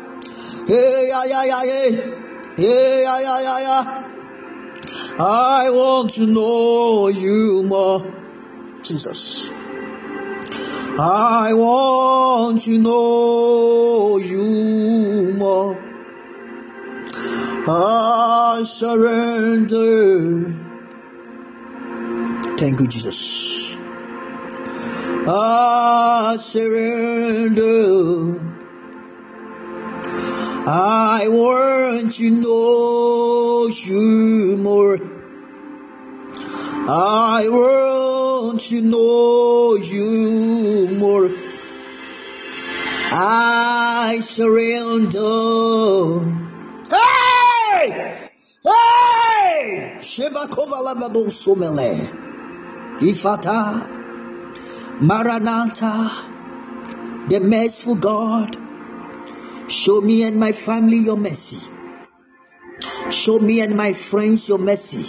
[5.19, 8.01] I want to know you more.
[8.81, 9.51] Jesus.
[9.51, 15.77] I want to know you more.
[17.67, 20.55] I surrender.
[22.57, 23.75] Thank you, Jesus.
[25.27, 28.50] I surrender.
[30.67, 34.99] I want to know you more.
[36.87, 41.31] I want to know you more.
[43.13, 45.19] I surrender.
[46.91, 48.29] Hey!
[48.63, 49.97] Hey!
[50.01, 52.11] Shebakova lavado sumele.
[53.01, 53.89] Ephphatha.
[55.01, 56.27] Maranatha.
[57.31, 58.70] The merciful God.
[59.71, 61.61] Show me and my family your mercy.
[63.09, 65.07] Show me and my friends your mercy.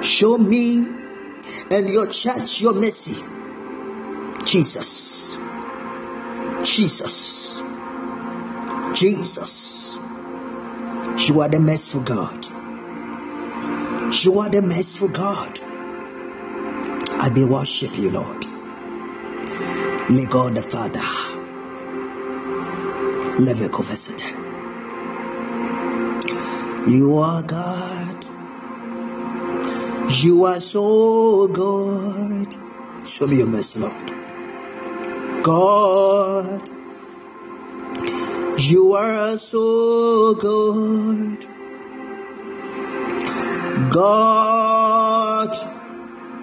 [0.00, 0.78] Show me
[1.70, 3.22] and your church your mercy.
[4.46, 5.36] Jesus.
[6.64, 7.60] Jesus.
[8.94, 9.98] Jesus.
[11.28, 12.46] You are the merciful God.
[14.24, 15.60] You are the merciful God.
[17.20, 18.46] I be worship you, Lord.
[20.08, 21.39] Le God the Father.
[23.38, 24.48] Levikovesete.
[26.88, 28.24] You are God.
[30.24, 32.56] You are so good.
[33.06, 34.12] Show me your mercy, Lord.
[35.44, 36.68] God,
[38.58, 41.46] you are so good.
[43.92, 45.56] God,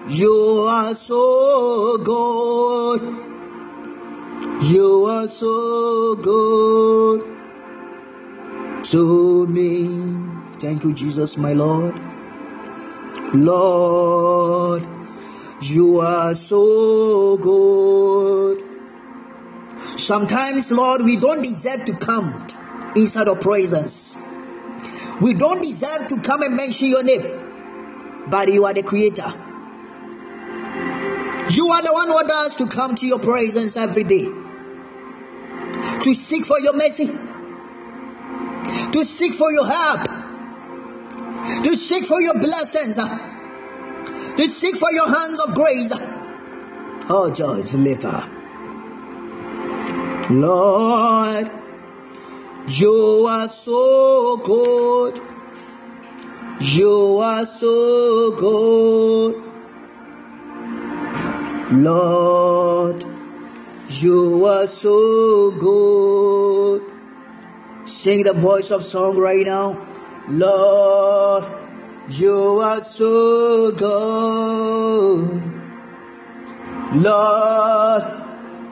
[0.08, 3.17] you are so good.
[4.68, 7.22] You are so good
[8.84, 9.88] to me.
[10.60, 11.94] Thank you, Jesus, my Lord.
[13.32, 14.86] Lord,
[15.62, 18.62] you are so good.
[19.96, 22.46] Sometimes, Lord, we don't deserve to come
[22.94, 24.16] inside your presence.
[25.22, 29.32] We don't deserve to come and mention your name, but you are the creator.
[31.50, 34.26] You are the one who wants to come to your presence every day,
[36.02, 37.06] to seek for your mercy,
[38.92, 40.00] to seek for your help,
[41.64, 42.96] to seek for your blessings,
[44.36, 45.92] to seek for your hands of grace.
[47.10, 48.28] Oh, George, deliver.
[50.30, 51.50] Lord,
[52.68, 55.20] you are so good.
[56.60, 59.42] You are so good.
[61.72, 63.04] Lord,
[64.02, 66.82] you are so good.
[67.84, 69.86] Sing the voice of song right now.
[70.28, 71.44] Lord,
[72.10, 75.42] you are so good.
[76.94, 78.02] Lord,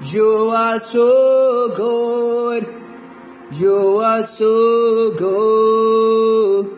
[0.02, 2.66] you are so good.
[3.52, 6.76] You are so good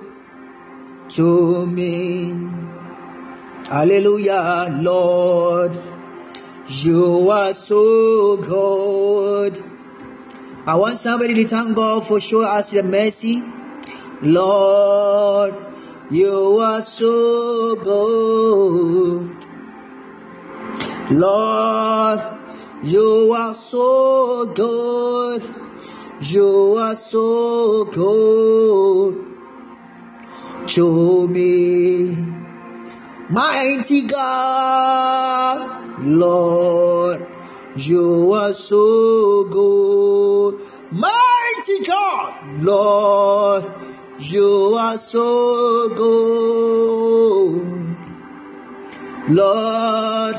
[1.11, 2.33] to me.
[3.69, 5.88] Hallelujah, Lord.
[6.71, 9.65] You are so good.
[10.67, 13.43] I want somebody to thank God for showing us the mercy.
[14.21, 15.55] Lord,
[16.11, 19.47] you are so good.
[21.11, 22.21] Lord,
[22.83, 25.43] you are so good.
[26.21, 29.27] You are so good
[30.69, 32.15] to me.
[33.31, 35.78] Mighty God,
[36.09, 37.27] Lord,
[37.77, 40.59] you are so good.
[40.91, 43.65] Mighty God, Lord,
[44.21, 47.97] you are so good.
[49.29, 50.37] Lord,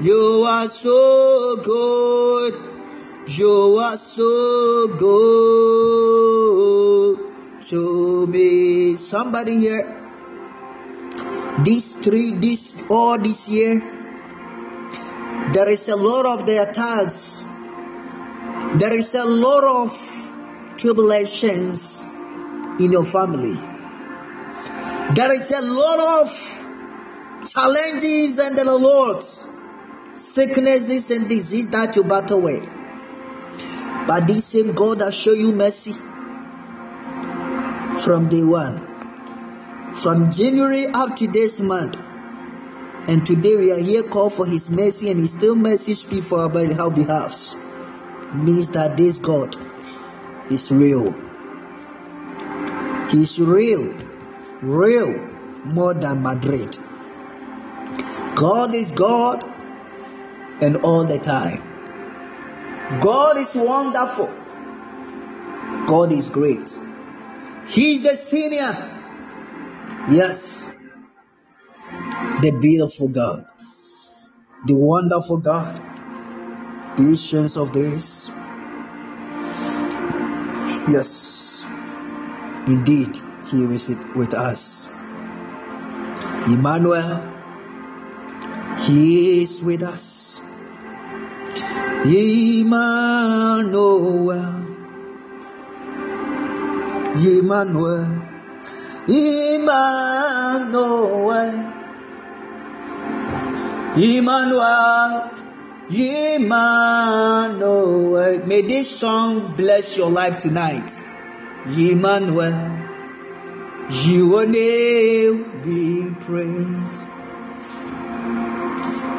[0.00, 2.54] you are so good.
[3.28, 7.18] You are so good
[7.68, 8.96] to me.
[8.96, 10.02] Somebody here,
[11.64, 13.95] these three, this all this year,
[15.52, 17.42] there is a lot of the attacks.
[18.78, 22.00] There is a lot of tribulations
[22.78, 23.54] in your family.
[25.14, 29.24] There is a lot of challenges and a lot
[30.14, 32.64] sicknesses and disease that you battle with.
[34.06, 35.92] But this same God that show you mercy
[38.02, 41.96] from day one, from January up to this month,
[43.08, 46.40] and today we are here called for His mercy, and He still mercy speak for
[46.40, 47.54] our behalf.
[48.34, 49.56] Means that this God
[50.50, 51.12] is real.
[53.10, 53.96] He's real,
[54.60, 55.28] real,
[55.64, 56.76] more than Madrid.
[58.34, 59.44] God is God
[60.60, 61.62] and all the time.
[63.00, 64.32] God is wonderful.
[65.86, 66.76] God is great.
[67.66, 68.74] He's the senior.
[70.08, 70.72] Yes.
[72.42, 73.44] The beautiful God.
[74.66, 75.76] The wonderful God.
[76.96, 78.30] The ancients of days.
[80.88, 81.64] Yes.
[82.66, 84.92] Indeed, He is with us.
[86.48, 87.34] Emmanuel,
[88.80, 90.40] He is with us.
[92.04, 93.06] Emmanuel.
[97.16, 98.04] Emmanuel,
[99.08, 100.76] Emmanuel,
[103.96, 105.30] Emmanuel,
[105.88, 107.16] Emmanuel.
[108.46, 110.90] May this song bless your life tonight.
[111.64, 112.84] Emmanuel,
[114.04, 117.08] your name be praised.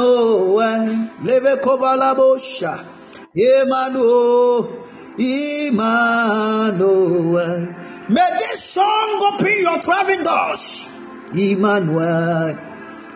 [1.20, 2.86] leve kovalabosha.
[3.34, 4.86] Emmanuel,
[5.18, 6.52] Emmanuel.
[8.08, 10.88] May this song open your traveling doors.
[11.34, 12.58] Emmanuel,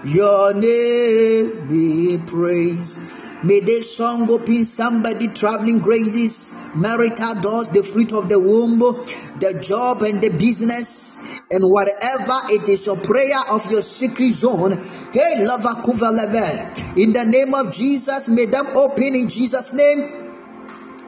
[0.05, 3.01] your name be praised.
[3.43, 9.60] May this song open somebody traveling graces, marital doors, the fruit of the womb, the
[9.62, 11.18] job and the business,
[11.51, 14.72] and whatever it is your prayer of your secret zone.
[15.14, 20.26] In the name of Jesus, may them open in Jesus' name.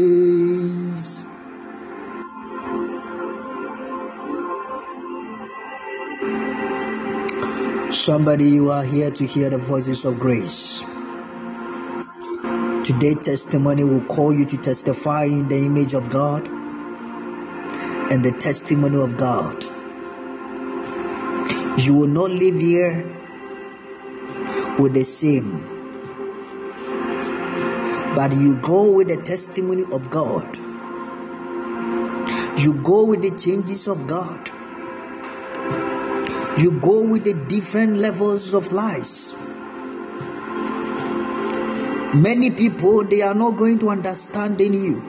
[7.94, 10.84] Somebody, you are here to hear the voices of grace.
[12.86, 16.46] Today, testimony will call you to testify in the image of God
[18.12, 19.64] and the testimony of God.
[21.80, 23.06] You will not live here
[24.78, 25.62] with the same,
[28.16, 30.58] but you go with the testimony of God.
[32.60, 34.52] You go with the changes of God.
[36.60, 39.34] You go with the different levels of lives.
[42.16, 45.02] Many people they are not going to understand in you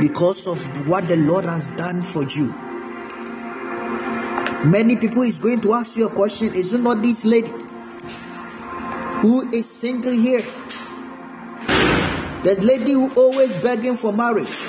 [0.00, 2.52] because of what the Lord has done for you.
[4.64, 7.50] Many people is going to ask you a question: Is it not this lady
[9.22, 10.44] who is single here?
[12.42, 14.62] This lady who always begging for marriage.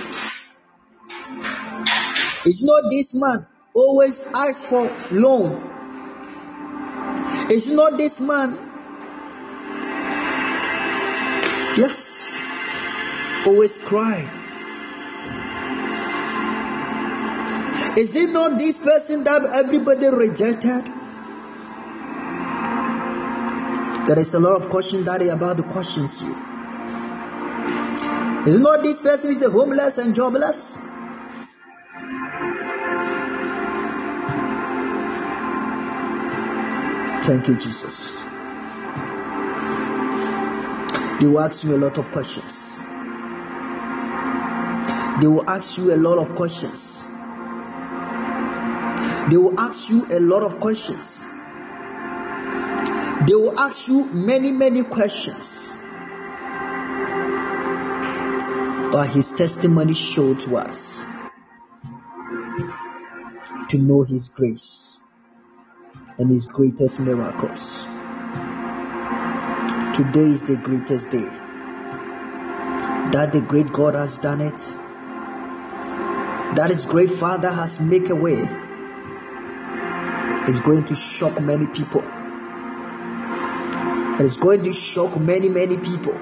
[2.46, 5.70] It's not this man always ask for loan.
[7.50, 8.73] It's not this man.
[11.76, 12.38] Yes,
[13.48, 14.30] always cry.
[17.98, 20.86] Is it not this person that everybody rejected?
[24.06, 26.36] There is a lot of questions that about to questions you.
[28.46, 30.78] Is it not this person is the homeless and jobless?
[37.26, 38.23] Thank you, Jesus.
[41.20, 42.80] They will ask you a lot of questions.
[45.22, 47.04] They will ask you a lot of questions.
[49.30, 51.24] They will ask you a lot of questions.
[53.26, 55.78] They will ask you many, many questions.
[58.92, 61.06] But his testimony showed to us
[63.70, 65.00] to know his grace
[66.20, 67.88] and his greatest miracles.
[69.94, 71.30] Today is the greatest day.
[73.12, 74.58] That the great God has done it.
[76.56, 78.42] That his great Father has made a way.
[80.48, 82.04] It's going to shock many people.
[84.20, 86.14] It's going to shock many, many people.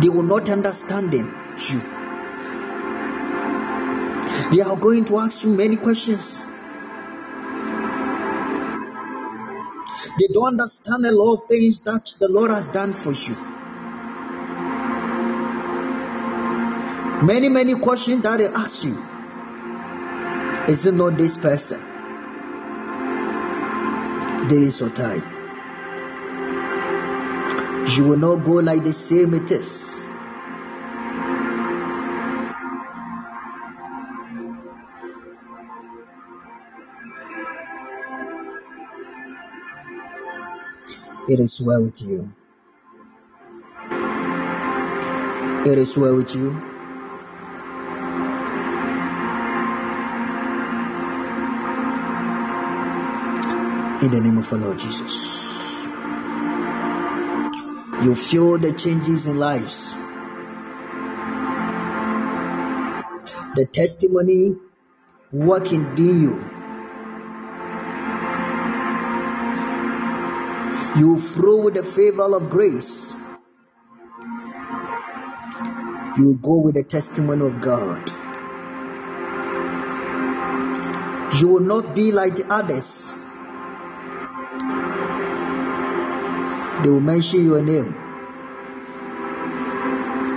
[0.00, 1.34] They will not understand them,
[1.68, 1.80] you.
[4.52, 6.44] They are going to ask you many questions.
[10.20, 13.34] They don't understand a lot of things that the Lord has done for you.
[17.26, 19.02] Many, many questions that they ask you.
[20.68, 21.80] Is it not this person?
[24.46, 25.24] This or time.
[27.88, 29.89] You will not go like the same it is.
[41.30, 42.34] It is well with you.
[45.64, 46.48] It is well with you.
[54.02, 55.14] In the name of our Lord Jesus.
[58.04, 59.92] You feel the changes in lives.
[63.54, 64.56] The testimony
[65.30, 66.49] working in you.
[71.00, 73.14] You flow with the favor of grace.
[76.18, 78.10] You go with the testimony of God.
[81.40, 83.14] You will not be like the others.
[86.82, 87.94] They will mention your name.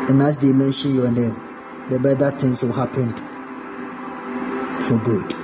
[0.07, 1.35] And as they mention your name,
[1.89, 3.13] the better things will happen
[4.79, 5.42] for good.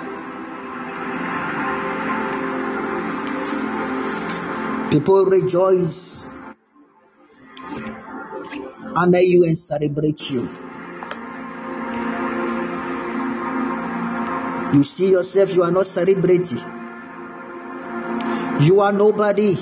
[4.91, 6.28] People rejoice,
[8.95, 10.49] honor you, and celebrate you.
[14.74, 16.57] You see yourself, you are not celebrating.
[18.61, 19.56] You are nobody.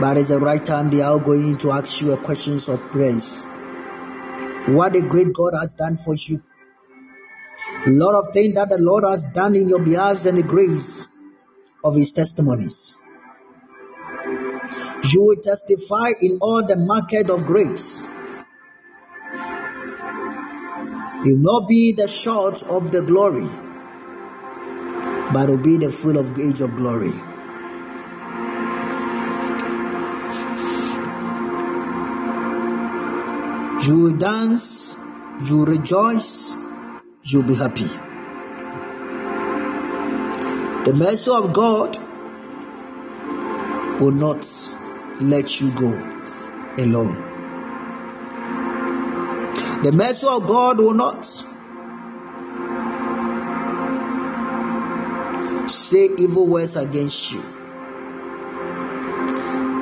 [0.00, 3.42] But at the right time, they are going to ask you questions of praise.
[4.68, 6.42] What a great God has done for you.
[7.86, 11.04] A lot of things that the Lord has done in your behalf and the grace
[11.84, 12.94] of His testimonies.
[15.04, 18.04] You will testify in all the market of grace.
[21.24, 23.48] You will not be the short of the glory,
[25.32, 27.12] but will be the full of age of glory.
[33.86, 34.96] You will dance,
[35.44, 36.52] you will rejoice,
[37.22, 37.88] you'll be happy.
[40.84, 41.96] The mercy of God
[44.00, 44.44] will not
[45.20, 45.92] let you go
[46.78, 47.24] alone.
[49.82, 51.24] The mercy of God will not
[55.70, 57.42] say evil words against you.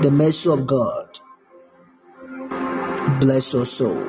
[0.03, 1.19] The mercy of God
[3.21, 4.05] bless your soul.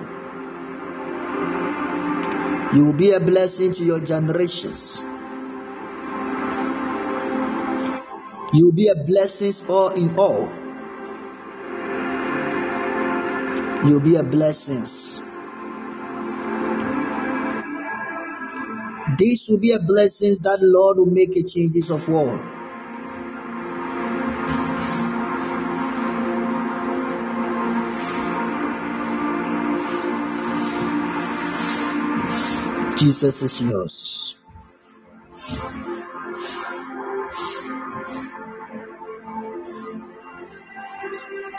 [2.74, 5.02] You will be a blessing to your generations.
[8.54, 10.67] You will be a blessing all in all.
[13.86, 14.82] You will be a blessing.
[19.18, 22.38] This will be a blessing that Lord will make a changes of war.
[32.98, 34.36] Jesus is yours.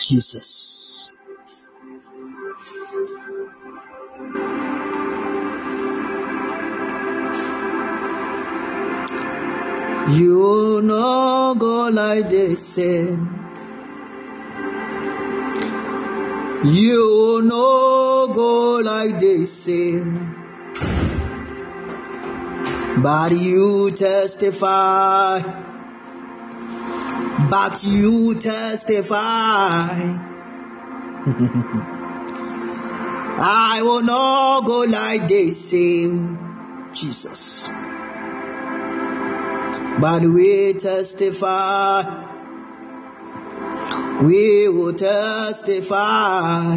[0.00, 0.77] Jesus.
[10.10, 12.54] You no go like the eh?
[12.54, 13.28] same.
[16.64, 19.44] You no go like the eh?
[19.44, 20.34] same.
[23.02, 25.42] But you testify.
[27.50, 29.12] But you testify.
[33.40, 35.52] I will not go like the eh?
[35.52, 36.38] same.
[36.94, 37.68] Jesus.
[40.00, 42.02] But we testify.
[44.22, 46.76] We will testify.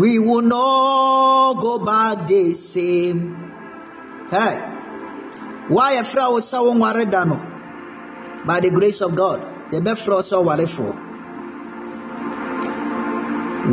[0.00, 3.34] We will not go back the same.
[4.30, 4.58] Hey,
[5.68, 7.10] why a fraud was so worried
[8.46, 10.92] By the grace of God, the best fraud so worried for.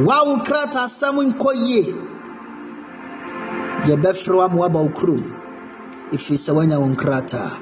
[0.04, 1.86] Wow, krata samun koye.
[3.86, 4.84] The best fraud mwaba
[6.12, 7.62] If it's a wanya unkrata.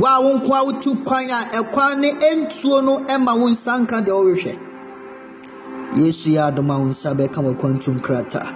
[0.00, 4.00] Wa wo nko a wotu kwan a ɛkwan ne ɛntuo no ɛma wo nsa nka
[4.06, 4.58] deɛ ɔrehwɛ
[5.96, 8.54] yesu yɛ adom a wo nsa bɛka wɔ kwantum krataa ah.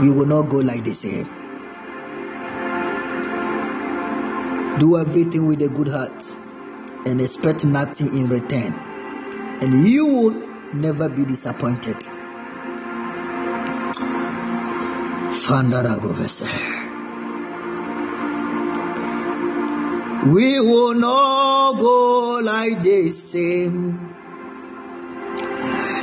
[0.00, 0.94] we will not go like the eh?
[0.94, 1.28] same
[4.78, 6.24] do everything with a good heart
[7.06, 8.72] and expect nothing in return.
[9.62, 10.42] And you will
[10.72, 11.96] never be disappointed
[15.50, 16.46] Fandara Professor.
[20.30, 24.14] We will not go like the same.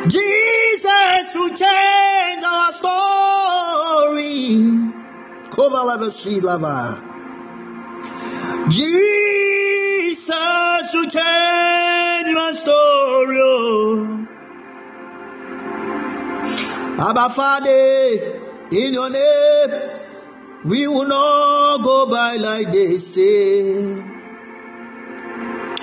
[0.10, 3.08] Jesus will change our story.
[8.68, 10.30] Jesus
[10.94, 13.40] will change my story.
[13.42, 14.28] oh.
[17.00, 18.37] Abba Father,
[18.72, 19.72] in your name,
[20.66, 24.04] we will not go by like they say.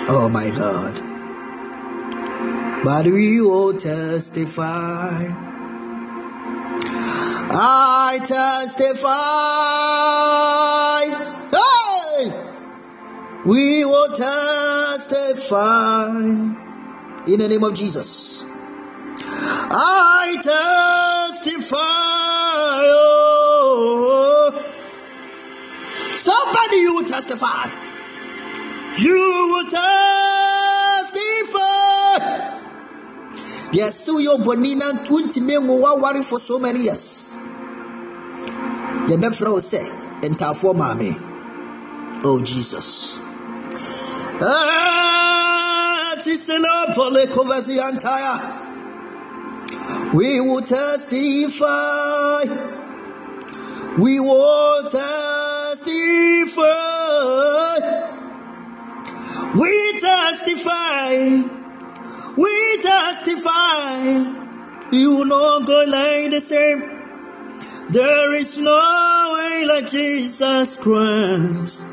[0.09, 1.03] Oh my God.
[2.85, 5.27] But we will testify.
[7.57, 9.05] I testify.
[11.57, 12.33] Hey!
[13.47, 15.55] We will testify
[17.27, 18.45] in the name of Jesus.
[19.27, 22.34] I testify.
[26.25, 27.67] Somebody you will testify.
[28.97, 29.91] You will testify.
[33.73, 37.37] Yes, so your bonina twenty men will worry for so many years.
[39.07, 39.87] The befro say,
[40.23, 41.15] and for mommy.
[42.25, 43.19] Oh Jesus.
[44.41, 45.05] Ah.
[50.15, 52.45] We will testify.
[53.99, 55.44] We will testify.
[59.57, 61.43] We testify.
[62.37, 64.35] We testify.
[64.91, 66.83] You will not go like the same.
[67.91, 71.85] There is no way like Jesus Christ.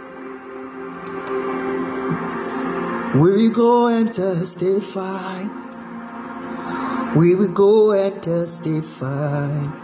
[3.14, 5.44] We will go and testify.
[7.16, 9.81] We will go and testify.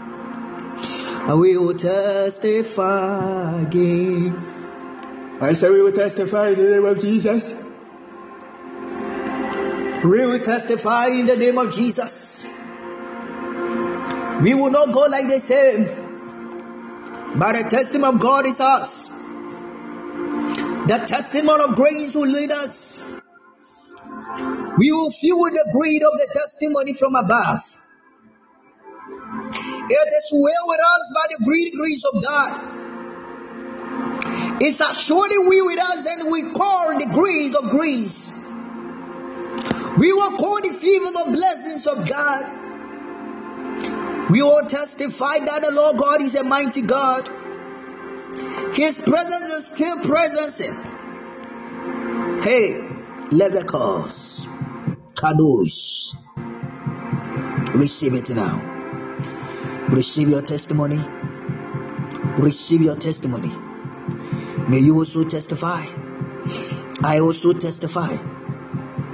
[1.36, 4.34] We will testify again.
[5.40, 7.52] I say we will testify in the name of Jesus.
[10.04, 12.44] We will testify in the name of Jesus.
[14.42, 15.84] We will not go like the same.
[17.38, 19.08] But the testimony of God is us.
[20.88, 23.04] The testimony of grace will lead us.
[24.78, 27.77] We will feel the breed of the testimony from above.
[29.90, 32.78] It is well with us by the great grace of God.
[34.60, 38.32] It's surely we with us, and we call the grace of grace.
[39.98, 42.44] We will call the favor of blessings of God.
[44.30, 47.28] We will testify that the Lord God is a mighty God.
[48.74, 50.76] His presence is still present.
[52.44, 52.88] Hey,
[53.30, 54.46] let the Leviticus,
[55.14, 56.14] Kadosh,
[57.74, 58.77] receive it now.
[59.90, 60.98] Receive your testimony.
[62.38, 63.48] Receive your testimony.
[64.68, 65.82] May you also testify.
[67.02, 68.12] I also testify.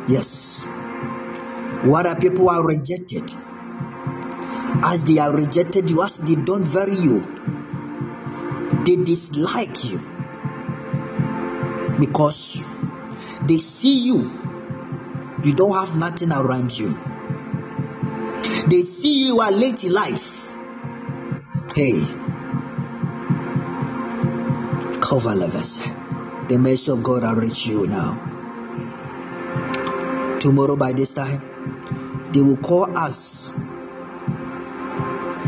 [0.09, 0.65] Yes.
[1.85, 3.31] What are people are rejected?
[4.83, 7.21] As they are rejected you, as they don't value you,
[8.85, 9.99] they dislike you
[12.01, 12.61] because
[13.47, 14.41] they see you.
[15.45, 16.99] You don't have nothing around you.
[18.69, 20.34] They see you are late in life.
[21.75, 22.03] Hey,
[25.01, 25.77] cover levels.
[26.47, 28.15] The mercy of God will reach you now.
[30.39, 33.53] Tomorrow by this time, they will call us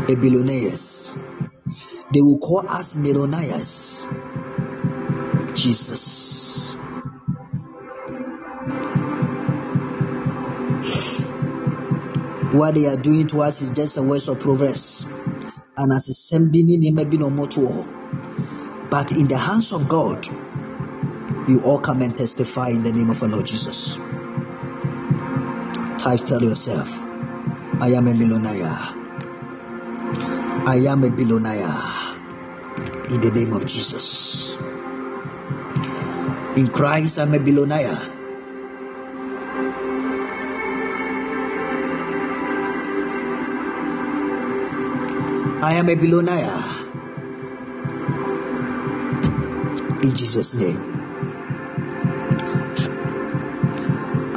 [0.09, 1.15] a.
[2.13, 4.09] They will call us millionaires.
[5.53, 6.75] Jesus.
[12.51, 15.05] What they are doing to us is just a waste of proverbs.
[15.77, 17.87] And as a sembini name be no more to all.
[18.89, 20.25] But in the hands of God,
[21.47, 23.97] you all come and testify in the name of our Lord Jesus.
[25.97, 26.89] Type tell yourself,
[27.79, 28.95] I am a millionaire.
[30.65, 32.17] I am a billionaire
[33.09, 34.57] in the name of Jesus.
[36.55, 38.16] In Christ, I'm a billionaire.
[45.67, 46.63] I am a billionaire.
[50.01, 50.81] In Jesus' name.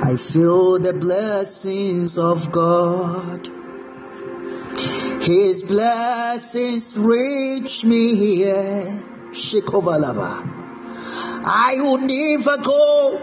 [0.02, 3.48] I feel the blessings of God.
[5.23, 8.86] His blessings reach me here.
[9.31, 10.32] Shikovalaba.
[11.44, 13.23] I will never go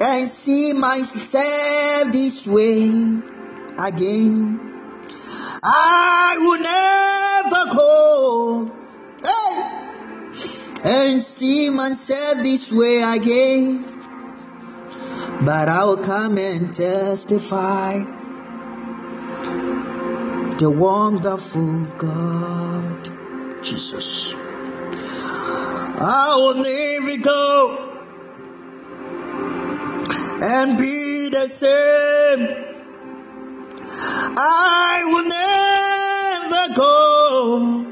[0.00, 2.90] and see myself this way
[3.78, 4.61] again.
[5.64, 8.72] I will never go
[9.22, 13.84] hey, and see serve this way again,
[15.44, 17.98] but I'll come and testify
[20.58, 24.34] the wonderful God, Jesus.
[26.04, 27.78] I will never go
[30.42, 32.71] and be the same.
[33.94, 37.86] I will never go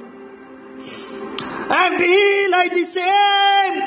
[1.70, 3.80] and be like the same.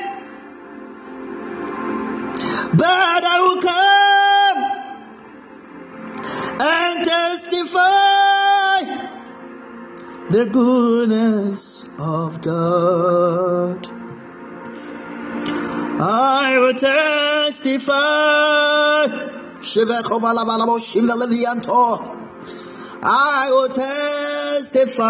[2.75, 4.63] But I will come
[6.61, 8.83] and testify
[10.29, 13.87] the goodness of God.
[15.99, 17.93] I will testify.
[23.05, 25.03] I will testify.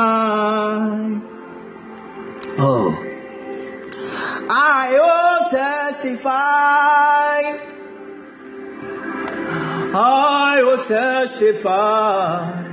[2.60, 3.10] Oh.
[4.50, 6.32] I will testify.
[9.96, 12.64] I will testify.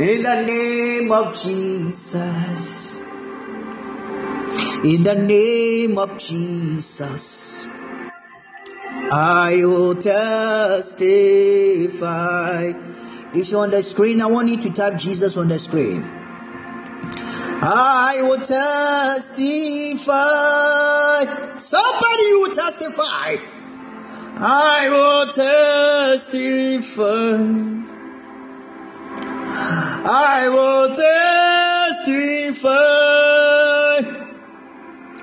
[0.00, 2.96] In the name of Jesus.
[4.84, 7.66] In the name of Jesus.
[9.12, 10.92] I will testify.
[13.34, 16.02] If you're on the screen, I want you to type Jesus on the screen.
[17.64, 19.18] I will testify.
[21.58, 23.36] Somebody will testify.
[24.34, 27.02] I will testify.
[30.04, 32.32] I will testify.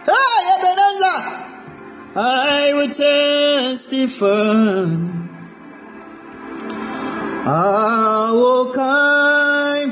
[0.06, 1.49] Hey, Ebenezer.
[2.16, 4.28] I will testify.
[7.46, 9.92] I will come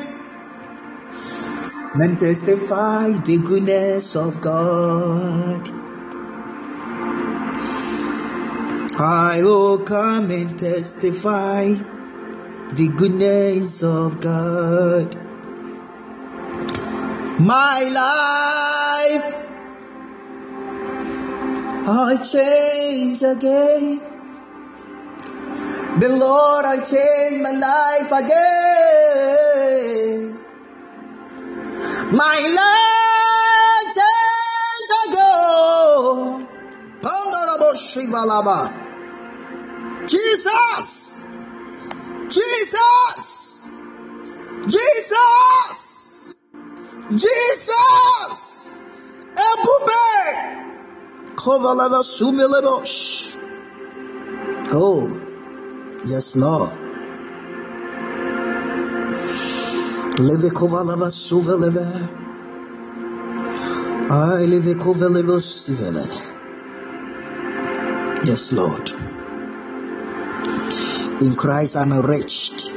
[2.02, 5.70] and testify the goodness of God.
[9.00, 11.76] I will come and testify
[12.74, 15.16] the goodness of God.
[17.40, 17.84] My
[19.14, 19.37] life,
[21.90, 24.02] I change again.
[26.00, 28.38] The Lord, I change my life again.
[32.12, 36.46] My life change ago.
[37.06, 38.60] Honorable Shivalaba.
[40.10, 41.24] Jesus!
[42.28, 43.64] Jesus!
[44.68, 46.34] Jesus!
[47.16, 48.68] Jesus!
[49.36, 50.67] Ebube!
[54.74, 55.08] Oh,
[56.04, 56.72] yes, Lord.
[60.20, 62.10] Leve Kovalava Suveleve.
[64.10, 64.46] I
[65.40, 66.06] Sivele.
[68.26, 68.90] Yes, Lord.
[71.22, 72.72] In Christ I'm enriched.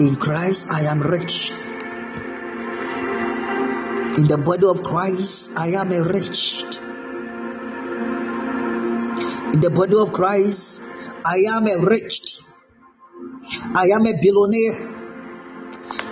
[0.00, 1.52] In Christ I am rich.
[4.16, 6.80] In the body of Christ I am enriched.
[9.52, 10.80] In the body of Christ
[11.22, 12.40] I am enriched.
[13.74, 14.94] I am a billionaire.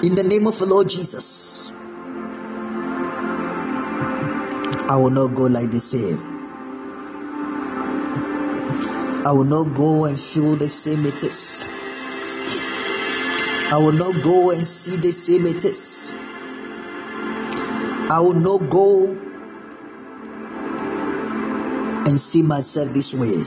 [0.03, 1.73] In the name of the Lord Jesus.
[4.87, 6.21] I will not go like the same.
[9.27, 11.67] I will not go and feel the same it is.
[13.73, 16.13] I will not go and see the same it is.
[18.11, 19.07] I will not go
[22.07, 23.43] and see myself this way.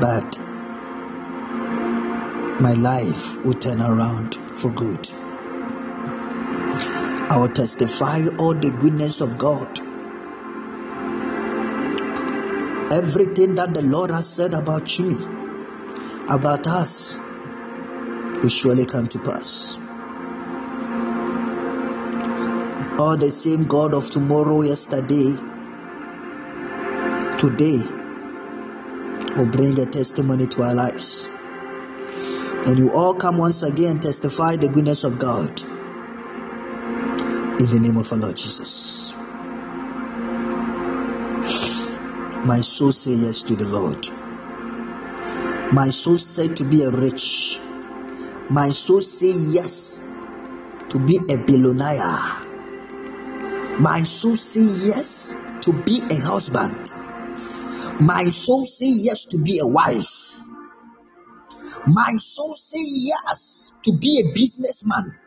[0.00, 0.38] But
[2.60, 5.08] my life will turn around for good.
[7.28, 9.78] I will testify all the goodness of God.
[12.92, 15.16] Everything that the Lord has said about you,
[16.28, 19.78] about us, will surely come to pass.
[22.98, 25.36] All the same God of tomorrow, yesterday,
[27.36, 27.76] today
[29.36, 31.28] will bring a testimony to our lives.
[32.66, 35.62] And you all come once again testify the goodness of God.
[37.60, 39.14] In the name of our Lord Jesus.
[42.46, 44.08] My soul say yes to the Lord.
[45.74, 47.60] My soul said to be a rich.
[48.48, 50.02] My soul say yes
[50.88, 52.45] to be a billionaire.
[53.78, 56.90] My soul say yes to be a husband.
[58.00, 60.38] My soul say yes to be a wife.
[61.86, 65.18] My soul say yes to be a businessman.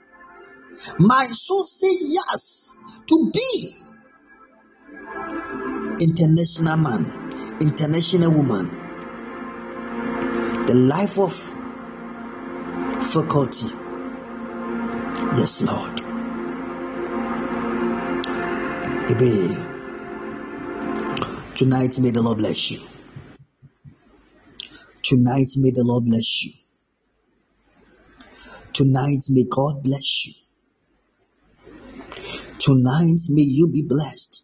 [1.00, 2.74] My soul say yes
[3.08, 3.76] to be
[6.00, 8.70] international man, international woman.
[10.66, 11.34] The life of
[13.14, 13.68] faculty.
[15.38, 16.09] Yes, Lord.
[19.12, 19.80] Amen.
[21.56, 22.80] Tonight, may the Lord bless you.
[25.02, 26.52] Tonight, may the Lord bless you.
[28.72, 30.34] Tonight, may God bless you.
[32.60, 34.44] Tonight, may you be blessed.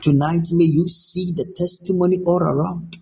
[0.00, 2.96] Tonight, may you see the testimony all around.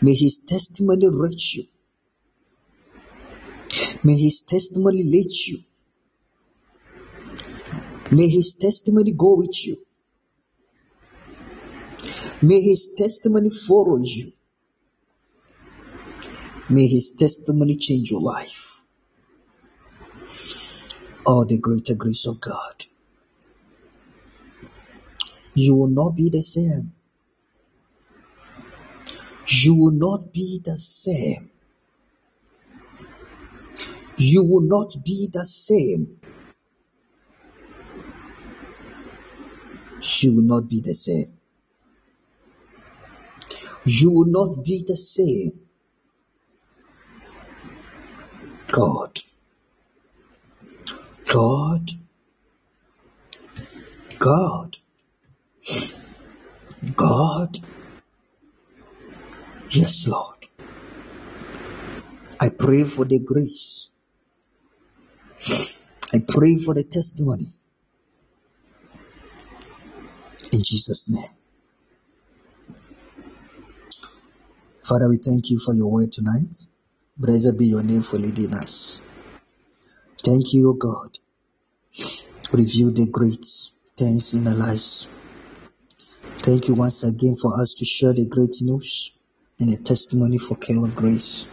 [0.00, 1.64] May His testimony reach you.
[4.04, 5.58] May His testimony lead you.
[8.14, 9.76] May His testimony go with you.
[12.42, 14.32] May His testimony follow you.
[16.70, 18.82] May His testimony change your life.
[21.26, 22.84] Oh, the greater grace of God.
[25.54, 26.92] You will not be the same.
[29.48, 31.50] You will not be the same.
[34.18, 36.20] You will not be the same.
[40.20, 41.38] You will not be the same.
[43.86, 45.60] You will not be the same.
[48.72, 49.20] God.
[51.32, 51.90] God.
[54.18, 54.76] God.
[56.96, 57.58] God.
[59.70, 60.36] Yes, Lord.
[62.40, 63.88] I pray for the grace.
[66.12, 67.48] I pray for the testimony.
[70.52, 71.30] In Jesus' name.
[74.82, 76.54] Father, we thank you for your word tonight.
[77.16, 79.00] Blessed be your name for leading us.
[80.24, 81.18] Thank you, O God.
[82.52, 83.44] Review the great
[83.96, 85.08] things in our lives.
[86.42, 89.10] Thank you once again for us to share the great news
[89.58, 91.46] and a testimony for care of grace.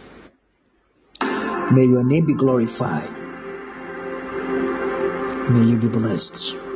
[1.20, 3.10] May your name be glorified.
[5.50, 6.71] May you be blessed.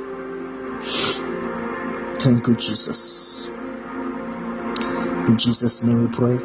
[2.18, 3.46] Thank you, Jesus.
[5.28, 6.36] In Jesus' name we pray.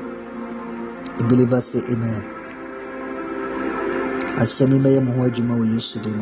[1.17, 2.41] The believers say amen.
[4.41, 6.19] asɛm yi bɛyɛ mo ho adwuma wɔ yesu din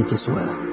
[0.00, 0.67] It is well.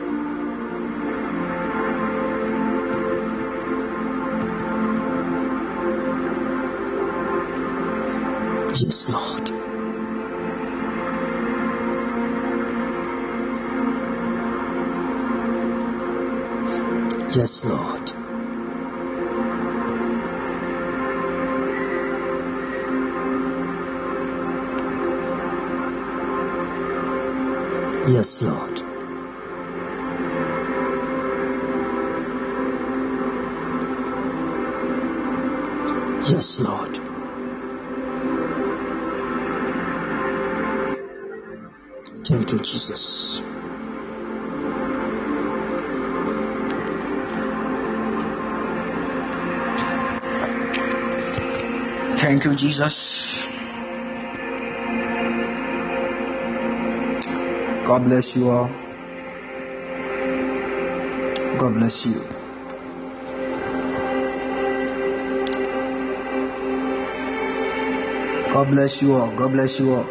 [52.65, 53.43] Jesus.
[57.85, 58.69] God bless you all.
[61.59, 62.19] God bless you.
[68.53, 69.29] God bless you all.
[69.35, 70.07] God bless you all.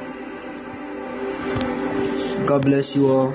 [2.47, 3.33] God bless you all.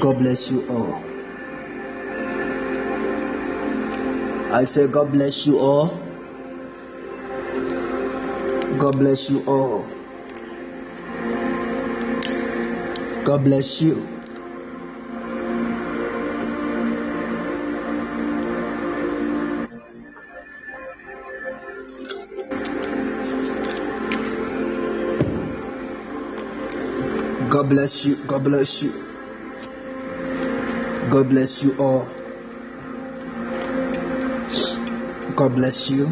[0.00, 1.15] God bless you all.
[4.56, 5.88] I say, God bless you all.
[8.78, 9.86] God bless you all.
[13.22, 13.96] God bless you.
[27.50, 28.16] God bless you.
[28.24, 28.92] God bless you.
[31.10, 32.25] God bless you all.
[35.36, 36.06] God bless you.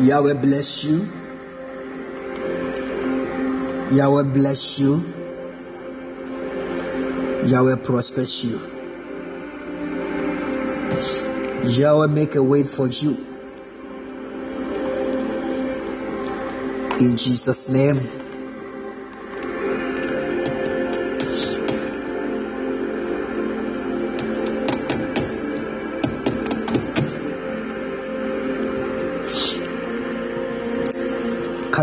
[0.00, 1.08] Yahweh bless you.
[3.92, 5.14] Yahweh bless you.
[7.44, 8.58] Yahweh prospers you.
[11.70, 13.14] Yahweh make a way for you.
[16.98, 18.33] In Jesus' name.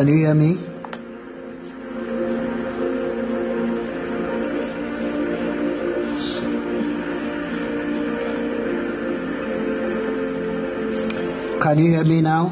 [0.02, 0.58] Can you hear me?
[11.60, 12.48] Can you hear me now?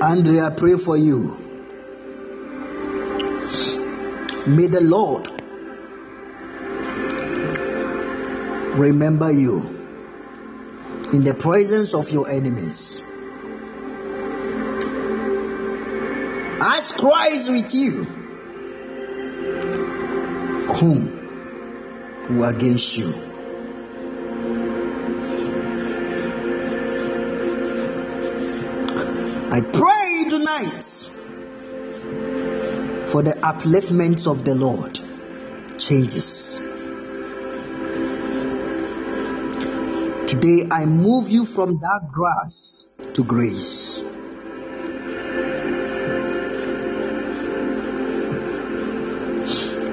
[0.00, 1.36] Andrea, pray for you.
[4.46, 5.32] May the Lord
[8.78, 9.77] remember you
[11.12, 13.02] in the presence of your enemies.
[16.60, 18.04] As Christ with you,
[20.74, 21.18] whom
[22.26, 23.14] who against you.
[29.50, 30.84] I pray tonight
[33.10, 35.00] for the upliftment of the Lord
[35.78, 36.60] changes.
[40.40, 44.04] Today I move you from that grass to grace.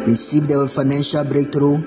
[0.06, 1.82] Receive the financial breakthrough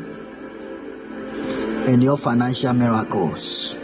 [1.87, 3.77] and your financial miracles.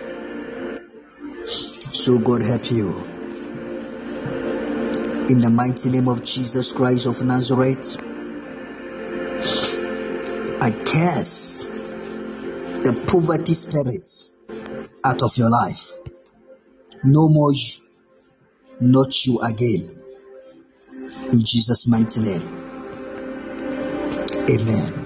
[1.93, 2.99] So God help you.
[5.31, 7.97] In the mighty name of Jesus Christ of Nazareth,
[10.61, 11.63] I curse
[12.83, 14.34] the poverty spirit
[15.05, 15.93] out of your life.
[17.05, 17.81] No more you,
[18.81, 20.01] not you again.
[21.32, 22.48] In Jesus' mighty name.
[24.51, 25.05] Amen.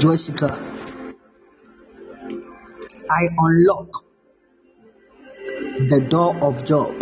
[0.00, 0.48] Jessica,
[3.10, 4.04] I unlock
[5.76, 6.96] the door of job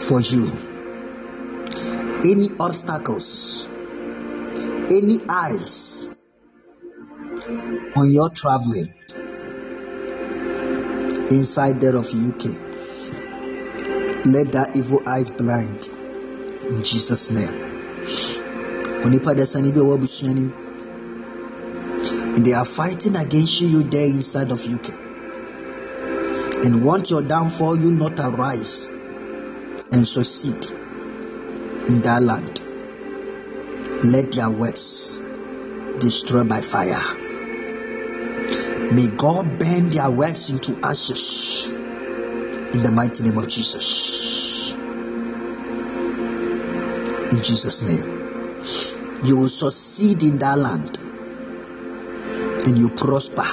[0.00, 0.50] for you.
[2.24, 3.66] Any obstacles,
[4.90, 5.89] any eyes
[8.00, 8.92] on your traveling
[11.30, 12.44] inside there of UK,
[14.24, 15.88] let that evil eyes blind
[16.68, 17.56] in Jesus' name.
[19.04, 20.44] onipa dɛsɛ ne bi a ɔwɔ abusua no
[22.44, 24.88] they are fighting against you there inside of UK
[26.64, 28.86] and want your downfall, you not arise
[29.92, 30.70] and succeed
[31.88, 32.60] in that land.
[34.04, 35.18] Let their works
[35.98, 37.19] destroy by fire.
[38.92, 44.72] May God burn their works into ashes in the mighty name of Jesus.
[47.30, 50.98] In Jesus' name, you will succeed in that land
[52.66, 53.46] and you prosper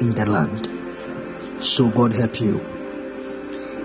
[0.00, 1.62] in the land.
[1.62, 2.60] So God help you.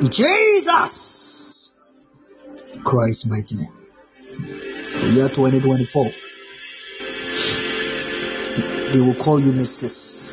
[0.09, 1.71] Jesus
[2.83, 3.73] Christ mighty name.
[4.37, 6.11] The year 2024.
[8.93, 10.24] They will call you Mrs.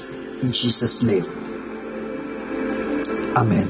[0.43, 1.27] In Jesus' name.
[3.37, 3.69] Amen.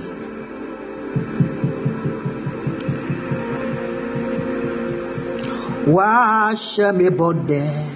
[5.86, 7.92] Wash me body.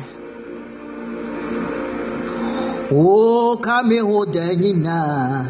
[2.90, 5.44] Oh, o kame ho oh, da nyinaa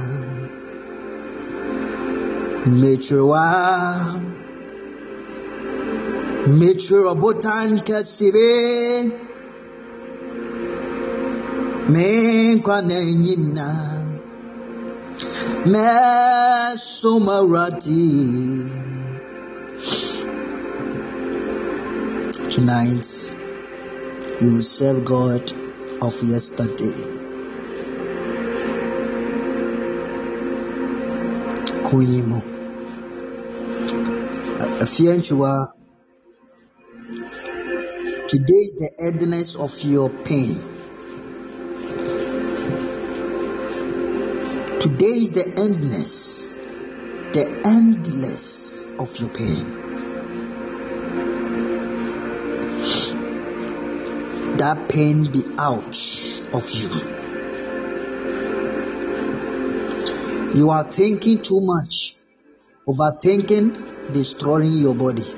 [2.81, 3.45] metwerɛwa
[6.59, 9.26] metwerɛ botan kɛsebe
[11.89, 12.95] me nkwa na
[17.29, 18.05] awurade
[22.51, 23.35] tonight
[24.41, 25.53] you will serve god
[26.01, 26.95] of yesterday.
[31.91, 32.41] Kunyi mu
[34.81, 35.73] afie ntwewa
[38.29, 40.76] today is the endless of your pain
[44.99, 46.57] today is the endless
[47.33, 49.65] the endless of your pain
[54.57, 55.97] that pain be out
[56.55, 57.17] of you
[60.57, 62.17] You are thinking too much,
[62.89, 65.31] overthinking, destroying your body.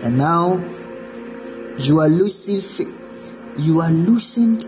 [0.00, 0.64] And now
[1.78, 2.62] you are losing.
[3.58, 4.58] You are losing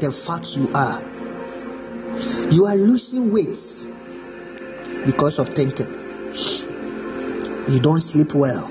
[0.00, 1.00] the fact you are.
[2.50, 3.58] You are losing weight
[5.04, 5.92] because of thinking.
[7.68, 8.68] You don't sleep well.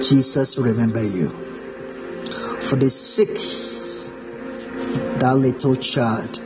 [0.00, 1.28] Jesus remember you.
[2.62, 3.34] For the sick,
[5.20, 6.40] that little child,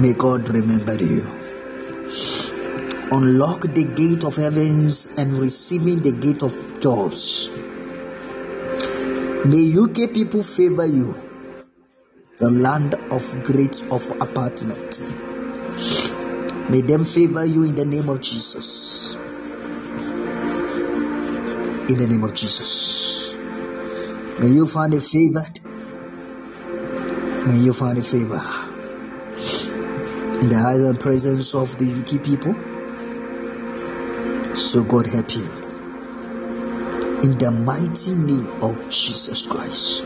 [0.00, 1.26] may God remember you.
[3.10, 7.50] Unlock the gate of heavens and receiving the gate of doors.
[9.44, 11.21] May UK people favor you,
[12.42, 15.00] the land of great of apartment.
[16.68, 19.14] May them favor you in the name of Jesus.
[21.88, 23.32] In the name of Jesus.
[24.40, 25.60] May you find a favored.
[27.46, 28.42] May you find a favor
[30.42, 32.56] in the higher presence of the UK people.
[34.56, 35.44] So God help you.
[37.22, 40.04] In the mighty name of Jesus Christ.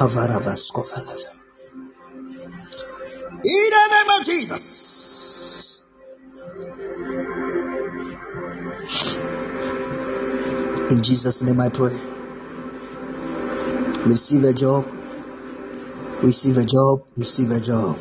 [0.00, 0.08] In
[3.74, 5.82] the name of Jesus.
[10.90, 11.94] In Jesus' name I pray.
[14.06, 14.86] Receive a job.
[16.22, 17.04] Receive a job.
[17.18, 17.98] Receive a job.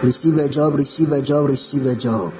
[0.00, 0.78] Receive a job.
[0.78, 1.48] Receive a job.
[1.48, 2.32] Receive a job.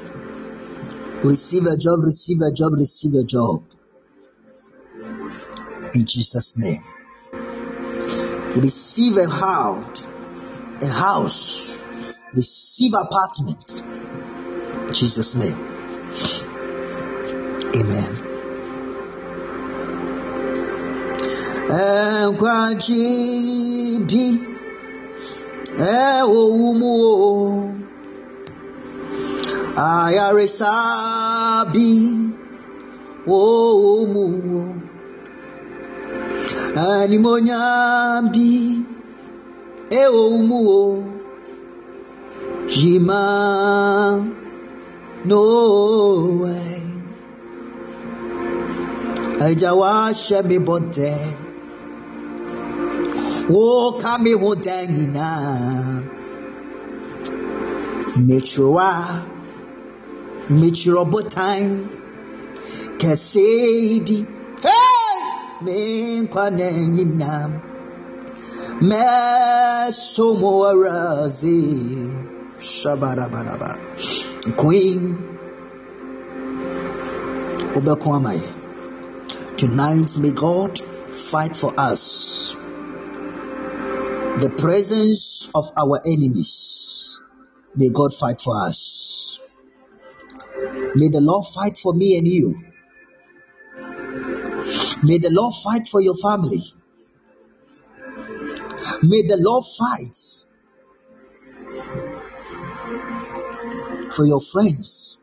[1.25, 2.05] Receive a job.
[2.05, 2.73] Receive a job.
[2.79, 3.65] Receive a job.
[5.97, 6.92] In Jesus' name.
[8.57, 10.03] Receive a house.
[10.83, 11.83] A house.
[12.35, 13.83] Receive apartment.
[14.93, 15.57] Jesus' name.
[17.75, 18.33] Amen.
[36.83, 38.51] Ani mo nyambi
[40.01, 40.81] e oumuo
[42.73, 43.23] jima
[45.29, 46.57] noe
[49.47, 51.15] ẹja wa hyẹ mi bọ dẹ
[53.53, 53.65] wo
[54.01, 56.03] ka mi ho dẹ nyinaa
[58.27, 58.91] metrowa
[60.59, 61.63] metro botan
[63.01, 64.42] kɛseɛ.
[65.65, 66.21] Hey!
[66.21, 67.61] Me nkwa na nyinaa.
[68.81, 71.59] Mɛso mo awurade.
[72.59, 73.71] Shabarabaraba.
[74.57, 75.19] Queen,
[77.75, 78.49] wobɛko ama yɛ.
[79.57, 80.81] Tonight, may God
[81.31, 82.57] fight for us.
[84.41, 87.21] The presence of our enemies.
[87.77, 89.39] May God fight for us.
[90.97, 92.72] May the Lord fight for me and you.
[95.03, 96.63] May the Lord fight for your family.
[99.03, 100.17] May the Lord fight
[104.15, 105.19] for your friends.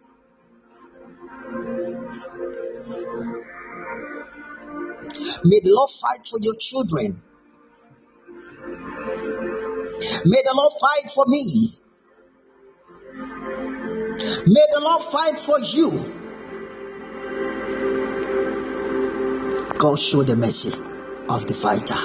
[5.46, 7.22] May the Lord fight for your children.
[10.26, 11.74] May the Lord fight for me.
[14.46, 16.19] May the Lord fight for you.
[19.80, 20.74] God show the mercy
[21.30, 21.96] of the fighter.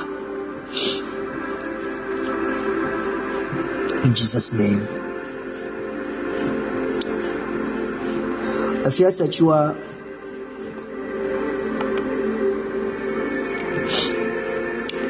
[4.07, 4.81] In Jesus' name.
[8.87, 9.75] If yes, that you are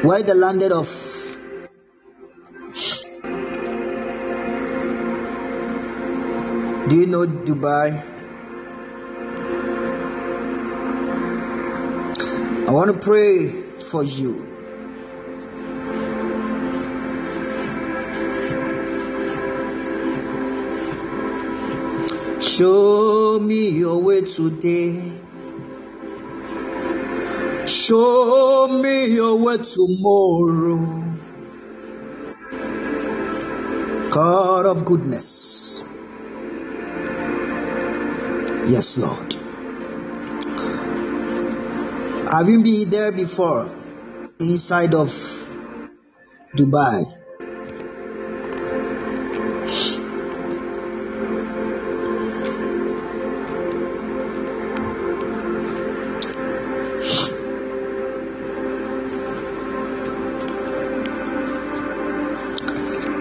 [0.01, 0.89] where the landed of
[6.89, 8.14] Do you know Dubai?
[12.75, 13.47] Want to pray
[13.89, 14.51] for you.
[22.41, 25.21] Show me your way today.
[27.65, 31.15] Show me your way tomorrow.
[34.09, 35.81] God of goodness.
[38.67, 39.34] Yes, Lord.
[42.43, 43.71] You been there before?
[44.39, 45.07] Inside of
[46.53, 47.05] Dubai.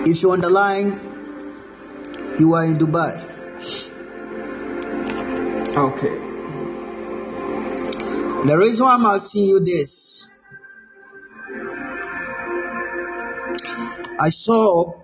[0.07, 0.99] If you underline,
[2.41, 3.15] you are in Dubai.
[5.77, 6.14] Okay.
[8.45, 10.29] The reason why I'm asking you this,
[14.21, 15.01] I saw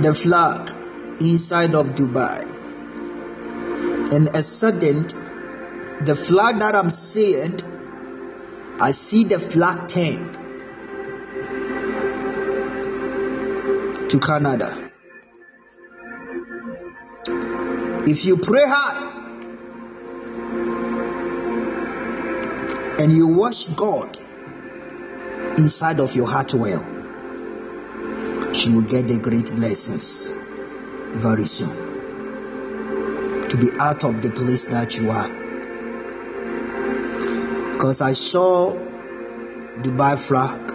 [0.00, 0.68] the flag
[1.20, 2.44] inside of Dubai,
[4.12, 5.06] and a sudden
[6.04, 7.62] the flag that I'm seeing,
[8.78, 10.34] I see the flag turn
[14.10, 14.90] to Canada.
[18.06, 19.03] If you pray hard
[23.04, 24.16] and you wash God
[25.58, 26.82] inside of your heart well,
[28.54, 30.32] you will get the great blessings
[31.12, 31.68] very soon.
[33.50, 35.28] To be out of the place that you are.
[37.74, 40.72] Because I saw Dubai flag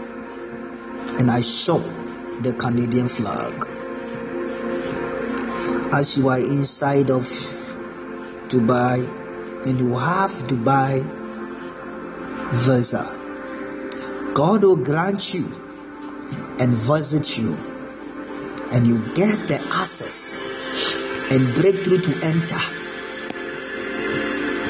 [1.20, 3.66] and I saw the Canadian flag.
[5.96, 7.24] As you are inside of
[8.50, 11.19] Dubai and you have Dubai
[12.52, 15.46] visa, God will grant you
[16.60, 17.54] and visit you,
[18.72, 20.38] and you get the access
[21.32, 22.60] and breakthrough to enter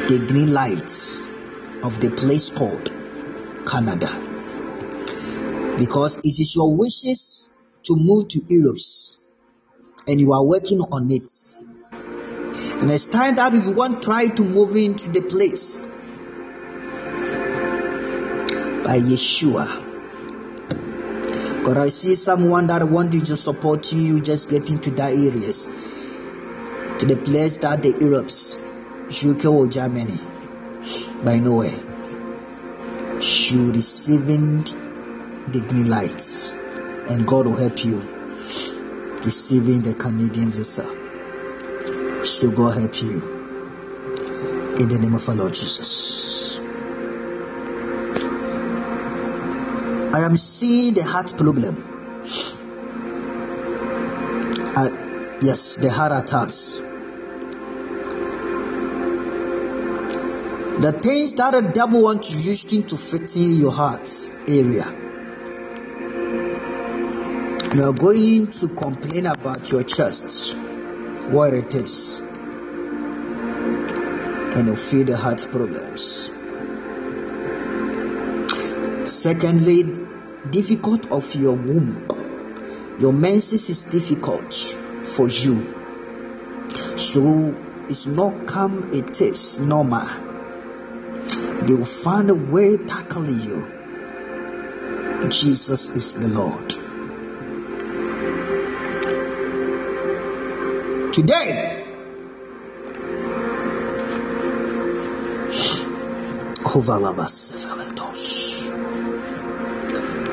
[0.08, 1.18] the green lights
[1.84, 2.92] of the place called
[3.66, 4.10] Canada.
[5.78, 8.78] Because it is your wishes to move to Europe
[10.08, 11.32] and you are working on it.
[12.82, 15.79] And it's time that you want try to move into the place
[18.90, 19.68] by Yeshua.
[21.64, 25.68] God, I see someone that wanted to support you, you just get into that areas.
[26.98, 28.58] To the place that the Europe's,
[29.24, 30.20] UK or Germany,
[31.24, 31.80] by nowhere.
[33.20, 38.00] You receiving the green lights, and God will help you
[39.24, 40.86] receiving the Canadian visa.
[42.26, 43.22] So God help you
[44.80, 46.29] in the name of our Lord Jesus.
[50.20, 51.86] I am seeing the heart problem.
[55.42, 56.82] Yes, the heart attacks.
[60.82, 64.12] The things that the devil wants to use to fit in your heart
[64.46, 64.94] area.
[67.74, 70.54] You are going to complain about your chest,
[71.30, 72.20] what it is,
[74.58, 76.30] and you'll feel the heart problems.
[79.20, 79.84] Secondly,
[80.50, 82.08] difficult of your womb.
[83.02, 84.54] Your menses is difficult
[85.04, 85.76] for you.
[86.96, 87.54] So
[87.90, 90.08] it's not come it is normal.
[91.68, 93.68] They will find a way tackling you.
[95.28, 96.70] Jesus is the Lord.
[101.12, 101.80] Today,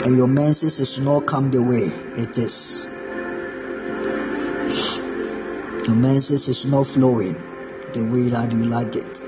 [0.06, 2.86] and your menses is not come the way it is.
[5.88, 7.34] Your menses is not flowing
[7.92, 9.24] the way that you like it.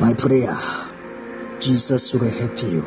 [0.00, 0.58] My prayer,
[1.60, 2.80] Jesus will help you.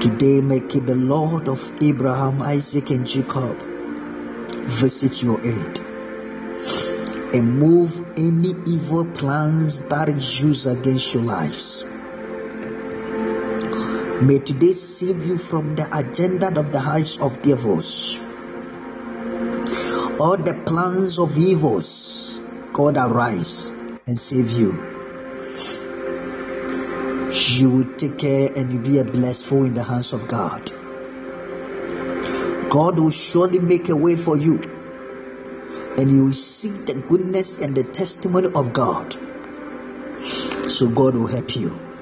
[0.00, 3.60] Today, make it the Lord of Abraham, Isaac, and Jacob
[4.82, 5.80] visit your aid
[7.34, 11.84] and move any evil plans that is used against your lives.
[14.22, 18.20] May today save you from the agenda of the house of devils.
[20.20, 22.40] All the plans of evils,
[22.72, 23.70] God arise
[24.06, 24.72] and save you.
[27.32, 30.70] You will take care and you be a blessed in the hands of God.
[32.70, 34.62] God will surely make a way for you,
[35.98, 39.16] and you will see the goodness and the testimony of God.
[40.70, 41.93] So God will help you.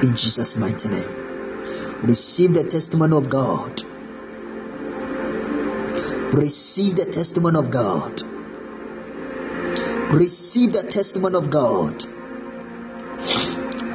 [0.00, 1.08] In Jesus' mighty name.
[2.02, 3.82] Receive the testimony of God.
[6.32, 8.22] Receive the testimony of God.
[10.12, 12.04] Receive the testimony of God.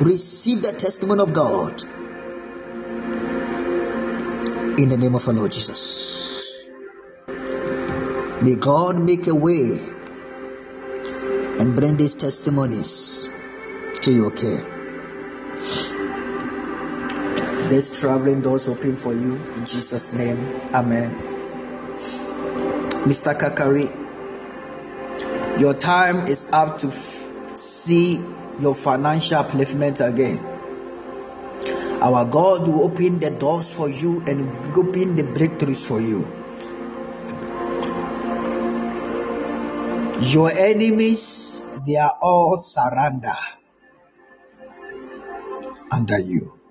[0.01, 1.81] Receive the testimony of God.
[4.77, 6.53] In the name of our Lord Jesus.
[8.41, 9.79] May God make a way
[11.59, 13.29] and bring these testimonies
[14.01, 14.72] to your care.
[17.73, 20.37] This traveling doors open for you in Jesus' name.
[20.77, 21.09] Amen.
[23.09, 23.33] Mr.
[23.33, 23.89] Kakari,
[25.59, 28.21] your time is up to f- see
[28.61, 30.37] your financial upliftment again.
[31.97, 36.29] Our God will open the doors for you and open the breakthroughs for you.
[40.29, 43.41] Your enemies, they are all surrender
[45.89, 46.62] under you.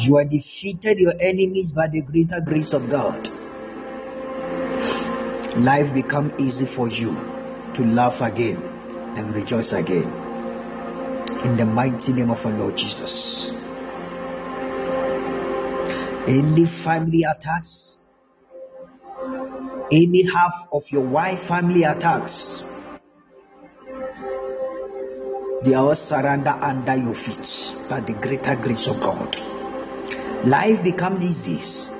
[0.00, 3.28] You are defeated your enemies by the greater grace of God.
[5.58, 7.12] Life become easy for you
[7.74, 8.56] to laugh again
[9.16, 10.10] and rejoice again.
[11.44, 13.52] In the mighty name of our Lord Jesus.
[16.26, 17.98] Any family attacks,
[19.92, 22.64] any half of your wife family attacks,
[25.62, 29.59] they all surrender under your feet by the greater grace of God.
[30.44, 31.90] Life becomes days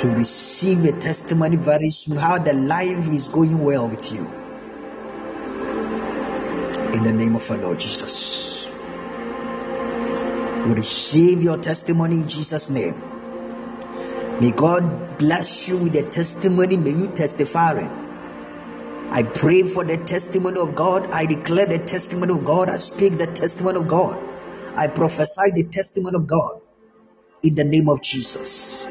[0.00, 4.20] to receive a testimony very soon how the life is going well with you.
[6.92, 8.68] In the name of our Lord Jesus.
[10.66, 12.94] We receive your testimony in Jesus' name.
[14.40, 16.76] May God bless you with a testimony.
[16.76, 17.88] May you testify.
[19.10, 21.10] I pray for the testimony of God.
[21.10, 22.68] I declare the testimony of God.
[22.68, 24.27] I speak the testimony of God.
[24.78, 26.60] I prophesy the testimony of God
[27.42, 28.86] in the name of Jesus.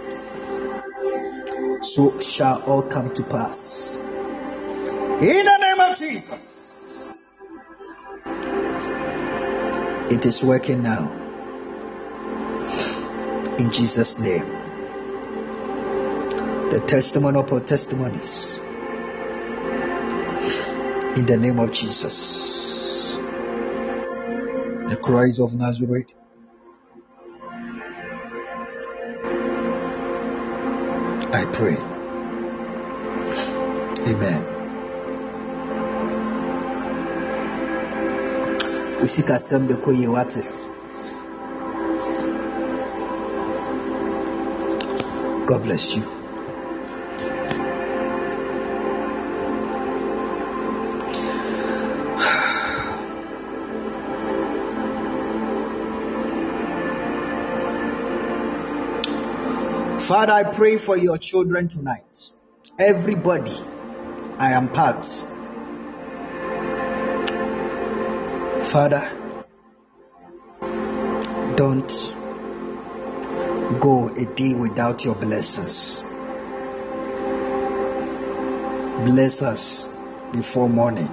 [1.82, 3.96] So shall all come to pass.
[3.96, 7.32] In the name of Jesus.
[10.12, 11.10] It is working now.
[13.58, 14.46] In Jesus' name.
[16.70, 18.58] The testimony upon testimonies.
[21.16, 22.67] In the name of Jesus.
[24.90, 26.14] The cries of Nazareth.
[31.34, 31.76] I pray.
[34.08, 34.42] Amen.
[39.02, 39.36] Usika
[39.84, 40.44] kɔ yie wate.
[45.48, 46.27] God bless you.
[60.08, 62.30] Father, I pray for your children tonight.
[62.80, 63.62] Everybody,
[64.38, 65.06] I am part.
[68.72, 69.12] Father,
[71.58, 71.90] don't
[73.82, 76.00] go a day without your blessings.
[79.06, 79.90] Bless us
[80.32, 81.12] before morning.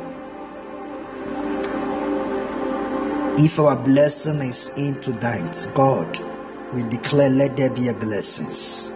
[3.38, 6.33] If our blessing is in tonight, God,
[6.74, 8.90] we declare let there be a blessings.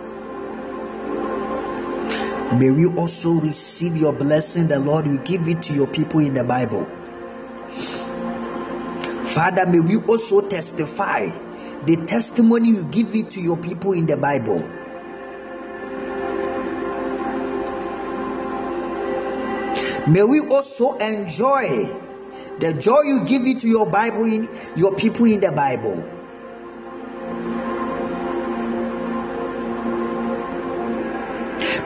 [2.58, 6.34] May we also receive your blessing, the Lord will give it to your people in
[6.34, 6.86] the Bible.
[9.34, 11.28] Father, may we also testify
[11.84, 14.58] the testimony you give it to your people in the Bible.
[20.08, 21.86] May we also enjoy
[22.58, 26.17] the joy you give it to your Bible in your people in the Bible.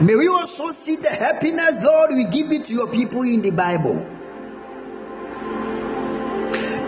[0.01, 3.51] May we also see the happiness, Lord, we give it to your people in the
[3.51, 4.06] Bible.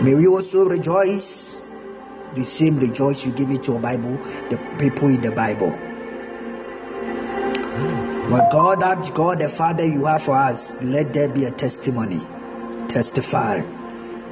[0.01, 1.59] May we also rejoice
[2.33, 4.17] the same rejoice you give it to your Bible,
[4.49, 5.71] the people in the Bible.
[8.29, 12.21] But God, that God the Father you have for us, let there be a testimony.
[12.89, 13.63] Testify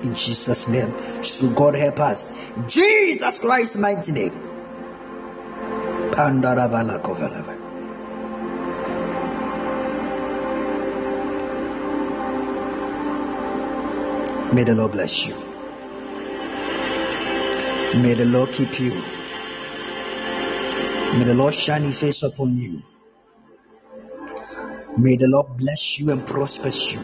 [0.03, 1.23] in Jesus' name.
[1.23, 2.33] So God help us.
[2.67, 4.31] Jesus Christ's mighty name.
[6.11, 7.52] Pandaravala kovalava.
[14.53, 15.33] May the Lord bless you.
[17.99, 18.93] May the Lord keep you.
[21.17, 22.83] May the Lord shine his face upon you.
[24.95, 27.03] May the Lord bless you and prosper you.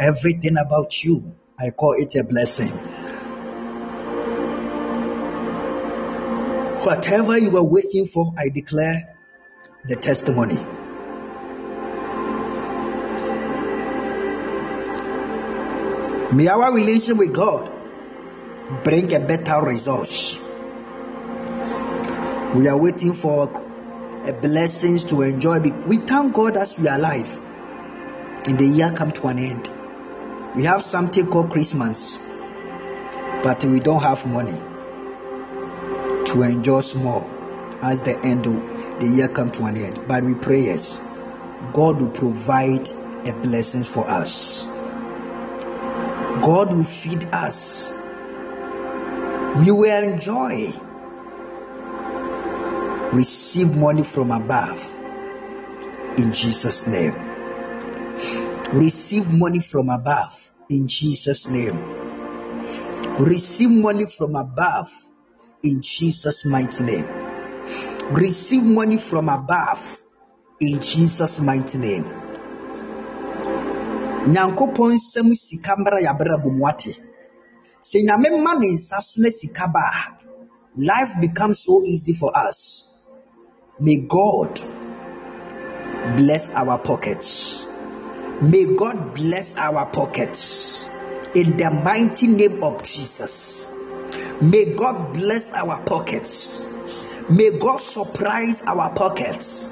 [0.00, 2.72] Everything about you, I call it a blessing.
[6.86, 9.18] Whatever you are waiting for, I declare
[9.84, 10.79] the testimony.
[16.32, 17.68] May our relation with God
[18.84, 20.10] bring a better result.
[22.54, 23.50] We are waiting for
[24.24, 25.58] a blessings to enjoy.
[25.58, 27.28] We thank God as we are alive.
[28.46, 29.68] And the year come to an end.
[30.54, 32.18] We have something called Christmas,
[33.42, 34.58] but we don't have money
[36.26, 37.28] to enjoy more
[37.82, 40.06] as the end of the year come to an end.
[40.06, 41.04] But we pray yes,
[41.72, 42.88] God will provide
[43.26, 44.79] a blessing for us.
[46.42, 47.92] God will feed us.
[49.58, 50.72] We will enjoy.
[53.12, 54.80] Receive money from above.
[56.18, 57.14] In Jesus' name.
[58.72, 60.50] Receive money from above.
[60.70, 62.04] In Jesus' name.
[63.18, 64.90] Receive money from above.
[65.62, 67.08] In Jesus' mighty name.
[68.12, 69.96] Receive money from above.
[70.60, 72.29] in Jesus' mighty name.
[74.26, 76.92] Nyankopɔn nsɛm sika mmara yɛabrabɔ mu ate.
[77.80, 79.80] Sɛ nyame ma ne nsa so na sika ba
[80.76, 83.00] life becomes so easy for us.
[83.80, 84.60] May God
[86.16, 87.64] bless our pockets.
[88.42, 90.86] May God bless our pockets
[91.34, 93.70] in the mighty name of Jesus.
[94.42, 96.66] May God bless our pockets.
[97.30, 99.66] May God surprise our pockets.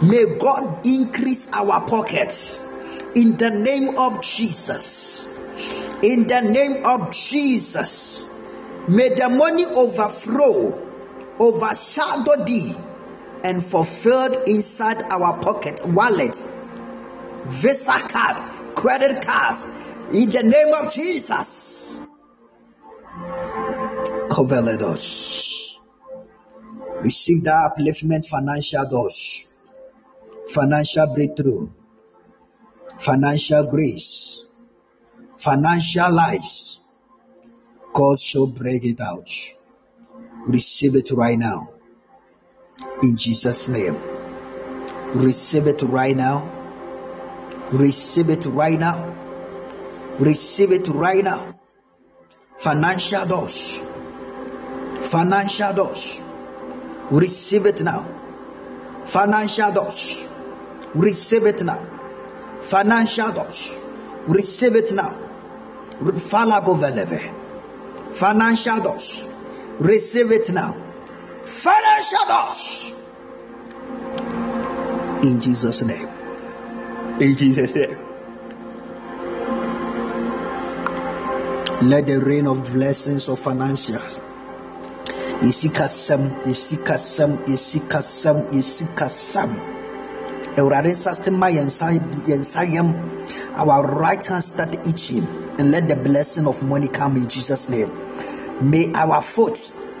[0.00, 2.67] May God increase our pockets
[3.14, 5.26] in the name of Jesus.
[6.02, 8.30] In the name of Jesus.
[8.88, 10.86] May the money overflow,
[11.38, 12.74] overshadow thee,
[13.44, 16.36] and fulfilled inside our pocket, wallet,
[17.46, 19.68] Visa card, credit cards,
[20.12, 21.98] in the name of Jesus.
[24.30, 25.78] Cover us.
[27.00, 29.48] Receive the upliftment financial doors,
[30.52, 31.68] financial breakthrough,
[32.98, 34.44] financial grace,
[35.36, 36.80] financial lives.
[37.92, 39.30] God shall break it out.
[40.46, 41.70] Receive it right now.
[43.02, 43.96] In Jesus' name.
[45.14, 46.54] Receive it right now.
[47.72, 49.14] Receive it right now.
[50.18, 51.58] Receive it right now.
[52.58, 53.80] Financial doors.
[55.10, 56.20] Financial doors.
[57.10, 58.06] Receive it now.
[59.06, 60.26] Financial doors.
[60.94, 61.97] Receive it now.
[62.68, 63.78] Financial doors.
[64.26, 65.10] Receive it now.
[68.12, 69.24] Financial doors.
[69.78, 70.74] Receive it now.
[71.44, 72.92] Financial doors.
[75.24, 76.08] In Jesus' name.
[77.20, 77.98] In Jesus' name.
[81.80, 84.02] Let the rain of blessings of financial.
[85.40, 89.77] Isikasam, isikasam, isikasam, isikasam.
[90.56, 92.94] Awurade nsa ase ma yɛn.
[93.56, 95.26] Our right hand start itching,
[95.58, 97.90] and let the blessing of money come in Jesus' name.
[98.60, 99.58] May our foot,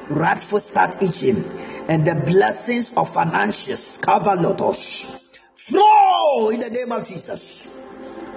[0.08, 1.44] right foot, start itching,
[1.88, 5.04] and the blessings of financials cover lotus
[5.54, 7.66] flow in the name of Jesus.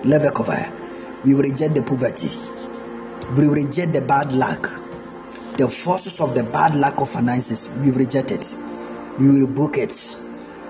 [0.03, 0.73] Cover.
[1.23, 2.31] We reject the poverty.
[3.37, 4.69] We reject the bad luck.
[5.57, 8.55] The forces of the bad luck of finances, we reject it.
[9.19, 10.17] We will book it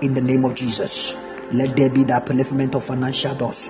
[0.02, 1.14] in the name of Jesus.
[1.52, 3.68] Let there be the upliftment of financial doors.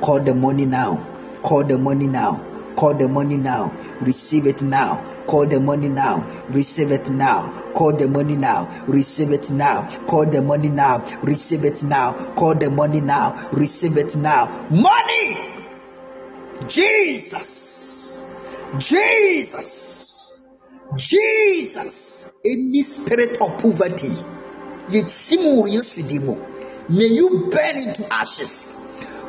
[0.00, 1.06] Call the money now.
[1.42, 2.44] Call the money now.
[2.76, 3.72] Call the money now.
[4.00, 5.04] Receive it now.
[5.26, 6.44] Call the money now.
[6.48, 7.72] Receive it now.
[7.74, 8.84] Call the money now.
[8.86, 9.88] Receive it now.
[10.06, 11.04] Call the money now.
[11.22, 12.14] Receive it now.
[12.34, 13.48] Call the money now.
[13.52, 14.66] Receive it now.
[14.70, 15.38] Money!
[16.66, 18.24] Jesus!
[18.78, 20.42] Jesus!
[20.96, 22.32] Jesus!
[22.44, 24.12] Any spirit of poverty,
[24.88, 26.49] yɛtsimu yɛsidi mu.
[26.90, 28.72] May you burn into ashes.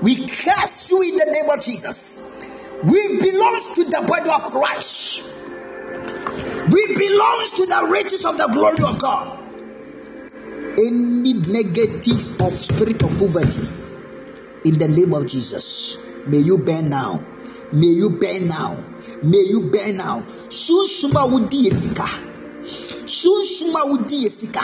[0.01, 2.19] We curse you in the name of Jesus.
[2.83, 5.23] We belong to the body of Christ.
[6.71, 9.37] We belong to the riches of the glory of God.
[10.77, 13.69] Any negative of spirit of poverty,
[14.63, 17.25] in the name of Jesus, may you burn now.
[17.71, 18.83] May you burn now.
[19.23, 20.21] May you burn now.
[20.49, 22.07] Sunsuma wudi esika.
[23.05, 24.63] Sunsuma wudi esika.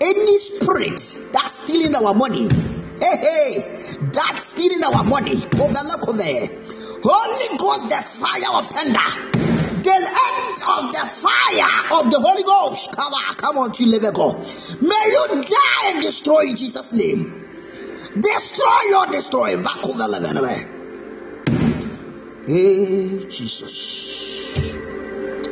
[0.00, 1.00] Any spirit
[1.32, 2.48] that's stealing our money,
[2.98, 5.36] hey hey, that's stealing our money.
[7.06, 9.34] Holy Ghost, the fire of thunder.
[9.84, 12.90] The end of the fire of the Holy Ghost.
[12.92, 14.34] Come on, come on, to Levico.
[14.80, 17.44] May you die and destroy in Jesus' name.
[18.18, 19.56] Destroy your destroy.
[19.56, 20.70] Vakuveleve.
[22.46, 24.54] Hey, Jesus.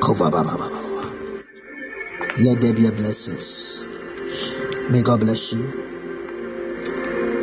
[0.00, 1.12] Cover, ba, ba, ba, ba, ba.
[2.38, 3.91] Let there be a blessings.
[4.90, 5.62] May God bless you.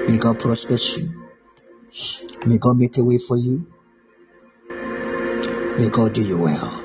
[0.07, 1.29] May God prosper you.
[2.45, 3.65] May God make a way for you.
[5.77, 6.83] May God do you well.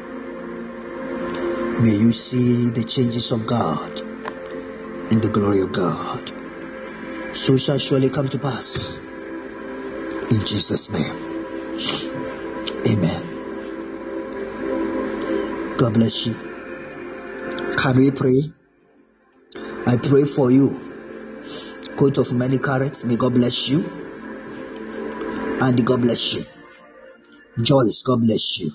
[1.80, 6.32] May you see the changes of God and the glory of God.
[7.36, 8.96] So shall surely come to pass.
[10.30, 11.14] In Jesus' name.
[12.86, 13.22] Amen.
[15.76, 16.34] God bless you.
[17.76, 18.52] Can we pray?
[19.86, 20.80] I pray for you.
[21.96, 23.84] Coat of many carrots, may God bless you.
[25.60, 26.44] And God bless you.
[27.62, 28.70] Joyce, God bless you.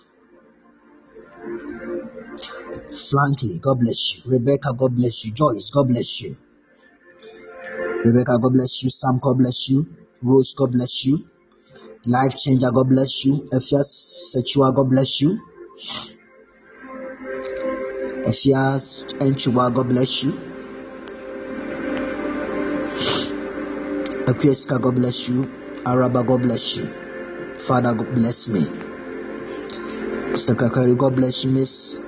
[3.10, 4.32] Frankly, God bless you.
[4.32, 5.34] Rebecca, God bless you.
[5.34, 6.36] Joyce, God bless you.
[8.06, 8.90] Rebecca, God bless you.
[8.90, 9.86] Sam, God bless you.
[10.22, 11.28] Rose, God bless you.
[12.06, 13.50] Life changer, God bless you.
[13.52, 15.40] Ephias Sechua, God bless you.
[18.26, 20.49] Ephias Enchua, God bless you.
[24.30, 25.52] Akweska, God bless you.
[25.86, 26.86] Araba, God bless you.
[27.58, 28.62] Father, God bless me.
[30.34, 30.56] Mr.
[30.56, 31.52] Kakari, God bless you.
[31.52, 32.00] Miss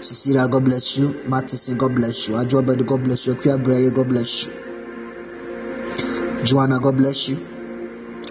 [0.00, 1.22] Cecilia, God bless you.
[1.28, 2.34] Mattison, God bless you.
[2.36, 3.34] Ajobedi, God bless you.
[3.34, 4.52] Akua Breye, God bless you.
[6.44, 7.46] Joanna, God bless you.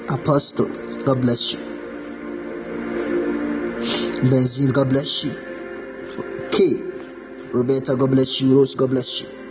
[0.10, 0.70] Apostle,
[1.04, 1.60] God bless you.
[4.24, 5.36] Benzine, God bless you.
[6.52, 6.82] K.
[7.52, 8.56] Roberta, God bless you.
[8.58, 9.45] Rose, God bless you.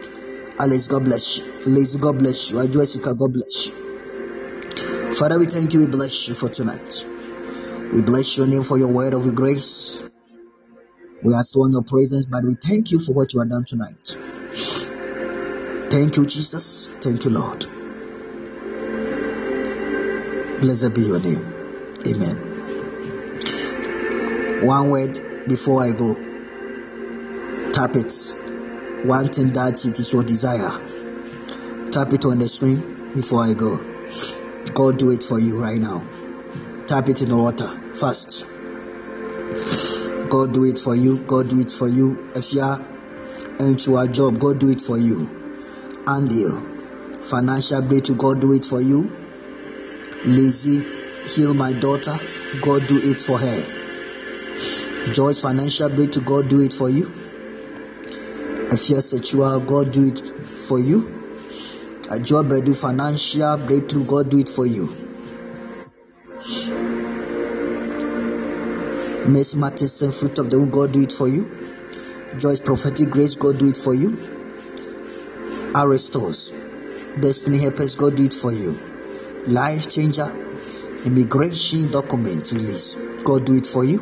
[0.59, 1.45] Alice, God bless you.
[1.67, 2.59] Lazy, God bless you.
[2.59, 5.15] Ajuesica, God bless you.
[5.15, 5.81] Father, we thank you.
[5.81, 7.05] We bless you for tonight.
[7.93, 10.01] We bless your name for your word of grace.
[11.23, 13.65] We are still in your presence, but we thank you for what you have done
[13.65, 14.17] tonight.
[15.91, 16.91] Thank you, Jesus.
[17.01, 17.67] Thank you, Lord.
[20.61, 21.53] Blessed be your name.
[22.07, 22.37] Amen.
[24.67, 26.15] One word before I go.
[27.73, 28.24] Tap it.
[29.05, 30.81] One thing that it is your desire.
[31.93, 33.77] Tap it on the screen before I go.
[34.73, 36.07] God do it for you right now.
[36.87, 38.47] Tap it in the water fast.
[40.31, 41.19] God do it for you.
[41.19, 42.33] God do it for you.
[42.35, 42.81] If you are
[43.61, 45.29] into a job, God do it for you.
[46.07, 46.75] And you
[47.29, 49.15] financial breakthrough, God do it for you.
[50.25, 50.81] Lazy,
[51.29, 52.19] heal my daughter,
[52.63, 55.13] God do it for her.
[55.13, 57.24] Joy's financial breakthrough, God do it for you.
[58.75, 60.21] Are sexual, God do it
[60.67, 61.31] for you.
[62.11, 64.87] A job I do financial breakthrough, God do it for you.
[69.29, 71.57] Miss Matheson, fruit of the womb, God do it for you.
[72.37, 74.19] Joyce, prophetic grace, God do it for you.
[75.77, 76.53] Aristos,
[77.21, 78.77] destiny helpers, God do it for you.
[79.47, 80.35] Life changer,
[81.05, 84.01] immigration document release, God do it for you.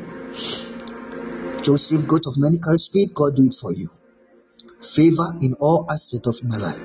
[1.60, 3.90] Joseph, God of medical speed, God do it for you.
[4.82, 6.80] Favor in all aspects of my life.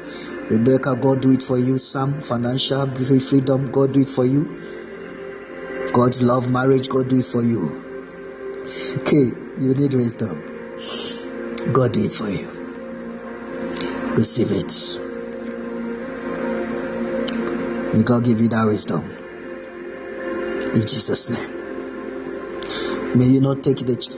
[0.49, 1.79] Rebecca, God do it for you.
[1.79, 2.87] Some financial
[3.19, 4.45] freedom, God do it for you.
[5.93, 7.83] God's love, marriage, God do it for you.
[8.97, 10.41] Okay, you need wisdom.
[11.73, 12.49] God do it for you.
[14.15, 14.73] Receive it.
[17.93, 19.09] May God give you that wisdom.
[20.75, 21.57] In Jesus' name.
[23.17, 24.11] May you not take the ch-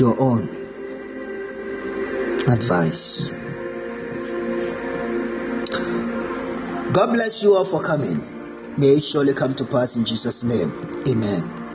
[0.00, 0.55] your own
[2.48, 3.28] advice.
[6.92, 8.76] God bless you all for coming.
[8.78, 11.04] May it surely come to pass in Jesus' name.
[11.08, 11.66] Amen.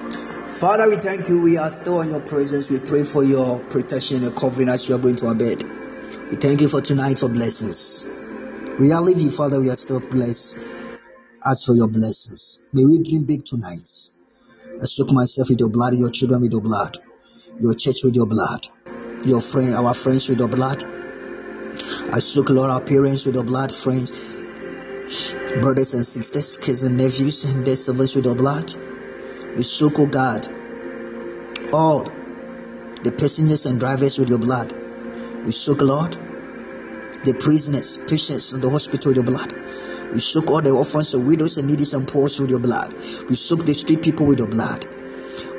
[0.54, 1.42] Father, we thank you.
[1.42, 2.70] We are still in your presence.
[2.70, 5.64] We pray for your protection and covering as you are going to our bed.
[6.30, 8.04] We thank you for tonight for blessings.
[8.80, 9.60] We are living, Father.
[9.60, 10.58] We are still blessed.
[11.46, 12.60] Ask for your blessings.
[12.72, 13.90] May we dream big tonight.
[14.82, 16.98] I soak myself with your blood, your children with your blood,
[17.60, 18.68] your church with your blood,
[19.24, 20.84] your friend, our friends with your blood.
[22.12, 24.12] I soak, Lord, our parents with your blood, friends,
[25.62, 28.74] brothers and sisters, kids and nephews, and their servants with your blood.
[29.56, 30.48] We soak, oh God,
[31.74, 32.06] all
[33.04, 34.74] the passengers and drivers with your blood.
[35.46, 36.14] We soak, Lord,
[37.24, 39.54] the prisoners, patients in the hospital with your blood.
[40.14, 42.94] We soak all the orphans and widows and needy and poor with your blood.
[43.30, 44.86] We soak the street people with your blood.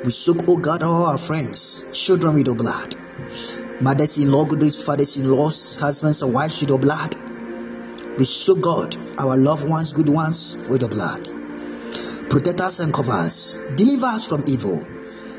[0.03, 2.95] We soak, oh God, all our friends, children with your blood.
[3.79, 7.15] Mothers in law, good fathers in laws, husbands and wives with your blood.
[8.17, 11.29] We soak, God, our loved ones, good ones with your blood.
[12.29, 13.57] Protect us and cover us.
[13.77, 14.85] Deliver us from evil.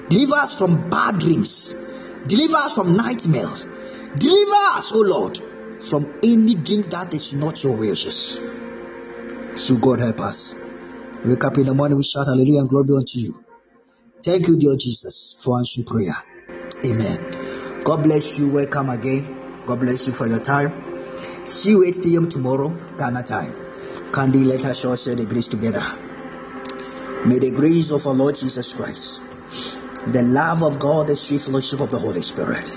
[0.08, 1.74] Deliver us from bad dreams.
[2.26, 3.66] Deliver us from nightmares.
[4.16, 5.38] Deliver us, O Lord,
[5.90, 8.40] from any dream that is not your wishes.
[9.56, 10.54] So God help us.
[11.22, 13.43] Wake up in the morning, we shout hallelujah and glory unto you.
[14.24, 16.16] Thank you, dear Jesus, for answering prayer.
[16.82, 17.82] Amen.
[17.84, 18.48] God bless you.
[18.48, 19.62] Welcome again.
[19.66, 21.44] God bless you for your time.
[21.44, 22.30] See you 8 p.m.
[22.30, 23.54] tomorrow, Ghana time.
[24.32, 25.84] We let us all share the grace together?
[27.26, 29.20] May the grace of our Lord Jesus Christ,
[30.06, 32.72] the love of God, the sweet fellowship of the Holy Spirit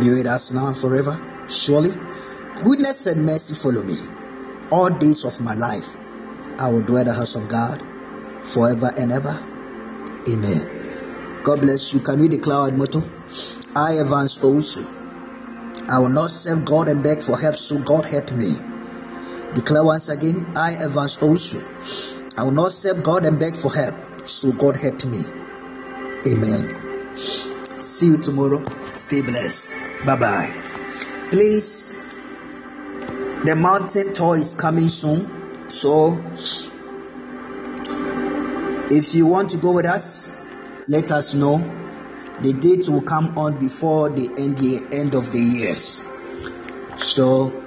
[0.00, 1.20] be with us now and forever.
[1.48, 1.90] Surely,
[2.64, 4.00] goodness and mercy follow me
[4.72, 5.86] all days of my life.
[6.58, 7.80] I will dwell in the house of God
[8.42, 9.52] forever and ever.
[10.28, 11.42] Amen.
[11.44, 12.00] God bless you.
[12.00, 13.02] Can we declare our motto?
[13.74, 14.84] I, Evans Owusu.
[15.88, 18.56] I will not serve God and beg for help, so God help me.
[19.54, 21.62] Declare once again, I, Evans Owusu.
[22.36, 25.24] I will not serve God and beg for help, so God help me.
[26.26, 27.16] Amen.
[27.80, 28.64] See you tomorrow.
[28.94, 29.80] Stay blessed.
[30.04, 30.62] Bye bye.
[31.30, 31.94] Please,
[33.44, 35.70] the mountain tour is coming soon.
[35.70, 36.16] So,
[38.90, 40.36] if you want to go with us,
[40.88, 41.58] let us know.
[42.40, 46.02] The date will come on before the end, the end of the years.
[46.96, 47.64] So,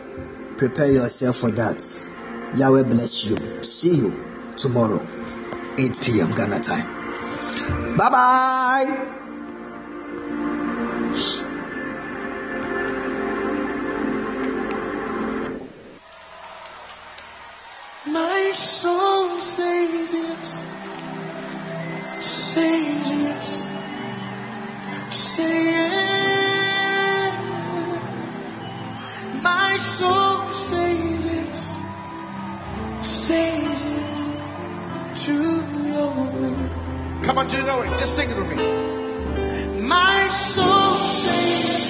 [0.58, 1.84] prepare yourself for that.
[2.56, 3.64] Yahweh bless you.
[3.64, 5.06] See you tomorrow,
[5.78, 6.32] 8 p.m.
[6.36, 7.98] Ghana time.
[7.98, 9.16] Bye bye.
[18.06, 20.66] My soul says yes,
[22.54, 23.48] says yes,
[25.10, 27.34] say yes.
[29.44, 31.82] My soul says yes,
[33.02, 34.30] says yes.
[37.26, 37.90] Come on, do it?
[38.00, 38.56] Just sing it with me.
[39.82, 41.90] My soul says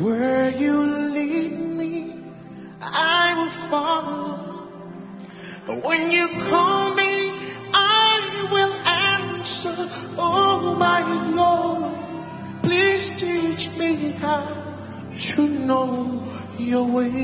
[0.00, 0.72] Where you
[1.12, 2.16] lead me,
[2.80, 4.68] I will follow.
[5.82, 7.30] When you call me,
[7.72, 9.76] I will answer.
[10.18, 14.44] Oh my Lord, please teach me how
[15.16, 16.26] to know
[16.58, 17.14] your way.